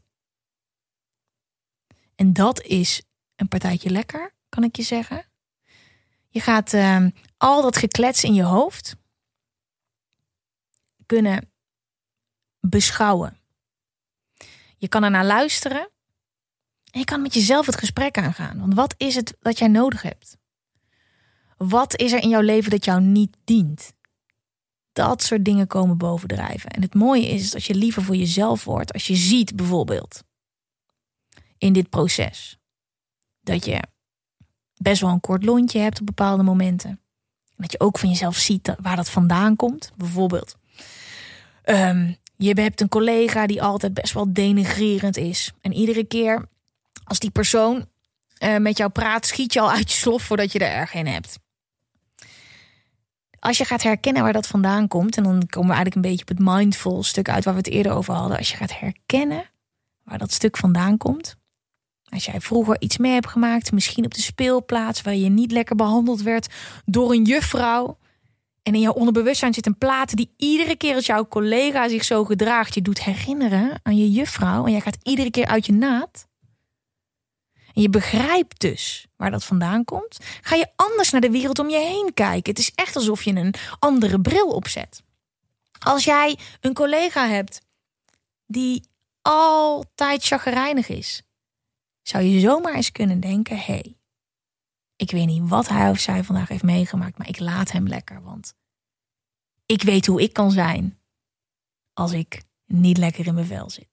En 2.16 2.34
dat 2.34 2.62
is 2.62 3.02
een 3.36 3.48
partijtje 3.48 3.90
lekker, 3.90 4.36
kan 4.50 4.64
ik 4.64 4.76
je 4.76 4.84
zeggen. 4.84 5.26
Je 6.30 6.40
gaat 6.40 6.74
uh, 6.74 7.06
al 7.38 7.62
dat 7.62 7.78
geklets 7.78 8.24
in 8.24 8.34
je 8.34 8.44
hoofd 8.44 8.96
kunnen 11.06 11.52
beschouwen. 12.60 13.40
Je 14.78 14.88
kan 14.88 15.04
er 15.04 15.12
naar 15.12 15.26
luisteren 15.26 15.90
en 16.92 17.00
je 17.00 17.06
kan 17.06 17.22
met 17.22 17.34
jezelf 17.34 17.66
het 17.66 17.78
gesprek 17.78 18.18
aangaan. 18.18 18.60
Want 18.60 18.74
wat 18.74 18.94
is 18.98 19.16
het 19.16 19.36
dat 19.40 19.58
jij 19.60 19.68
nodig 19.68 20.02
hebt? 20.02 20.38
Wat 21.58 21.98
is 21.98 22.12
er 22.12 22.22
in 22.22 22.30
jouw 22.30 22.42
leven 22.42 22.72
dat 22.72 22.86
jou 22.86 23.02
niet 23.02 23.38
dient? 23.44 23.94
Dat 24.94 25.24
soort 25.24 25.46
dingen 25.46 25.68
komen 25.68 25.98
bovendrijven. 25.98 26.70
En 26.70 26.82
het 26.82 26.94
mooie 26.94 27.28
is 27.28 27.52
dat 27.52 27.64
je 27.64 27.76
liever 27.76 28.04
voor 28.04 28.16
jezelf 28.16 28.64
wordt 28.64 28.94
als 28.94 29.08
je 29.08 29.16
ziet 29.16 29.56
bijvoorbeeld 29.56 30.24
in 31.58 31.74
dit 31.74 31.90
proces 31.90 32.60
dat 33.42 33.66
je 33.66 33.82
best 34.76 35.02
wel 35.02 35.10
een 35.10 35.20
kort 35.20 35.44
lontje 35.44 35.80
hebt 35.80 36.00
op 36.00 36.06
bepaalde 36.06 36.44
momenten. 36.44 36.90
En 36.90 37.68
dat 37.68 37.72
je 37.72 37.80
ook 37.80 37.98
van 37.98 38.10
jezelf 38.10 38.36
ziet 38.36 38.76
waar 38.80 38.96
dat 38.96 39.10
vandaan 39.10 39.56
komt. 39.56 39.92
Bijvoorbeeld, 39.96 40.56
um, 41.66 42.18
je 42.38 42.54
hebt 42.54 42.82
een 42.82 42.90
collega 42.90 43.48
die 43.48 43.62
altijd 43.62 43.94
best 43.94 44.14
wel 44.14 44.34
denigrerend 44.34 45.18
is. 45.18 45.52
En 45.62 45.74
iedere 45.74 46.04
keer 46.04 46.50
als 47.12 47.20
die 47.20 47.32
persoon 47.32 47.86
uh, 48.44 48.58
met 48.58 48.78
jou 48.78 48.90
praat, 48.90 49.26
schiet 49.26 49.54
je 49.54 49.60
al 49.60 49.72
uit 49.72 49.92
je 49.92 49.98
slof 49.98 50.24
voordat 50.24 50.52
je 50.52 50.60
er 50.60 50.76
erg 50.76 50.94
in 50.94 51.08
hebt. 51.08 51.40
Als 53.40 53.58
je 53.58 53.66
gaat 53.66 53.84
herkennen 53.84 54.24
waar 54.24 54.34
dat 54.34 54.48
vandaan 54.48 54.88
komt, 54.88 55.18
en 55.18 55.24
dan 55.24 55.48
komen 55.48 55.70
we 55.70 55.76
eigenlijk 55.76 55.96
een 55.96 56.12
beetje 56.12 56.22
op 56.22 56.38
het 56.38 56.40
mindful 56.40 57.04
stuk 57.04 57.30
uit 57.30 57.44
waar 57.44 57.54
we 57.54 57.60
het 57.60 57.70
eerder 57.70 57.92
over 57.92 58.14
hadden. 58.14 58.38
Als 58.38 58.52
je 58.52 58.58
gaat 58.58 58.80
herkennen 58.80 59.50
waar 60.04 60.18
dat 60.18 60.32
stuk 60.32 60.58
vandaan 60.58 60.98
komt. 60.98 61.36
Als 62.10 62.26
jij 62.26 62.42
vroeger 62.42 62.82
iets 62.82 62.98
mee 62.98 63.12
hebt 63.12 63.28
gemaakt, 63.28 63.72
misschien 63.72 64.06
op 64.06 64.14
de 64.14 64.22
speelplaats 64.22 65.02
waar 65.02 65.16
je 65.16 65.30
niet 65.30 65.52
lekker 65.52 65.76
behandeld 65.76 66.22
werd 66.22 66.54
door 66.86 67.12
een 67.12 67.24
juffrouw. 67.24 67.98
En 68.64 68.74
in 68.74 68.82
jouw 68.82 68.94
onderbewustzijn 68.94 69.54
zit 69.54 69.66
een 69.66 69.78
plaat 69.78 70.16
die 70.16 70.34
iedere 70.38 70.76
keer 70.76 70.96
als 70.96 71.06
jouw 71.06 71.28
collega 71.28 71.90
zich 71.90 72.04
zo 72.04 72.26
gedraagt, 72.26 72.74
je 72.74 72.82
doet 72.82 73.04
herinneren 73.04 73.80
aan 73.84 73.98
je 73.98 74.12
juffrouw. 74.12 74.66
En 74.66 74.72
jij 74.72 74.82
gaat 74.82 74.98
iedere 75.04 75.32
keer 75.32 75.46
uit 75.46 75.66
je 75.66 75.74
naad. 75.74 76.30
En 77.74 77.82
je 77.82 77.90
begrijpt 77.90 78.60
dus 78.60 79.08
waar 79.16 79.32
dat 79.32 79.44
vandaan 79.44 79.84
komt, 79.84 80.18
ga 80.42 80.56
je 80.56 80.72
anders 80.76 81.12
naar 81.12 81.22
de 81.22 81.32
wereld 81.32 81.60
om 81.60 81.70
je 81.70 81.78
heen 81.78 82.12
kijken. 82.14 82.50
Het 82.50 82.60
is 82.60 82.72
echt 82.76 82.96
alsof 82.96 83.24
je 83.24 83.36
een 83.36 83.54
andere 83.80 84.22
bril 84.22 84.48
opzet. 84.48 85.04
Als 85.80 86.04
jij 86.04 86.38
een 86.60 86.74
collega 86.74 87.28
hebt 87.28 87.62
die 88.46 88.84
altijd 89.22 90.24
chagrijnig 90.26 90.88
is, 90.88 91.22
zou 92.02 92.24
je 92.24 92.40
zomaar 92.40 92.74
eens 92.74 92.92
kunnen 92.92 93.20
denken: 93.20 93.58
hé, 93.58 93.64
hey, 93.64 93.98
ik 94.96 95.12
weet 95.12 95.26
niet 95.26 95.50
wat 95.50 95.68
hij 95.68 95.90
of 95.90 96.00
zij 96.00 96.24
vandaag 96.24 96.48
heeft 96.48 96.64
meegemaakt, 96.64 97.18
maar 97.18 97.28
ik 97.28 97.40
laat 97.40 97.72
hem 97.72 97.88
lekker, 97.88 98.22
want 98.22 98.54
ik 99.66 99.84
weet 99.84 100.06
hoe 100.06 100.22
ik 100.22 100.34
kan 100.34 100.52
zijn 100.52 101.00
als 101.94 102.12
ik 102.12 102.42
niet 102.66 102.98
lekker 102.98 103.28
in 103.28 103.34
mijn 103.34 103.46
vel 103.46 103.70
zit. 103.70 103.91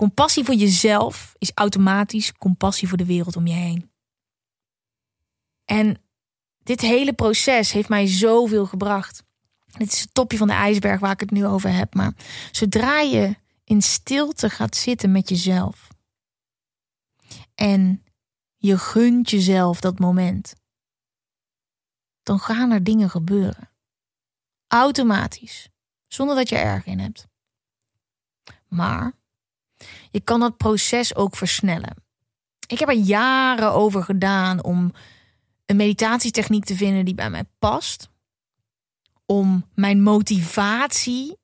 Compassie 0.00 0.44
voor 0.44 0.54
jezelf 0.54 1.34
is 1.38 1.52
automatisch 1.54 2.32
compassie 2.32 2.88
voor 2.88 2.98
de 2.98 3.04
wereld 3.04 3.36
om 3.36 3.46
je 3.46 3.54
heen. 3.54 3.90
En 5.64 6.02
dit 6.58 6.80
hele 6.80 7.12
proces 7.12 7.72
heeft 7.72 7.88
mij 7.88 8.06
zoveel 8.06 8.66
gebracht. 8.66 9.24
Dit 9.66 9.92
is 9.92 10.00
het 10.00 10.14
topje 10.14 10.38
van 10.38 10.46
de 10.46 10.52
ijsberg 10.52 11.00
waar 11.00 11.12
ik 11.12 11.20
het 11.20 11.30
nu 11.30 11.46
over 11.46 11.72
heb. 11.72 11.94
Maar 11.94 12.14
zodra 12.50 13.00
je 13.00 13.36
in 13.64 13.82
stilte 13.82 14.50
gaat 14.50 14.76
zitten 14.76 15.12
met 15.12 15.28
jezelf. 15.28 15.88
En 17.54 18.04
je 18.56 18.78
gunt 18.78 19.30
jezelf 19.30 19.80
dat 19.80 19.98
moment. 19.98 20.54
Dan 22.22 22.38
gaan 22.38 22.70
er 22.70 22.84
dingen 22.84 23.10
gebeuren. 23.10 23.70
Automatisch. 24.66 25.68
Zonder 26.06 26.36
dat 26.36 26.48
je 26.48 26.56
erg 26.56 26.86
in 26.86 26.98
hebt. 26.98 27.26
Maar 28.68 29.18
je 30.10 30.20
kan 30.20 30.40
dat 30.40 30.56
proces 30.56 31.14
ook 31.14 31.36
versnellen. 31.36 31.94
Ik 32.66 32.78
heb 32.78 32.88
er 32.88 32.94
jaren 32.94 33.72
over 33.72 34.02
gedaan 34.02 34.62
om 34.64 34.92
een 35.66 35.76
meditatietechniek 35.76 36.64
te 36.64 36.76
vinden 36.76 37.04
die 37.04 37.14
bij 37.14 37.30
mij 37.30 37.44
past. 37.58 38.08
Om 39.26 39.68
mijn 39.74 40.02
motivatie 40.02 41.38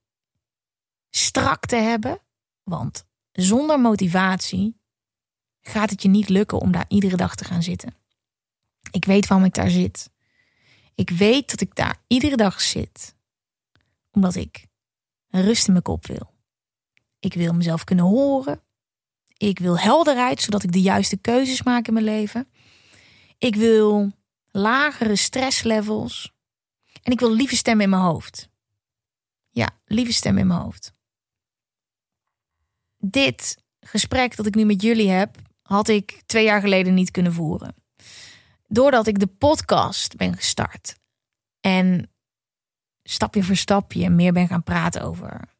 strak 1.10 1.66
te 1.66 1.76
hebben. 1.76 2.18
Want 2.62 3.04
zonder 3.32 3.80
motivatie 3.80 4.80
gaat 5.60 5.90
het 5.90 6.02
je 6.02 6.08
niet 6.08 6.28
lukken 6.28 6.60
om 6.60 6.72
daar 6.72 6.84
iedere 6.88 7.16
dag 7.16 7.34
te 7.34 7.44
gaan 7.44 7.62
zitten. 7.62 7.94
Ik 8.90 9.04
weet 9.04 9.26
waarom 9.26 9.46
ik 9.46 9.54
daar 9.54 9.70
zit. 9.70 10.10
Ik 10.94 11.10
weet 11.10 11.50
dat 11.50 11.60
ik 11.60 11.74
daar 11.74 11.98
iedere 12.06 12.36
dag 12.36 12.60
zit. 12.60 13.14
Omdat 14.10 14.34
ik 14.34 14.66
rust 15.28 15.66
in 15.66 15.72
mijn 15.72 15.84
kop 15.84 16.06
wil. 16.06 16.34
Ik 17.18 17.34
wil 17.34 17.52
mezelf 17.52 17.84
kunnen 17.84 18.04
horen. 18.04 18.60
Ik 19.36 19.58
wil 19.58 19.78
helderheid, 19.78 20.40
zodat 20.40 20.62
ik 20.62 20.72
de 20.72 20.80
juiste 20.80 21.16
keuzes 21.16 21.62
maak 21.62 21.86
in 21.86 21.92
mijn 21.92 22.04
leven. 22.04 22.48
Ik 23.38 23.54
wil 23.54 24.12
lagere 24.50 25.16
stresslevels. 25.16 26.34
En 27.02 27.12
ik 27.12 27.20
wil 27.20 27.32
lieve 27.32 27.56
stemmen 27.56 27.84
in 27.84 27.90
mijn 27.90 28.02
hoofd. 28.02 28.48
Ja, 29.50 29.68
lieve 29.84 30.12
stemmen 30.12 30.42
in 30.42 30.48
mijn 30.48 30.60
hoofd. 30.60 30.94
Dit 32.98 33.62
gesprek 33.80 34.36
dat 34.36 34.46
ik 34.46 34.54
nu 34.54 34.64
met 34.64 34.82
jullie 34.82 35.10
heb, 35.10 35.36
had 35.62 35.88
ik 35.88 36.22
twee 36.26 36.44
jaar 36.44 36.60
geleden 36.60 36.94
niet 36.94 37.10
kunnen 37.10 37.32
voeren. 37.32 37.74
Doordat 38.66 39.06
ik 39.06 39.18
de 39.18 39.26
podcast 39.26 40.16
ben 40.16 40.36
gestart. 40.36 40.98
En 41.60 42.10
stapje 43.02 43.42
voor 43.42 43.56
stapje 43.56 44.10
meer 44.10 44.32
ben 44.32 44.48
gaan 44.48 44.62
praten 44.62 45.02
over 45.02 45.55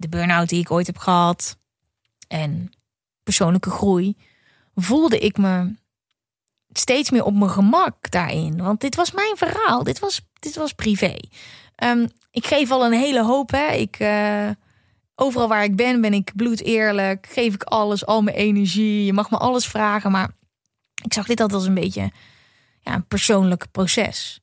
de 0.00 0.08
burn-out 0.08 0.48
die 0.48 0.60
ik 0.60 0.70
ooit 0.70 0.86
heb 0.86 0.98
gehad. 0.98 1.56
En 2.28 2.72
persoonlijke 3.22 3.70
groei. 3.70 4.16
Voelde 4.74 5.18
ik 5.18 5.36
me 5.36 5.74
steeds 6.72 7.10
meer 7.10 7.24
op 7.24 7.34
mijn 7.34 7.50
gemak 7.50 8.10
daarin. 8.10 8.62
Want 8.62 8.80
dit 8.80 8.94
was 8.94 9.12
mijn 9.12 9.36
verhaal. 9.36 9.82
Dit 9.82 9.98
was, 9.98 10.20
dit 10.38 10.54
was 10.54 10.72
privé. 10.72 11.16
Ehm, 11.74 12.06
ik 12.30 12.46
geef 12.46 12.70
al 12.70 12.84
een 12.84 12.92
hele 12.92 13.24
hoop. 13.24 13.50
Hè. 13.50 13.72
Ik, 13.72 13.98
uh, 13.98 14.50
overal 15.14 15.48
waar 15.48 15.64
ik 15.64 15.76
ben, 15.76 16.00
ben 16.00 16.12
ik 16.12 16.32
bloed 16.36 16.62
eerlijk. 16.62 17.26
Geef 17.30 17.54
ik 17.54 17.62
alles, 17.62 18.06
al 18.06 18.22
mijn 18.22 18.36
energie. 18.36 19.04
Je 19.04 19.12
mag 19.12 19.30
me 19.30 19.36
alles 19.36 19.66
vragen. 19.66 20.10
Maar 20.10 20.30
ik 21.04 21.12
zag 21.12 21.26
dit 21.26 21.40
altijd 21.40 21.58
als 21.58 21.68
een 21.68 21.74
beetje 21.74 22.10
ja, 22.80 22.94
een 22.94 23.06
persoonlijk 23.06 23.70
proces. 23.70 24.40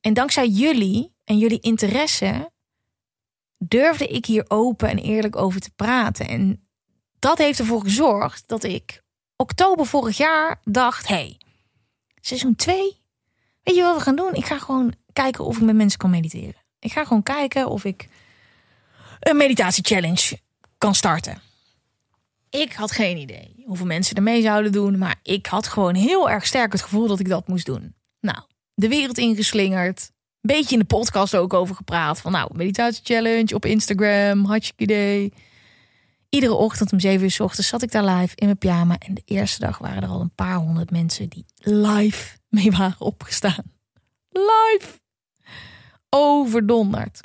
En 0.00 0.14
dankzij 0.14 0.48
jullie 0.48 1.14
en 1.24 1.38
jullie 1.38 1.60
interesse 1.60 2.50
durfde 3.68 4.06
ik 4.06 4.26
hier 4.26 4.44
open 4.48 4.88
en 4.88 4.98
eerlijk 4.98 5.36
over 5.36 5.60
te 5.60 5.70
praten. 5.70 6.28
En 6.28 6.68
dat 7.18 7.38
heeft 7.38 7.58
ervoor 7.58 7.80
gezorgd 7.80 8.48
dat 8.48 8.64
ik 8.64 9.02
oktober 9.36 9.86
vorig 9.86 10.16
jaar 10.16 10.60
dacht: 10.64 11.08
hey, 11.08 11.40
seizoen 12.20 12.54
2, 12.54 13.00
weet 13.62 13.76
je 13.76 13.82
wat 13.82 13.96
we 13.96 14.02
gaan 14.02 14.16
doen? 14.16 14.34
Ik 14.34 14.44
ga 14.44 14.58
gewoon 14.58 14.94
kijken 15.12 15.44
of 15.44 15.56
ik 15.56 15.62
met 15.62 15.76
mensen 15.76 15.98
kan 15.98 16.10
mediteren. 16.10 16.64
Ik 16.78 16.92
ga 16.92 17.04
gewoon 17.04 17.22
kijken 17.22 17.68
of 17.68 17.84
ik 17.84 18.08
een 19.20 19.36
meditatie-challenge 19.36 20.38
kan 20.78 20.94
starten. 20.94 21.40
Ik 22.50 22.72
had 22.72 22.92
geen 22.92 23.16
idee 23.16 23.62
hoeveel 23.66 23.86
mensen 23.86 24.16
er 24.16 24.22
mee 24.22 24.42
zouden 24.42 24.72
doen, 24.72 24.98
maar 24.98 25.16
ik 25.22 25.46
had 25.46 25.66
gewoon 25.66 25.94
heel 25.94 26.30
erg 26.30 26.46
sterk 26.46 26.72
het 26.72 26.82
gevoel 26.82 27.06
dat 27.06 27.20
ik 27.20 27.28
dat 27.28 27.48
moest 27.48 27.66
doen. 27.66 27.94
Nou, 28.20 28.38
de 28.74 28.88
wereld 28.88 29.18
ingeslingerd. 29.18 30.10
Beetje 30.46 30.72
in 30.72 30.78
de 30.78 30.84
podcast 30.84 31.36
ook 31.36 31.52
over 31.52 31.74
gepraat. 31.74 32.20
Van 32.20 32.32
nou, 32.32 32.50
meditatie-challenge 32.54 33.54
op 33.54 33.64
Instagram, 33.64 34.44
hartstikke 34.44 34.82
idee. 34.82 35.32
Iedere 36.28 36.54
ochtend 36.54 36.92
om 36.92 37.00
7 37.00 37.22
uur 37.22 37.30
s 37.30 37.40
ochtends 37.40 37.68
zat 37.68 37.82
ik 37.82 37.90
daar 37.90 38.04
live 38.04 38.36
in 38.36 38.44
mijn 38.44 38.58
pyjama. 38.58 38.98
En 38.98 39.14
de 39.14 39.22
eerste 39.24 39.60
dag 39.60 39.78
waren 39.78 40.02
er 40.02 40.08
al 40.08 40.20
een 40.20 40.34
paar 40.34 40.56
honderd 40.56 40.90
mensen 40.90 41.28
die 41.28 41.44
live 41.56 42.38
mee 42.48 42.70
waren 42.70 43.00
opgestaan. 43.00 43.64
Live! 44.30 45.00
Overdonderd. 46.08 47.20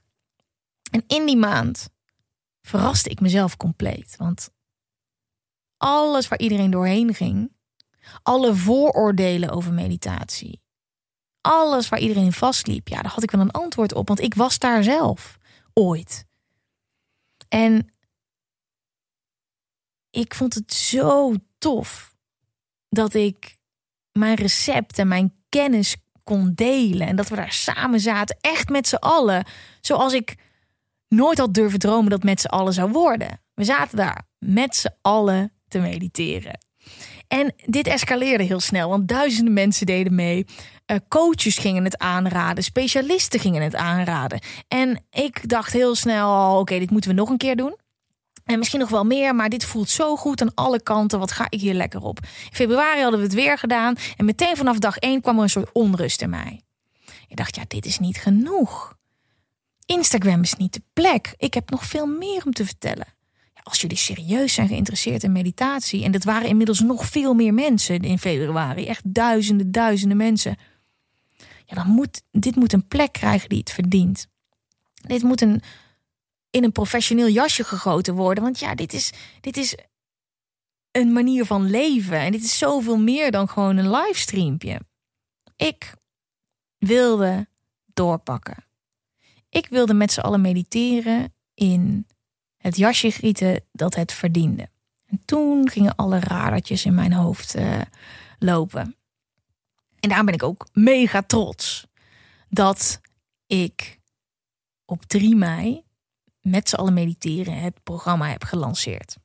En 0.92 1.04
in 1.08 1.26
die 1.26 1.38
maand 1.38 1.90
verraste 2.62 3.10
ik 3.10 3.20
mezelf 3.20 3.58
compleet. 3.58 4.16
Want 4.18 4.50
alles 5.78 6.28
waar 6.28 6.40
iedereen 6.40 6.72
doorheen 6.72 7.14
ging, 7.14 7.52
alle 8.24 8.56
vooroordelen 8.56 9.50
over 9.50 9.74
meditatie, 9.74 10.61
alles 11.42 11.90
waar 11.90 12.00
iedereen 12.00 12.34
vastliep, 12.34 12.88
ja, 12.88 13.02
daar 13.02 13.12
had 13.12 13.24
ik 13.24 13.32
wel 13.32 13.42
een 13.42 13.52
antwoord 13.52 13.94
op. 13.94 14.08
Want 14.08 14.20
ik 14.20 14.34
was 14.34 14.60
daar 14.60 14.84
zelf 14.84 15.38
ooit. 15.74 16.26
En 17.50 17.90
ik 20.10 20.36
vond 20.36 20.54
het 20.54 20.74
zo 20.74 21.34
tof 21.58 22.16
dat 22.90 23.14
ik 23.14 23.60
mijn 24.12 24.36
recept 24.36 25.00
en 25.00 25.08
mijn 25.08 25.34
kennis 25.50 25.96
kon 26.24 26.52
delen. 26.54 27.08
En 27.08 27.16
dat 27.16 27.28
we 27.28 27.36
daar 27.36 27.52
samen 27.52 28.00
zaten, 28.00 28.38
echt 28.42 28.70
met 28.70 28.88
z'n 28.88 28.96
allen. 28.96 29.46
Zoals 29.82 30.14
ik 30.14 30.36
nooit 31.08 31.38
had 31.38 31.54
durven 31.54 31.80
dromen 31.80 32.10
dat 32.10 32.24
met 32.24 32.42
z'n 32.42 32.48
allen 32.48 32.74
zou 32.74 32.92
worden. 32.92 33.42
We 33.54 33.64
zaten 33.64 33.98
daar 33.98 34.28
met 34.38 34.76
z'n 34.76 34.96
allen 35.02 35.54
te 35.68 35.80
mediteren. 35.80 36.60
En 37.28 37.54
dit 37.66 37.88
escaleerde 37.88 38.44
heel 38.44 38.60
snel, 38.60 38.90
want 38.90 39.08
duizenden 39.08 39.54
mensen 39.54 39.86
deden 39.86 40.16
mee. 40.16 40.46
Uh, 40.92 40.98
coaches 41.08 41.58
gingen 41.58 41.84
het 41.84 41.98
aanraden, 41.98 42.64
specialisten 42.64 43.40
gingen 43.40 43.62
het 43.62 43.76
aanraden. 43.76 44.40
En 44.68 45.04
ik 45.12 45.50
dacht 45.50 45.74
heel 45.74 45.96
snel: 45.96 46.60
oké, 46.60 46.80
dit 46.80 46.92
moeten 46.92 47.10
we 47.10 47.16
nog 47.16 47.30
een 47.30 47.38
keer 47.38 47.56
doen. 47.56 47.76
En 48.46 48.58
misschien 48.58 48.80
nog 48.80 48.90
wel 48.90 49.04
meer, 49.04 49.36
maar 49.36 49.50
dit 49.50 49.66
voelt 49.66 49.90
zo 49.90 50.16
goed 50.16 50.42
aan 50.42 50.54
alle 50.54 50.84
kanten. 50.84 51.20
Wat 51.20 51.32
ga 51.32 51.46
ik 51.50 51.60
hier 51.60 51.74
lekker 51.74 52.02
op? 52.02 52.20
In 52.22 52.56
februari 52.56 53.02
hadden 53.02 53.20
we 53.20 53.26
het 53.26 53.36
weer 53.36 53.58
gedaan. 53.58 53.96
En 54.18 54.26
meteen 54.26 54.58
vanaf 54.58 54.78
dag 54.78 54.98
één 54.98 55.22
kwam 55.22 55.38
er 55.38 55.44
een 55.44 55.50
soort 55.50 55.72
onrust 55.72 56.22
in 56.22 56.30
mij. 56.30 56.62
Ik 57.28 57.36
dacht, 57.36 57.56
ja, 57.56 57.64
dit 57.68 57.86
is 57.86 58.00
niet 58.00 58.18
genoeg. 58.18 58.98
Instagram 59.86 60.42
is 60.42 60.56
niet 60.56 60.74
de 60.74 60.82
plek. 60.94 61.34
Ik 61.38 61.54
heb 61.54 61.70
nog 61.70 61.86
veel 61.86 62.06
meer 62.06 62.46
om 62.46 62.52
te 62.52 62.66
vertellen. 62.66 63.08
Als 63.64 63.82
jullie 63.82 63.98
serieus 63.98 64.54
zijn 64.54 64.68
geïnteresseerd 64.68 65.24
in 65.24 65.32
meditatie, 65.32 66.04
en 66.04 66.12
dat 66.12 66.24
waren 66.24 66.48
inmiddels 66.48 66.80
nog 66.80 67.06
veel 67.06 67.34
meer 67.34 67.54
mensen 67.54 68.00
in 68.00 68.20
februari, 68.20 68.88
echt 68.88 69.14
duizenden, 69.14 69.72
duizenden 69.72 70.18
mensen. 70.18 70.58
Dan 71.76 71.88
moet 71.88 72.22
dit 72.32 72.56
moet 72.56 72.74
een 72.74 72.88
plek 72.88 73.12
krijgen 73.12 73.50
die 73.50 73.60
het 73.60 73.72
verdient. 73.72 74.28
Dit 74.94 75.24
moet 75.24 75.42
een, 75.42 75.62
in 76.50 76.64
een 76.64 76.72
professioneel 76.72 77.28
jasje 77.28 77.64
gegoten 77.64 78.16
worden. 78.16 78.44
Want 78.44 78.60
ja, 78.60 78.76
dit 78.76 78.94
is, 78.94 79.12
dit 79.42 79.58
is 79.58 79.76
een 80.92 81.14
manier 81.14 81.46
van 81.46 81.70
leven. 81.70 82.20
En 82.20 82.32
dit 82.32 82.44
is 82.44 82.58
zoveel 82.58 82.98
meer 82.98 83.32
dan 83.32 83.50
gewoon 83.50 83.78
een 83.78 83.92
livestreampje. 83.92 84.80
Ik 85.56 85.94
wilde 86.78 87.48
doorpakken. 87.94 88.64
Ik 89.50 89.68
wilde 89.68 89.94
met 89.94 90.12
z'n 90.12 90.20
allen 90.20 90.42
mediteren 90.42 91.34
in 91.54 92.08
het 92.58 92.78
jasje 92.78 93.12
gieten 93.12 93.64
dat 93.72 93.96
het 93.96 94.14
verdiende. 94.14 94.70
En 95.06 95.22
toen 95.26 95.70
gingen 95.70 95.96
alle 95.96 96.20
radertjes 96.20 96.86
in 96.86 96.94
mijn 96.94 97.14
hoofd 97.14 97.56
uh, 97.56 97.82
lopen. 98.40 98.96
En 100.02 100.10
daar 100.10 100.24
ben 100.24 100.34
ik 100.34 100.44
ook 100.44 100.68
mega 100.74 101.22
trots 101.22 101.88
dat 102.50 103.02
ik 103.48 104.00
op 104.86 105.06
3 105.06 105.36
mei 105.36 105.84
met 106.42 106.70
z'n 106.70 106.76
allen 106.76 106.94
mediteren 106.94 107.60
het 107.60 107.84
programma 107.84 108.30
heb 108.30 108.44
gelanceerd. 108.44 109.18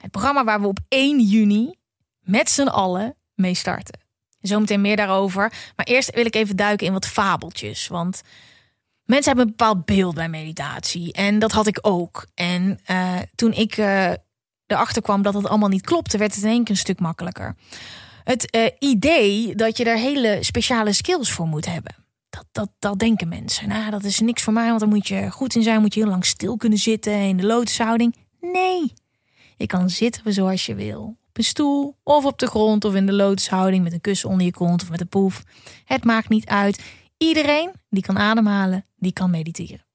Het 0.00 0.10
programma 0.10 0.44
waar 0.44 0.60
we 0.60 0.66
op 0.66 0.78
1 0.88 1.20
juni 1.20 1.74
met 2.20 2.50
z'n 2.50 2.68
allen 2.68 3.16
mee 3.34 3.54
starten. 3.54 4.00
Zometeen 4.40 4.80
meer 4.80 4.96
daarover. 4.96 5.52
Maar 5.76 5.86
eerst 5.86 6.14
wil 6.14 6.26
ik 6.26 6.34
even 6.34 6.56
duiken 6.56 6.86
in 6.86 6.92
wat 6.92 7.06
fabeltjes. 7.06 7.86
Want 7.86 8.22
mensen 9.04 9.26
hebben 9.26 9.44
een 9.44 9.56
bepaald 9.56 9.84
beeld 9.84 10.14
bij 10.14 10.28
meditatie. 10.28 11.12
En 11.12 11.38
dat 11.38 11.52
had 11.52 11.66
ik 11.66 11.78
ook. 11.82 12.26
En 12.34 12.78
uh, 12.90 13.18
toen 13.34 13.52
ik 13.52 13.76
uh, 13.76 14.12
erachter 14.66 15.02
kwam 15.02 15.22
dat 15.22 15.34
het 15.34 15.46
allemaal 15.46 15.68
niet 15.68 15.86
klopte, 15.86 16.18
werd 16.18 16.34
het 16.34 16.44
in 16.44 16.50
één 16.50 16.64
keer 16.64 16.74
een 16.74 16.80
stuk 16.80 17.00
makkelijker. 17.00 17.56
Het 18.24 18.56
uh, 18.56 18.66
idee 18.78 19.54
dat 19.54 19.76
je 19.76 19.84
daar 19.84 19.96
hele 19.96 20.38
speciale 20.40 20.92
skills 20.92 21.32
voor 21.32 21.46
moet 21.46 21.66
hebben. 21.66 21.94
Dat, 22.30 22.46
dat, 22.52 22.70
dat 22.78 22.98
denken 22.98 23.28
mensen. 23.28 23.68
Nou, 23.68 23.90
dat 23.90 24.04
is 24.04 24.20
niks 24.20 24.42
voor 24.42 24.52
mij, 24.52 24.68
want 24.68 24.80
dan 24.80 24.88
moet 24.88 25.08
je 25.08 25.30
goed 25.30 25.54
in 25.54 25.62
zijn. 25.62 25.80
Moet 25.80 25.94
je 25.94 26.00
heel 26.00 26.08
lang 26.08 26.24
stil 26.24 26.56
kunnen 26.56 26.78
zitten 26.78 27.12
in 27.12 27.36
de 27.36 27.46
lotushouding. 27.46 28.16
Nee, 28.40 28.92
Je 29.56 29.66
kan 29.66 29.90
zitten 29.90 30.32
zoals 30.32 30.66
je 30.66 30.74
wil. 30.74 31.16
Op 31.28 31.38
een 31.38 31.44
stoel 31.44 31.96
of 32.02 32.24
op 32.24 32.38
de 32.38 32.46
grond 32.46 32.84
of 32.84 32.94
in 32.94 33.06
de 33.06 33.12
lotushouding 33.12 33.82
met 33.82 33.92
een 33.92 34.00
kussen 34.00 34.28
onder 34.28 34.46
je 34.46 34.52
kont 34.52 34.82
of 34.82 34.90
met 34.90 35.00
een 35.00 35.08
poef. 35.08 35.42
Het 35.84 36.04
maakt 36.04 36.28
niet 36.28 36.46
uit. 36.46 36.82
Iedereen 37.16 37.72
die 37.90 38.02
kan 38.02 38.18
ademhalen, 38.18 38.84
die 38.96 39.12
kan 39.12 39.30
mediteren. 39.30 39.86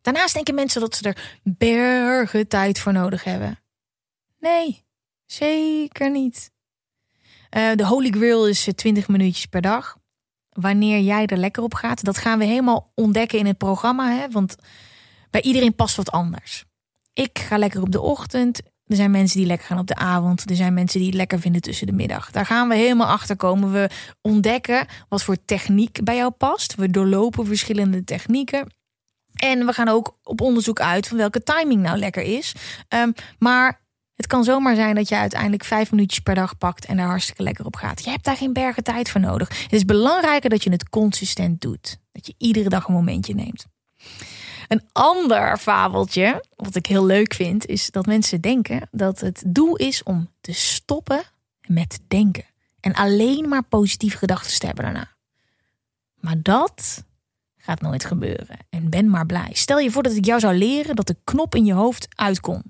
Daarnaast 0.00 0.34
denken 0.34 0.54
mensen 0.54 0.80
dat 0.80 0.94
ze 0.96 1.08
er 1.08 1.40
bergen 1.42 2.48
tijd 2.48 2.78
voor 2.78 2.92
nodig 2.92 3.24
hebben. 3.24 3.58
Nee, 4.38 4.84
zeker 5.26 6.10
niet. 6.10 6.51
Uh, 7.56 7.70
de 7.74 7.86
Holy 7.86 8.10
Grail 8.10 8.48
is 8.48 8.68
20 8.74 9.08
minuutjes 9.08 9.46
per 9.46 9.60
dag. 9.60 9.96
Wanneer 10.48 11.00
jij 11.00 11.26
er 11.26 11.36
lekker 11.36 11.62
op 11.62 11.74
gaat, 11.74 12.04
dat 12.04 12.18
gaan 12.18 12.38
we 12.38 12.44
helemaal 12.44 12.92
ontdekken 12.94 13.38
in 13.38 13.46
het 13.46 13.58
programma. 13.58 14.10
Hè? 14.10 14.30
Want 14.30 14.56
bij 15.30 15.42
iedereen 15.42 15.74
past 15.74 15.96
wat 15.96 16.10
anders. 16.10 16.64
Ik 17.12 17.38
ga 17.38 17.58
lekker 17.58 17.82
op 17.82 17.92
de 17.92 18.00
ochtend. 18.00 18.62
Er 18.86 18.96
zijn 18.96 19.10
mensen 19.10 19.38
die 19.38 19.46
lekker 19.46 19.66
gaan 19.66 19.78
op 19.78 19.86
de 19.86 19.94
avond. 19.94 20.50
Er 20.50 20.56
zijn 20.56 20.74
mensen 20.74 20.98
die 20.98 21.08
het 21.08 21.16
lekker 21.16 21.40
vinden 21.40 21.60
tussen 21.60 21.86
de 21.86 21.92
middag. 21.92 22.30
Daar 22.30 22.46
gaan 22.46 22.68
we 22.68 22.74
helemaal 22.74 23.06
achter 23.06 23.36
komen. 23.36 23.72
We 23.72 23.90
ontdekken 24.20 24.86
wat 25.08 25.22
voor 25.22 25.36
techniek 25.44 26.04
bij 26.04 26.16
jou 26.16 26.30
past. 26.30 26.74
We 26.74 26.90
doorlopen 26.90 27.46
verschillende 27.46 28.04
technieken. 28.04 28.74
En 29.32 29.66
we 29.66 29.72
gaan 29.72 29.88
ook 29.88 30.18
op 30.22 30.40
onderzoek 30.40 30.80
uit 30.80 31.08
van 31.08 31.16
welke 31.16 31.42
timing 31.42 31.82
nou 31.82 31.98
lekker 31.98 32.22
is. 32.22 32.54
Um, 32.88 33.12
maar 33.38 33.81
het 34.22 34.30
kan 34.30 34.44
zomaar 34.44 34.74
zijn 34.74 34.94
dat 34.94 35.08
je 35.08 35.16
uiteindelijk 35.16 35.64
vijf 35.64 35.90
minuutjes 35.90 36.20
per 36.20 36.34
dag 36.34 36.58
pakt 36.58 36.84
en 36.84 36.96
daar 36.96 37.06
hartstikke 37.06 37.42
lekker 37.42 37.64
op 37.64 37.76
gaat. 37.76 38.04
Je 38.04 38.10
hebt 38.10 38.24
daar 38.24 38.36
geen 38.36 38.52
bergen 38.52 38.84
tijd 38.84 39.10
voor 39.10 39.20
nodig. 39.20 39.62
Het 39.62 39.72
is 39.72 39.84
belangrijker 39.84 40.50
dat 40.50 40.64
je 40.64 40.70
het 40.70 40.88
consistent 40.88 41.60
doet. 41.60 41.98
Dat 42.12 42.26
je 42.26 42.34
iedere 42.38 42.68
dag 42.68 42.86
een 42.86 42.94
momentje 42.94 43.34
neemt. 43.34 43.66
Een 44.68 44.82
ander 44.92 45.58
fabeltje, 45.58 46.44
wat 46.56 46.74
ik 46.74 46.86
heel 46.86 47.06
leuk 47.06 47.34
vind, 47.34 47.66
is 47.66 47.90
dat 47.90 48.06
mensen 48.06 48.40
denken 48.40 48.88
dat 48.90 49.20
het 49.20 49.42
doel 49.46 49.76
is 49.76 50.02
om 50.02 50.30
te 50.40 50.52
stoppen 50.52 51.22
met 51.66 52.00
denken. 52.08 52.44
En 52.80 52.92
alleen 52.92 53.48
maar 53.48 53.62
positieve 53.62 54.18
gedachten 54.18 54.58
te 54.58 54.66
hebben 54.66 54.84
daarna. 54.84 55.10
Maar 56.20 56.42
dat 56.42 57.04
gaat 57.56 57.80
nooit 57.80 58.04
gebeuren. 58.04 58.56
En 58.70 58.90
ben 58.90 59.10
maar 59.10 59.26
blij. 59.26 59.50
Stel 59.52 59.78
je 59.78 59.90
voor 59.90 60.02
dat 60.02 60.14
ik 60.14 60.24
jou 60.24 60.40
zou 60.40 60.54
leren 60.54 60.96
dat 60.96 61.06
de 61.06 61.16
knop 61.24 61.54
in 61.54 61.64
je 61.64 61.72
hoofd 61.72 62.08
uit 62.14 62.40
kon. 62.40 62.62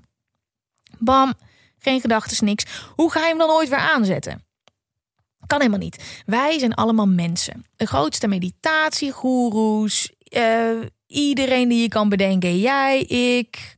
Bam, 1.03 1.33
geen 1.77 2.01
gedachten, 2.01 2.45
niks. 2.45 2.65
Hoe 2.95 3.11
ga 3.11 3.19
je 3.19 3.27
hem 3.27 3.37
dan 3.37 3.49
ooit 3.49 3.69
weer 3.69 3.77
aanzetten? 3.77 4.45
Kan 5.47 5.59
helemaal 5.59 5.79
niet. 5.79 6.23
Wij 6.25 6.59
zijn 6.59 6.73
allemaal 6.73 7.07
mensen. 7.07 7.65
De 7.75 7.85
grootste 7.85 8.27
meditatiegoeroes. 8.27 10.11
Uh, 10.29 10.81
iedereen 11.07 11.69
die 11.69 11.81
je 11.81 11.87
kan 11.87 12.09
bedenken. 12.09 12.59
Jij, 12.59 13.01
ik. 13.01 13.75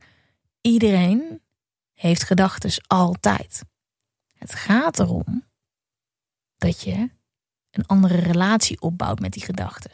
Iedereen 0.60 1.42
heeft 1.94 2.24
gedachten 2.24 2.84
altijd. 2.86 3.62
Het 4.32 4.54
gaat 4.54 4.98
erom 4.98 5.44
dat 6.56 6.82
je 6.82 7.10
een 7.70 7.86
andere 7.86 8.16
relatie 8.16 8.80
opbouwt 8.80 9.20
met 9.20 9.32
die 9.32 9.44
gedachten. 9.44 9.90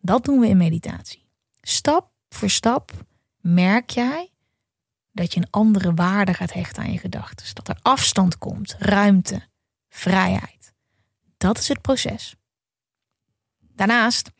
Dat 0.00 0.24
doen 0.24 0.40
we 0.40 0.48
in 0.48 0.56
meditatie. 0.56 1.28
Stap 1.60 2.12
voor 2.28 2.50
stap 2.50 2.92
merk 3.40 3.90
jij 3.90 4.32
dat 5.18 5.34
je 5.34 5.40
een 5.40 5.50
andere 5.50 5.94
waarde 5.94 6.34
gaat 6.34 6.52
hechten 6.52 6.82
aan 6.82 6.92
je 6.92 6.98
gedachten. 6.98 7.54
Dat 7.54 7.68
er 7.68 7.78
afstand 7.82 8.38
komt, 8.38 8.76
ruimte, 8.78 9.48
vrijheid. 9.88 10.72
Dat 11.36 11.58
is 11.58 11.68
het 11.68 11.80
proces. 11.80 12.34
Daarnaast 13.74 14.30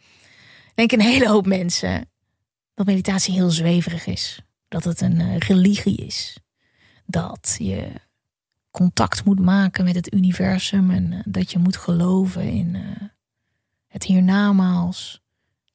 denken 0.74 1.00
een 1.00 1.06
hele 1.06 1.28
hoop 1.28 1.46
mensen 1.46 2.10
dat 2.74 2.86
meditatie 2.86 3.34
heel 3.34 3.50
zweverig 3.50 4.06
is. 4.06 4.40
Dat 4.68 4.84
het 4.84 5.00
een 5.00 5.20
eh, 5.20 5.38
religie 5.38 5.96
is. 5.96 6.38
Dat 7.06 7.56
je 7.58 7.92
contact 8.70 9.24
moet 9.24 9.40
maken 9.40 9.84
met 9.84 9.94
het 9.94 10.12
universum 10.14 10.90
en 10.90 11.12
eh, 11.12 11.20
dat 11.24 11.52
je 11.52 11.58
moet 11.58 11.76
geloven 11.76 12.42
in 12.42 12.74
uh, 12.74 13.08
het 13.86 14.04
hiernamaals. 14.04 15.22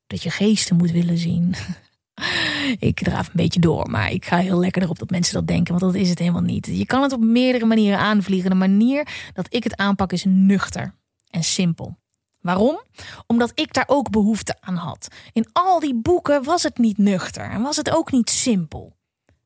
Dat 0.07 0.23
je 0.23 0.29
geesten 0.29 0.75
moet 0.75 0.91
willen 0.91 1.17
zien. 1.17 1.55
ik 2.89 2.99
draaf 3.03 3.27
een 3.27 3.33
beetje 3.33 3.59
door, 3.59 3.89
maar 3.89 4.11
ik 4.11 4.25
ga 4.25 4.37
heel 4.37 4.59
lekker 4.59 4.81
erop 4.81 4.99
dat 4.99 5.09
mensen 5.09 5.33
dat 5.33 5.47
denken, 5.47 5.79
want 5.79 5.93
dat 5.93 6.01
is 6.01 6.09
het 6.09 6.19
helemaal 6.19 6.41
niet. 6.41 6.65
Je 6.71 6.85
kan 6.85 7.01
het 7.01 7.13
op 7.13 7.21
meerdere 7.21 7.65
manieren 7.65 7.99
aanvliegen. 7.99 8.49
De 8.49 8.55
manier 8.55 9.07
dat 9.33 9.53
ik 9.53 9.63
het 9.63 9.77
aanpak 9.77 10.11
is 10.11 10.23
nuchter 10.27 10.95
en 11.29 11.43
simpel. 11.43 11.97
Waarom? 12.41 12.81
Omdat 13.27 13.51
ik 13.55 13.73
daar 13.73 13.87
ook 13.87 14.09
behoefte 14.09 14.55
aan 14.59 14.75
had. 14.75 15.07
In 15.31 15.47
al 15.53 15.79
die 15.79 15.95
boeken 15.95 16.43
was 16.43 16.63
het 16.63 16.77
niet 16.77 16.97
nuchter 16.97 17.49
en 17.49 17.61
was 17.61 17.75
het 17.75 17.91
ook 17.91 18.11
niet 18.11 18.29
simpel. 18.29 18.95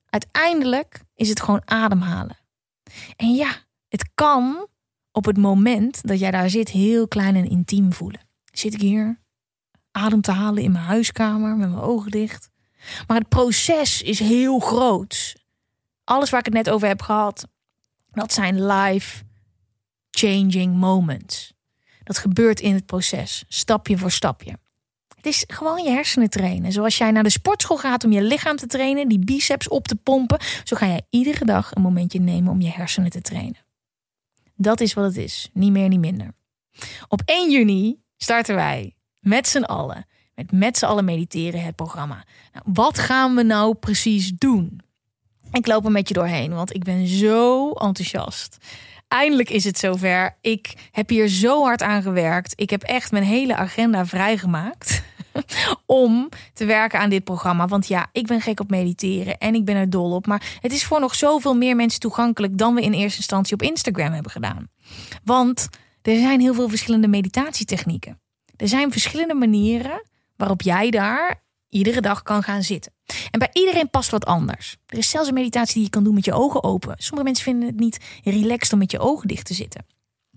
Uiteindelijk 0.10 1.02
is 1.16 1.30
het 1.30 1.42
gewoon 1.42 1.62
ademhalen. 1.66 2.38
En 3.16 3.34
ja, 3.34 3.56
het 3.88 4.10
kan 4.16 4.68
op 5.12 5.26
het 5.26 5.38
moment 5.38 6.08
dat 6.08 6.20
jij 6.20 6.32
daar 6.32 6.50
zit 6.50 6.70
heel 6.70 7.08
klein 7.08 7.36
en 7.36 7.50
intiem 7.50 7.94
voelen. 7.94 8.22
Zit 8.52 8.74
ik 8.74 8.82
hier 8.82 9.20
adem 9.92 10.22
te 10.22 10.32
halen 10.32 10.64
in 10.64 10.72
mijn 10.72 10.84
huiskamer 10.84 11.56
met 11.56 11.70
mijn 11.70 11.82
ogen 11.82 12.12
dicht? 12.12 12.50
Maar 13.08 13.18
het 13.18 13.30
proces 13.30 14.02
is 14.02 14.20
heel 14.20 14.60
groot. 14.60 15.36
Alles 16.04 16.30
waar 16.30 16.40
ik 16.40 16.46
het 16.46 16.54
net 16.54 16.70
over 16.70 16.88
heb 16.88 17.02
gehad, 17.02 17.48
dat 18.12 18.34
zijn 18.34 18.66
life 18.66 19.24
changing 20.12 20.76
moments. 20.76 21.54
Dat 22.04 22.18
gebeurt 22.18 22.60
in 22.60 22.74
het 22.74 22.86
proces, 22.86 23.44
stapje 23.48 23.98
voor 23.98 24.12
stapje. 24.12 24.60
Het 25.16 25.26
is 25.26 25.44
gewoon 25.48 25.84
je 25.84 25.90
hersenen 25.90 26.30
trainen. 26.30 26.72
Zoals 26.72 26.98
jij 26.98 27.12
naar 27.12 27.24
de 27.24 27.30
sportschool 27.30 27.78
gaat 27.78 28.04
om 28.04 28.12
je 28.12 28.22
lichaam 28.22 28.56
te 28.56 28.68
trainen, 28.68 29.08
die 29.08 29.20
biceps 29.20 29.68
op 29.68 29.88
te 29.88 29.96
pompen, 29.96 30.40
zo 30.64 30.76
ga 30.76 30.88
jij 30.88 31.02
iedere 31.10 31.46
dag 31.46 31.76
een 31.76 31.82
momentje 31.82 32.20
nemen 32.20 32.52
om 32.52 32.62
je 32.62 32.70
hersenen 32.70 33.10
te 33.10 33.22
trainen. 33.22 33.66
Dat 34.56 34.80
is 34.80 34.94
wat 34.94 35.06
het 35.06 35.18
is, 35.18 35.50
niet 35.54 35.72
meer, 35.72 35.88
niet 35.88 36.00
minder. 36.00 36.34
Op 37.08 37.22
1 37.26 37.52
juni 37.52 38.00
starten 38.18 38.56
wij 38.56 38.96
met 39.20 39.48
z'n 39.48 39.64
allen 39.64 40.06
met 40.38 40.52
met 40.52 40.78
z'n 40.78 40.86
allen 40.86 41.06
mediteren 41.06 41.64
het 41.64 41.76
programma. 41.76 42.24
Nou, 42.54 42.66
wat 42.74 43.00
gaan 43.00 43.36
we 43.36 43.44
nou 43.44 43.76
precies 43.76 44.32
doen? 44.38 44.82
Ik 45.52 45.68
loop 45.68 45.86
er 45.86 45.92
met 45.92 46.08
je 46.08 46.14
doorheen, 46.14 46.54
want 46.54 46.76
ik 46.76 46.84
ben 46.84 47.08
zo 47.08 47.72
enthousiast. 47.72 48.58
Eindelijk 49.08 49.50
is 49.50 49.64
het 49.64 49.78
zover. 49.78 50.38
Ik 50.42 50.74
heb 50.92 51.10
hier 51.10 51.28
zo 51.28 51.64
hard 51.64 51.82
aan 51.82 52.02
gewerkt. 52.02 52.54
Ik 52.56 52.70
heb 52.70 52.84
echt 52.84 53.12
mijn 53.12 53.24
hele 53.24 53.56
agenda 53.56 54.06
vrijgemaakt 54.06 55.04
om 55.86 56.30
te 56.54 56.66
werken 56.66 57.00
aan 57.00 57.10
dit 57.10 57.24
programma. 57.24 57.68
Want 57.68 57.88
ja, 57.88 58.08
ik 58.12 58.28
ben 58.28 58.42
gek 58.42 58.60
op 58.60 58.70
mediteren 58.70 59.38
en 59.38 59.56
ik 59.56 59.66
ben 59.66 59.76
er 59.76 59.90
dol 59.90 60.12
op. 60.12 60.28
Maar 60.28 60.58
het 60.62 60.72
is 60.74 60.84
voor 60.84 61.00
nog 61.00 61.16
zoveel 61.16 61.56
meer 61.56 61.76
mensen 61.76 62.00
toegankelijk 62.00 62.58
dan 62.58 62.76
we 62.76 62.82
in 62.82 62.94
eerste 62.94 63.18
instantie 63.18 63.54
op 63.54 63.62
Instagram 63.62 64.12
hebben 64.12 64.32
gedaan. 64.32 64.70
Want 65.24 65.70
er 66.02 66.18
zijn 66.18 66.40
heel 66.40 66.54
veel 66.54 66.70
verschillende 66.70 67.08
meditatietechnieken. 67.08 68.20
Er 68.58 68.68
zijn 68.68 68.92
verschillende 68.92 69.34
manieren 69.34 70.02
waarop 70.38 70.62
jij 70.62 70.90
daar 70.90 71.44
iedere 71.70 72.02
dag 72.02 72.24
kan 72.24 72.44
gaan 72.44 72.64
zitten. 72.64 72.92
En 73.32 73.40
bij 73.40 73.50
iedereen 73.54 73.90
past 73.90 74.12
wat 74.12 74.26
anders. 74.26 74.78
Er 74.86 74.98
is 74.98 75.10
zelfs 75.10 75.28
een 75.28 75.34
meditatie 75.34 75.74
die 75.74 75.84
je 75.84 75.90
kan 75.90 76.04
doen 76.04 76.14
met 76.14 76.26
je 76.26 76.34
ogen 76.34 76.64
open. 76.64 76.96
Sommige 76.98 77.24
mensen 77.24 77.44
vinden 77.44 77.68
het 77.68 77.80
niet 77.80 77.98
relaxed 78.24 78.74
om 78.74 78.80
met 78.80 78.92
je 78.92 79.00
ogen 79.00 79.28
dicht 79.28 79.46
te 79.46 79.54
zitten. 79.54 79.86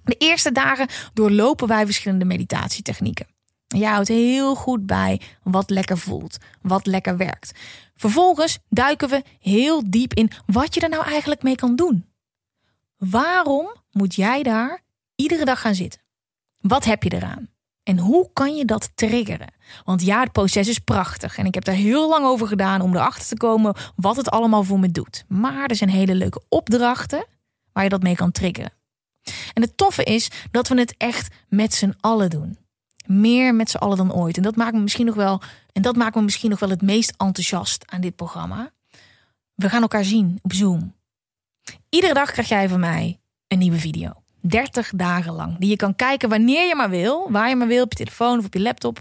De 0.05 0.14
eerste 0.18 0.53
dagen 0.53 0.88
doorlopen 1.14 1.68
wij 1.68 1.84
verschillende 1.84 2.24
meditatietechnieken. 2.24 3.26
En 3.68 3.78
jij 3.78 3.90
houdt 3.90 4.09
heel 4.09 4.55
goed 4.55 4.86
bij 4.86 5.20
wat 5.42 5.70
lekker 5.70 5.98
voelt, 5.98 6.38
wat 6.62 6.86
lekker 6.86 7.16
werkt. 7.16 7.59
Vervolgens 7.94 8.59
duiken 8.68 9.09
we 9.09 9.22
heel 9.38 9.90
diep 9.90 10.14
in 10.14 10.30
wat 10.46 10.74
je 10.74 10.80
er 10.80 10.88
nou 10.88 11.05
eigenlijk 11.05 11.42
mee 11.42 11.55
kan 11.55 11.76
doen. 11.76 12.07
Waarom 12.96 13.74
moet 13.90 14.14
jij 14.14 14.42
daar 14.42 14.80
iedere 15.14 15.44
dag 15.44 15.61
gaan 15.61 15.74
zitten? 15.74 16.01
Wat 16.61 16.84
heb 16.84 17.03
je 17.03 17.12
eraan? 17.12 17.48
En 17.83 17.99
hoe 17.99 18.31
kan 18.33 18.57
je 18.57 18.64
dat 18.64 18.91
triggeren? 18.95 19.53
Want 19.85 20.03
ja, 20.03 20.20
het 20.20 20.33
proces 20.33 20.68
is 20.68 20.78
prachtig. 20.78 21.39
En 21.39 21.47
ik 21.47 21.55
heb 21.55 21.66
er 21.66 21.72
heel 21.72 22.09
lang 22.09 22.24
over 22.24 22.47
gedaan 22.47 22.81
om 22.81 22.95
erachter 22.95 23.28
te 23.28 23.37
komen 23.37 23.74
wat 23.97 24.16
het 24.16 24.31
allemaal 24.31 24.62
voor 24.62 24.81
me 24.81 24.91
doet. 24.91 25.24
Maar 25.28 25.66
er 25.66 25.76
zijn 25.76 25.91
hele 25.91 26.14
leuke 26.14 26.43
opdrachten 26.49 27.26
waar 27.72 27.85
je 27.85 27.91
dat 27.91 28.03
mee 28.03 28.14
kan 28.14 28.33
triggeren. 28.33 28.72
En 29.55 29.62
het 29.62 29.76
toffe 29.76 30.05
is 30.05 30.31
dat 30.51 30.68
we 30.68 30.78
het 30.78 30.95
echt 30.97 31.35
met 31.49 31.74
z'n 31.74 31.95
allen 32.01 32.31
doen. 32.31 32.59
Meer 33.07 33.55
met 33.55 33.70
z'n 33.70 33.76
allen 33.76 33.97
dan 33.97 34.12
ooit. 34.12 34.37
En 34.37 34.43
dat 34.43 34.57
maakt 34.57 34.74
me 34.74 34.81
misschien 34.81 35.07
nog 35.07 35.14
wel, 35.14 35.43
en 35.72 35.83
dat 35.83 35.97
maakt 35.97 36.14
me 36.14 36.22
misschien 36.22 36.51
nog 36.51 36.59
wel 36.59 36.70
het 36.70 36.83
meest 36.83 37.14
enthousiast 37.16 37.91
aan 37.91 38.01
dit 38.01 38.16
programma. 38.16 38.72
We 39.55 39.68
gaan 39.68 39.83
elkaar 39.83 40.05
zien 40.05 40.39
op 40.43 40.53
Zoom. 40.53 40.95
Iedere 41.89 42.14
dag 42.14 42.31
krijg 42.31 42.49
jij 42.49 42.68
van 42.68 42.81
mij 42.81 43.20
een 43.49 43.59
nieuwe 43.59 43.78
video. 43.78 44.19
30 44.41 44.91
dagen 44.95 45.32
lang. 45.32 45.59
Die 45.59 45.70
je 45.70 45.76
kan 45.76 45.97
kijken 45.97 46.28
wanneer 46.28 46.68
je 46.68 46.74
maar 46.74 46.91
wil, 46.91 47.30
waar 47.30 47.49
je 47.49 47.57
maar 47.57 47.66
wil, 47.66 47.82
op 47.82 47.91
je 47.91 48.05
telefoon 48.05 48.38
of 48.38 48.45
op 48.45 48.55
je 48.55 48.61
laptop. 48.61 49.01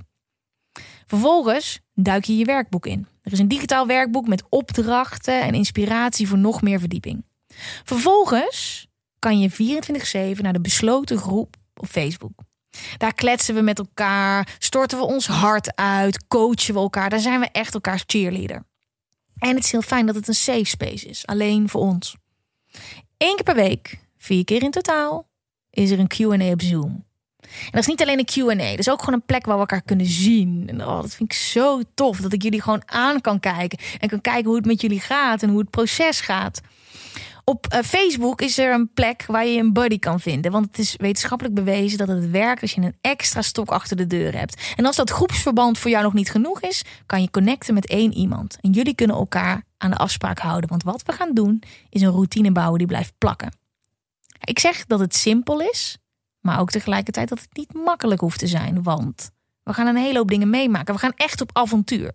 Vervolgens 1.06 1.80
duik 1.94 2.26
je 2.26 2.38
je 2.38 2.46
werkboek 2.46 2.86
in. 2.86 3.08
Er 3.22 3.32
is 3.32 3.40
een 3.40 3.48
digitaal 3.48 3.88
werkboek 3.88 4.28
met 4.28 4.44
opdrachten 4.50 5.42
en 5.42 5.54
inspiratie 5.54 6.28
voor 6.28 6.38
nog 6.38 6.62
meer 6.62 6.80
verdieping. 6.80 7.26
Vervolgens 7.84 8.88
kan 9.20 9.40
je 9.40 9.50
24/7 9.50 10.44
naar 10.44 10.54
de 10.54 10.62
besloten 10.62 11.18
groep 11.18 11.56
op 11.76 11.88
Facebook. 11.88 12.40
Daar 12.98 13.14
kletsen 13.14 13.56
we 13.56 13.62
met 13.62 13.80
elkaar, 13.80 14.56
storten 14.60 14.98
we 14.98 15.04
ons 15.04 15.28
hart 15.28 15.76
uit, 15.76 16.28
coachen 16.28 16.74
we 16.74 16.80
elkaar. 16.80 17.10
Daar 17.10 17.20
zijn 17.20 17.40
we 17.40 17.50
echt 17.52 17.74
elkaars 17.74 18.04
cheerleader. 18.06 18.64
En 19.38 19.56
het 19.56 19.64
is 19.64 19.72
heel 19.72 19.82
fijn 19.82 20.06
dat 20.06 20.16
het 20.16 20.28
een 20.28 20.34
safe 20.34 20.64
space 20.64 21.06
is, 21.06 21.26
alleen 21.26 21.70
voor 21.70 21.82
ons. 21.82 22.16
Eén 23.18 23.36
keer 23.36 23.44
per 23.44 23.56
week, 23.56 24.00
vier 24.18 24.44
keer 24.44 24.64
in 24.64 24.72
totaal, 24.72 25.29
is 25.70 25.91
er 25.91 25.99
een 25.99 26.11
QA 26.17 26.51
op 26.51 26.61
Zoom. 26.61 27.07
En 27.41 27.72
dat 27.72 27.82
is 27.82 27.88
niet 27.88 28.01
alleen 28.01 28.20
een 28.20 28.57
QA, 28.57 28.70
dat 28.70 28.80
is 28.80 28.89
ook 28.89 28.99
gewoon 28.99 29.13
een 29.20 29.26
plek 29.26 29.45
waar 29.45 29.55
we 29.55 29.61
elkaar 29.61 29.82
kunnen 29.82 30.05
zien. 30.05 30.63
En 30.67 30.82
oh, 30.82 31.01
dat 31.01 31.15
vind 31.15 31.32
ik 31.32 31.38
zo 31.38 31.82
tof 31.93 32.17
dat 32.17 32.34
ik 32.34 32.43
jullie 32.43 32.61
gewoon 32.61 32.82
aan 32.86 33.22
kan 33.22 33.39
kijken 33.39 33.80
en 33.99 34.09
kan 34.09 34.22
kijken 34.22 34.45
hoe 34.45 34.55
het 34.55 34.65
met 34.65 34.82
jullie 34.82 34.99
gaat 34.99 35.43
en 35.43 35.49
hoe 35.49 35.59
het 35.59 35.70
proces 35.70 36.22
gaat. 36.22 36.61
Op 37.49 37.67
eh, 37.67 37.80
Facebook 37.84 38.41
is 38.41 38.57
er 38.57 38.74
een 38.74 38.93
plek 38.93 39.26
waar 39.28 39.45
je 39.45 39.59
een 39.59 39.74
buddy 39.74 39.99
kan 39.99 40.20
vinden. 40.20 40.51
Want 40.51 40.65
het 40.65 40.78
is 40.78 40.93
wetenschappelijk 40.97 41.55
bewezen 41.55 41.97
dat 41.97 42.07
het 42.07 42.30
werkt 42.30 42.61
als 42.61 42.74
je 42.74 42.82
een 42.82 42.97
extra 43.01 43.41
stok 43.41 43.70
achter 43.70 43.97
de 43.97 44.07
deur 44.07 44.38
hebt. 44.38 44.74
En 44.76 44.86
als 44.86 44.95
dat 44.95 45.09
groepsverband 45.09 45.78
voor 45.78 45.91
jou 45.91 46.03
nog 46.03 46.13
niet 46.13 46.32
genoeg 46.32 46.61
is, 46.61 46.82
kan 47.05 47.22
je 47.22 47.30
connecten 47.30 47.74
met 47.74 47.88
één 47.88 48.13
iemand. 48.13 48.57
En 48.61 48.72
jullie 48.72 48.95
kunnen 48.95 49.15
elkaar 49.15 49.63
aan 49.78 49.89
de 49.89 49.97
afspraak 49.97 50.39
houden. 50.39 50.70
Want 50.70 50.84
wat 50.84 51.03
we 51.05 51.11
gaan 51.11 51.34
doen, 51.34 51.63
is 51.89 52.01
een 52.01 52.11
routine 52.11 52.51
bouwen 52.51 52.78
die 52.78 52.88
blijft 52.88 53.13
plakken. 53.17 53.59
Ik 54.40 54.60
zeg 54.60 54.86
dat 54.86 55.00
het 55.00 55.16
simpel 55.16 55.62
is, 55.62 55.98
maar 56.40 56.60
ook 56.60 56.70
tegelijkertijd 56.70 57.30
dat 57.30 57.40
het 57.40 57.58
niet 57.58 57.74
makkelijk 57.74 58.22
hoeft 58.22 58.40
te 58.40 58.48
zijn. 58.48 58.84
Want 58.84 59.32
we 59.64 59.74
gaan 59.74 59.88
een 59.88 59.96
hele 59.96 60.18
hoop 60.18 60.30
dingen 60.30 60.50
meemaken. 60.50 60.94
We 60.94 61.00
gaan 61.00 61.14
echt 61.16 61.42
op 61.42 61.50
avontuur. 61.54 62.12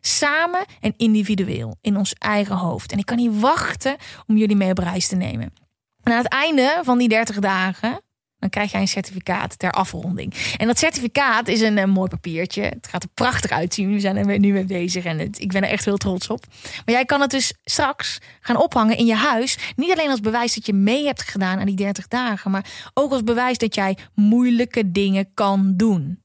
Samen 0.00 0.64
en 0.80 0.94
individueel 0.96 1.76
in 1.80 1.96
ons 1.96 2.12
eigen 2.12 2.56
hoofd. 2.56 2.92
En 2.92 2.98
ik 2.98 3.06
kan 3.06 3.16
niet 3.16 3.40
wachten 3.40 3.96
om 4.26 4.36
jullie 4.36 4.56
mee 4.56 4.70
op 4.70 4.78
reis 4.78 5.08
te 5.08 5.16
nemen. 5.16 5.52
En 6.02 6.12
aan 6.12 6.22
het 6.22 6.32
einde 6.32 6.80
van 6.82 6.98
die 6.98 7.08
30 7.08 7.38
dagen 7.38 8.00
dan 8.38 8.50
krijg 8.50 8.70
jij 8.70 8.80
een 8.80 8.88
certificaat 8.88 9.58
ter 9.58 9.70
afronding. 9.70 10.34
En 10.56 10.66
dat 10.66 10.78
certificaat 10.78 11.48
is 11.48 11.60
een, 11.60 11.90
mooi 11.90 12.08
papiertje. 12.08 12.62
Het 12.62 12.88
gaat 12.90 13.02
er 13.02 13.08
prachtig 13.14 13.50
uitzien. 13.50 13.92
We 13.92 14.00
zijn 14.00 14.16
er 14.16 14.38
nu 14.38 14.52
mee 14.52 14.64
bezig 14.64 15.04
en 15.04 15.18
het, 15.18 15.40
ik 15.40 15.52
ben 15.52 15.62
er 15.62 15.68
echt 15.68 15.84
heel 15.84 15.96
trots 15.96 16.28
op. 16.28 16.44
Maar 16.62 16.94
jij 16.94 17.04
kan 17.04 17.20
het 17.20 17.30
dus 17.30 17.54
straks 17.64 18.18
gaan 18.40 18.56
ophangen 18.56 18.96
in 18.96 19.06
je 19.06 19.14
huis. 19.14 19.58
Niet 19.76 19.92
alleen 19.92 20.10
als 20.10 20.20
bewijs 20.20 20.54
dat 20.54 20.66
je 20.66 20.72
mee 20.72 21.04
hebt 21.04 21.22
gedaan 21.22 21.58
aan 21.58 21.66
die 21.66 21.74
30 21.74 22.08
dagen, 22.08 22.50
maar 22.50 22.90
ook 22.94 23.12
als 23.12 23.24
bewijs 23.24 23.58
dat 23.58 23.74
jij 23.74 23.96
moeilijke 24.14 24.90
dingen 24.90 25.30
kan 25.34 25.76
doen. 25.76 26.22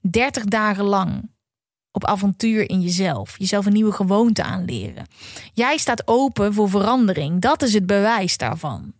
30 0.00 0.44
dagen 0.44 0.84
lang 0.84 1.30
op 1.90 2.04
avontuur 2.04 2.70
in 2.70 2.80
jezelf. 2.80 3.38
Jezelf 3.38 3.66
een 3.66 3.72
nieuwe 3.72 3.92
gewoonte 3.92 4.42
aanleren. 4.42 5.06
Jij 5.52 5.76
staat 5.76 6.08
open 6.08 6.54
voor 6.54 6.70
verandering. 6.70 7.40
Dat 7.40 7.62
is 7.62 7.72
het 7.72 7.86
bewijs 7.86 8.36
daarvan. 8.36 8.92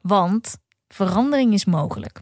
Want 0.00 0.56
verandering 0.88 1.52
is 1.52 1.64
mogelijk. 1.64 2.20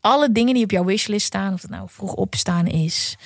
Alle 0.00 0.32
dingen 0.32 0.54
die 0.54 0.64
op 0.64 0.70
jouw 0.70 0.84
wishlist 0.84 1.26
staan, 1.26 1.52
of 1.52 1.62
het 1.62 1.70
nou 1.70 1.88
vroeg 1.88 2.14
opstaan 2.14 2.66
is, 2.66 3.16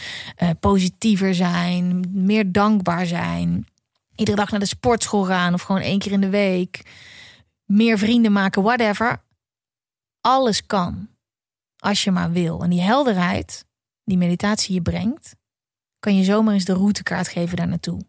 uh, 0.42 0.50
positiever 0.60 1.34
zijn, 1.34 2.04
meer 2.10 2.52
dankbaar 2.52 3.06
zijn, 3.06 3.66
iedere 4.14 4.36
dag 4.36 4.50
naar 4.50 4.60
de 4.60 4.66
sportschool 4.66 5.24
gaan 5.24 5.54
of 5.54 5.62
gewoon 5.62 5.80
één 5.80 5.98
keer 5.98 6.12
in 6.12 6.20
de 6.20 6.28
week, 6.28 6.82
meer 7.64 7.98
vrienden 7.98 8.32
maken, 8.32 8.62
whatever. 8.62 9.22
Alles 10.20 10.66
kan. 10.66 11.08
Als 11.78 12.04
je 12.04 12.10
maar 12.10 12.32
wil. 12.32 12.62
En 12.62 12.70
die 12.70 12.80
helderheid 12.80 13.64
die 14.04 14.18
meditatie 14.18 14.74
je 14.74 14.82
brengt, 14.82 15.36
kan 15.98 16.16
je 16.16 16.24
zomaar 16.24 16.54
eens 16.54 16.64
de 16.64 16.72
routekaart 16.72 17.28
geven 17.28 17.56
daar 17.56 17.68
naartoe. 17.68 18.00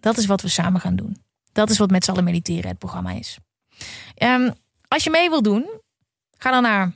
Dat 0.00 0.16
is 0.16 0.26
wat 0.26 0.40
we 0.40 0.48
samen 0.48 0.80
gaan 0.80 0.96
doen. 0.96 1.22
Dat 1.52 1.70
is 1.70 1.78
wat 1.78 1.90
met 1.90 2.04
z'n 2.04 2.10
allen 2.10 2.24
mediteren 2.24 2.68
het 2.68 2.78
programma 2.78 3.10
is. 3.10 3.38
Um, 4.16 4.52
als 4.88 5.04
je 5.04 5.10
mee 5.10 5.28
wil 5.28 5.42
doen, 5.42 5.80
ga 6.42 6.50
dan 6.50 6.62
naar 6.62 6.92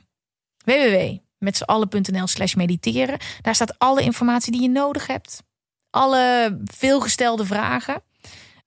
www.metzallen.nl 0.65 2.27
slash 2.27 2.53
mediteren. 2.53 3.19
Daar 3.41 3.55
staat 3.55 3.79
alle 3.79 4.01
informatie 4.01 4.51
die 4.51 4.61
je 4.61 4.69
nodig 4.69 5.07
hebt. 5.07 5.43
Alle 5.89 6.57
veelgestelde 6.63 7.45
vragen. 7.45 8.03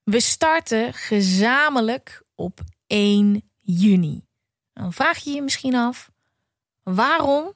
We 0.03 0.19
starten 0.19 0.93
gezamenlijk 0.93 2.23
op 2.35 2.59
1 2.87 3.49
juni. 3.59 4.25
Dan 4.73 4.93
vraag 4.93 5.17
je 5.17 5.31
je 5.31 5.41
misschien 5.41 5.75
af, 5.75 6.11
waarom 6.83 7.53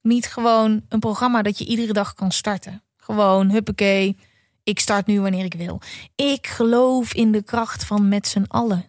niet 0.00 0.26
gewoon 0.26 0.84
een 0.88 1.00
programma 1.00 1.42
dat 1.42 1.58
je 1.58 1.66
iedere 1.66 1.92
dag 1.92 2.14
kan 2.14 2.32
starten? 2.32 2.82
Gewoon, 2.96 3.50
huppakee, 3.50 4.16
ik 4.62 4.80
start 4.80 5.06
nu 5.06 5.20
wanneer 5.20 5.44
ik 5.44 5.54
wil. 5.54 5.80
Ik 6.14 6.46
geloof 6.46 7.14
in 7.14 7.32
de 7.32 7.42
kracht 7.42 7.84
van 7.84 8.08
met 8.08 8.26
z'n 8.26 8.44
allen. 8.48 8.84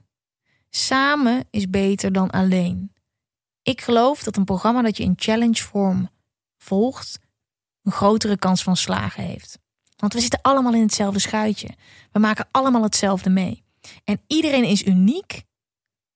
Samen 0.69 1.47
is 1.49 1.69
beter 1.69 2.11
dan 2.11 2.29
alleen. 2.29 2.94
Ik 3.65 3.81
geloof 3.81 4.23
dat 4.23 4.37
een 4.37 4.43
programma 4.45 4.81
dat 4.81 4.97
je 4.97 5.03
in 5.03 5.13
challenge 5.15 5.63
vorm 5.63 6.09
volgt, 6.57 7.19
een 7.83 7.91
grotere 7.91 8.37
kans 8.37 8.63
van 8.63 8.75
slagen 8.75 9.23
heeft. 9.23 9.59
Want 9.95 10.13
we 10.13 10.19
zitten 10.19 10.41
allemaal 10.41 10.73
in 10.73 10.81
hetzelfde 10.81 11.19
schuitje. 11.19 11.69
We 12.11 12.19
maken 12.19 12.47
allemaal 12.51 12.83
hetzelfde 12.83 13.29
mee. 13.29 13.63
En 14.03 14.21
iedereen 14.27 14.63
is 14.63 14.85
uniek, 14.85 15.43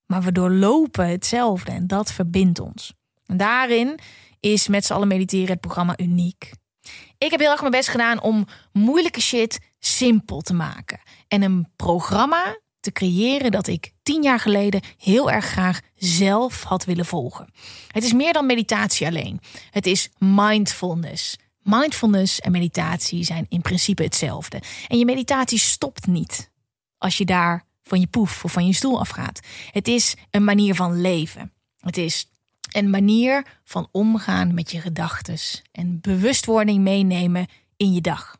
maar 0.06 0.22
we 0.22 0.32
doorlopen 0.32 1.10
hetzelfde 1.10 1.72
en 1.72 1.88
dat 1.88 2.12
verbindt 2.12 2.60
ons. 2.60 2.94
En 3.26 3.38
daarin 3.38 4.00
is 4.40 4.68
met 4.68 4.86
z'n 4.86 4.94
allen 4.94 5.08
mediteren 5.08 5.50
het 5.50 5.62
programma 5.62 5.98
uniek. 5.98 6.52
Ik 7.18 7.32
heb 7.32 7.40
heel 7.40 7.52
erg 7.52 7.60
mijn 7.60 7.72
best 7.72 7.90
gedaan 7.90 8.22
om 8.22 8.46
moeilijke 8.72 9.22
shit 9.22 9.60
simpel 9.80 10.42
te 10.42 10.54
maken. 10.54 11.02
En 11.28 11.42
een 11.42 11.72
programma 11.76 12.60
te 12.80 12.92
creëren 12.92 13.52
dat 13.52 13.68
ik 13.68 13.92
tien 14.04 14.24
jaar 14.24 14.40
geleden 14.40 14.82
heel 14.98 15.32
erg 15.32 15.46
graag 15.46 15.80
zelf 15.96 16.64
had 16.64 16.86
willen 16.86 17.06
volgen. 17.06 17.54
Het 17.92 18.04
is 18.04 18.14
meer 18.14 18.34
dan 18.34 18.46
meditatie 18.46 19.08
alleen. 19.08 19.40
Het 19.72 19.86
is 19.86 20.10
mindfulness. 20.18 21.38
Mindfulness 21.62 22.40
en 22.40 22.52
meditatie 22.52 23.24
zijn 23.24 23.46
in 23.50 23.62
principe 23.62 24.04
hetzelfde. 24.04 24.62
En 24.88 24.98
je 24.98 25.06
meditatie 25.06 25.60
stopt 25.60 26.08
niet 26.08 26.52
als 26.98 27.18
je 27.18 27.26
daar 27.26 27.66
van 27.84 28.00
je 28.00 28.08
poef 28.08 28.44
of 28.44 28.52
van 28.52 28.66
je 28.66 28.74
stoel 28.74 29.00
afgaat. 29.00 29.40
Het 29.72 29.88
is 29.88 30.16
een 30.32 30.44
manier 30.44 30.76
van 30.76 31.02
leven. 31.02 31.54
Het 31.80 31.98
is 31.98 32.30
een 32.72 32.90
manier 32.90 33.46
van 33.64 33.88
omgaan 33.92 34.54
met 34.54 34.72
je 34.72 34.82
gedachten 34.82 35.38
en 35.72 36.02
bewustwording 36.02 36.84
meenemen 36.84 37.48
in 37.78 37.94
je 37.94 38.02
dag. 38.02 38.39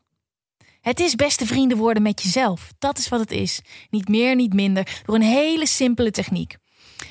Het 0.80 1.00
is 1.00 1.14
beste 1.14 1.46
vrienden 1.46 1.78
worden 1.78 2.02
met 2.02 2.22
jezelf. 2.22 2.72
Dat 2.78 2.98
is 2.98 3.08
wat 3.08 3.20
het 3.20 3.30
is. 3.30 3.60
Niet 3.90 4.08
meer, 4.08 4.34
niet 4.34 4.52
minder. 4.52 5.00
Door 5.04 5.14
een 5.14 5.22
hele 5.22 5.66
simpele 5.66 6.10
techniek. 6.10 6.56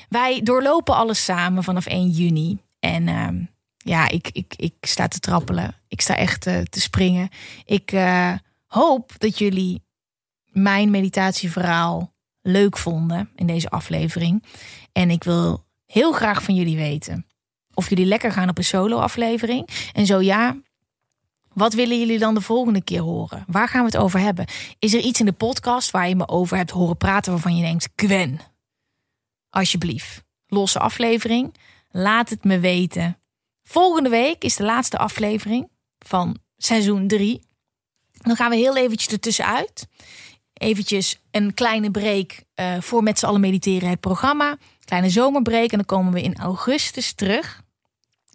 Wij 0.08 0.40
doorlopen 0.42 0.94
alles 0.94 1.24
samen 1.24 1.64
vanaf 1.64 1.86
1 1.86 2.08
juni. 2.08 2.58
En 2.78 3.06
uh, 3.06 3.28
ja, 3.76 4.08
ik, 4.08 4.30
ik, 4.32 4.54
ik 4.56 4.74
sta 4.80 5.08
te 5.08 5.18
trappelen. 5.18 5.74
Ik 5.88 6.00
sta 6.00 6.16
echt 6.16 6.46
uh, 6.46 6.60
te 6.60 6.80
springen. 6.80 7.28
Ik 7.64 7.92
uh, 7.92 8.32
hoop 8.66 9.12
dat 9.18 9.38
jullie 9.38 9.82
mijn 10.44 10.90
meditatieverhaal 10.90 12.14
leuk 12.42 12.78
vonden 12.78 13.30
in 13.34 13.46
deze 13.46 13.70
aflevering. 13.70 14.44
En 14.92 15.10
ik 15.10 15.24
wil 15.24 15.64
heel 15.86 16.12
graag 16.12 16.42
van 16.42 16.54
jullie 16.54 16.76
weten 16.76 17.26
of 17.74 17.88
jullie 17.88 18.06
lekker 18.06 18.32
gaan 18.32 18.48
op 18.48 18.58
een 18.58 18.64
solo-aflevering. 18.64 19.68
En 19.92 20.06
zo 20.06 20.20
ja, 20.20 20.56
wat 21.54 21.74
willen 21.74 21.98
jullie 21.98 22.18
dan 22.18 22.34
de 22.34 22.40
volgende 22.40 22.82
keer 22.82 23.00
horen? 23.00 23.44
Waar 23.46 23.68
gaan 23.68 23.80
we 23.80 23.86
het 23.86 23.96
over 23.96 24.20
hebben? 24.20 24.46
Is 24.78 24.94
er 24.94 25.00
iets 25.00 25.20
in 25.20 25.26
de 25.26 25.32
podcast 25.32 25.90
waar 25.90 26.08
je 26.08 26.16
me 26.16 26.28
over 26.28 26.56
hebt 26.56 26.70
horen 26.70 26.96
praten 26.96 27.32
waarvan 27.32 27.56
je 27.56 27.62
denkt: 27.62 27.88
Gwen, 27.96 28.40
alsjeblieft, 29.50 30.22
losse 30.46 30.78
aflevering, 30.78 31.54
laat 31.90 32.28
het 32.28 32.44
me 32.44 32.58
weten. 32.58 33.18
Volgende 33.62 34.08
week 34.08 34.44
is 34.44 34.56
de 34.56 34.64
laatste 34.64 34.98
aflevering 34.98 35.68
van 35.98 36.38
seizoen 36.56 37.08
3. 37.08 37.42
Dan 38.12 38.36
gaan 38.36 38.50
we 38.50 38.56
heel 38.56 38.76
eventjes 38.76 39.12
ertussenuit. 39.12 39.86
Eventjes 40.52 41.20
een 41.30 41.54
kleine 41.54 41.90
break 41.90 42.42
uh, 42.54 42.80
voor 42.80 43.02
met 43.02 43.18
z'n 43.18 43.26
allen 43.26 43.40
mediteren 43.40 43.88
het 43.88 44.00
programma. 44.00 44.56
Kleine 44.84 45.10
zomerbreak 45.10 45.70
en 45.70 45.76
dan 45.76 45.86
komen 45.86 46.12
we 46.12 46.22
in 46.22 46.36
augustus 46.36 47.12
terug 47.12 47.62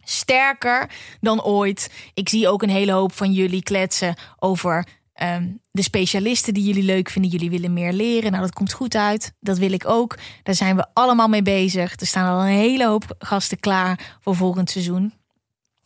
sterker 0.06 0.89
dan 1.22 1.43
ooit. 1.43 1.89
Ik 2.14 2.30
zie 2.30 2.47
ook 2.47 2.62
een 2.64 2.70
hele 2.70 2.91
hoop 2.91 3.14
van 3.14 3.32
jullie 3.32 3.64
kletsen 3.64 4.16
over 4.39 4.88
ehm, 5.14 5.47
de 5.72 5.82
specialisten 5.82 6.53
die 6.53 6.64
jullie 6.64 6.84
leuk 6.84 7.10
vinden. 7.10 7.32
Jullie 7.32 7.49
willen 7.49 7.74
meer 7.74 7.93
leren. 7.93 8.32
Nou, 8.32 8.43
dat 8.43 8.53
komt 8.53 8.74
goed 8.74 8.95
uit. 8.95 9.34
Dat 9.39 9.58
wil 9.58 9.72
ik 9.72 9.88
ook. 9.88 10.18
Daar 10.43 10.56
zijn 10.56 10.76
we 10.76 10.86
allemaal 10.93 11.28
mee 11.28 11.41
bezig. 11.41 11.99
Er 11.99 12.08
staan 12.08 12.34
al 12.34 12.41
een 12.41 12.58
hele 12.58 12.86
hoop 12.86 13.16
gasten 13.20 13.60
klaar 13.60 14.18
voor 14.20 14.36
volgend 14.36 14.70
seizoen. 14.70 15.14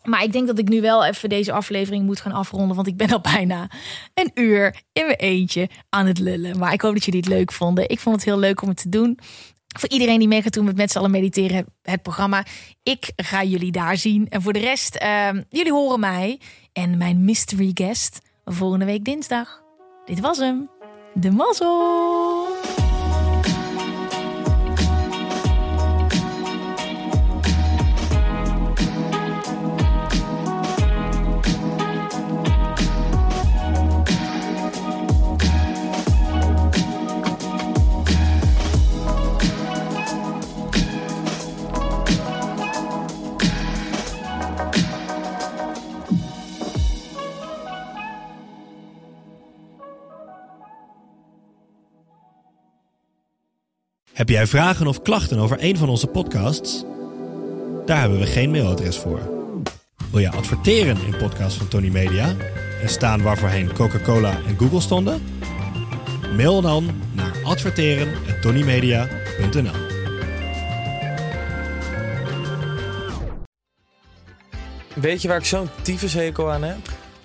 Maar 0.03 0.23
ik 0.23 0.31
denk 0.31 0.47
dat 0.47 0.59
ik 0.59 0.67
nu 0.67 0.81
wel 0.81 1.05
even 1.05 1.29
deze 1.29 1.51
aflevering 1.51 2.05
moet 2.05 2.21
gaan 2.21 2.31
afronden. 2.31 2.75
Want 2.75 2.87
ik 2.87 2.97
ben 2.97 3.11
al 3.11 3.21
bijna 3.35 3.69
een 4.13 4.31
uur 4.33 4.81
in 4.93 5.05
mijn 5.05 5.17
eentje 5.17 5.69
aan 5.89 6.05
het 6.05 6.19
lullen. 6.19 6.57
Maar 6.57 6.73
ik 6.73 6.81
hoop 6.81 6.93
dat 6.93 7.05
jullie 7.05 7.19
het 7.19 7.29
leuk 7.29 7.51
vonden. 7.51 7.89
Ik 7.89 7.99
vond 7.99 8.15
het 8.15 8.25
heel 8.25 8.39
leuk 8.39 8.61
om 8.61 8.67
het 8.67 8.77
te 8.77 8.89
doen. 8.89 9.19
Voor 9.79 9.89
iedereen 9.89 10.19
die 10.19 10.27
mee 10.27 10.41
gaat 10.41 10.53
doen 10.53 10.65
met 10.65 10.75
met 10.75 10.91
z'n 10.91 10.97
allen 10.97 11.11
mediteren, 11.11 11.65
het 11.81 12.01
programma. 12.01 12.45
Ik 12.83 13.11
ga 13.15 13.43
jullie 13.43 13.71
daar 13.71 13.97
zien. 13.97 14.29
En 14.29 14.41
voor 14.41 14.53
de 14.53 14.59
rest, 14.59 14.97
uh, 15.03 15.29
jullie 15.49 15.71
horen 15.71 15.99
mij 15.99 16.39
en 16.73 16.97
mijn 16.97 17.25
mystery 17.25 17.71
guest 17.73 18.21
volgende 18.45 18.85
week 18.85 19.03
dinsdag. 19.03 19.61
Dit 20.05 20.19
was 20.19 20.37
hem. 20.37 20.69
De 21.13 21.31
mazzel. 21.31 22.68
Heb 54.19 54.29
jij 54.29 54.47
vragen 54.47 54.87
of 54.87 55.01
klachten 55.01 55.39
over 55.39 55.57
een 55.59 55.77
van 55.77 55.89
onze 55.89 56.07
podcasts? 56.07 56.83
Daar 57.85 57.99
hebben 57.99 58.19
we 58.19 58.25
geen 58.25 58.51
mailadres 58.51 58.97
voor. 58.97 59.19
Wil 60.11 60.19
je 60.19 60.31
adverteren 60.31 60.97
in 61.05 61.17
podcasts 61.17 61.57
van 61.57 61.67
Tony 61.67 61.89
Media 61.89 62.35
en 62.81 62.89
staan 62.89 63.21
waarvoorheen 63.21 63.73
Coca-Cola 63.73 64.39
en 64.47 64.57
Google 64.57 64.81
stonden? 64.81 65.21
Mail 66.35 66.61
dan 66.61 66.89
naar 67.13 67.31
adverteren@tonymedia.nl. 67.43 69.87
Weet 74.95 75.21
je 75.21 75.27
waar 75.27 75.37
ik 75.37 75.45
zo'n 75.45 75.69
tyfushekel 75.81 76.51
aan 76.51 76.63
heb? 76.63 76.98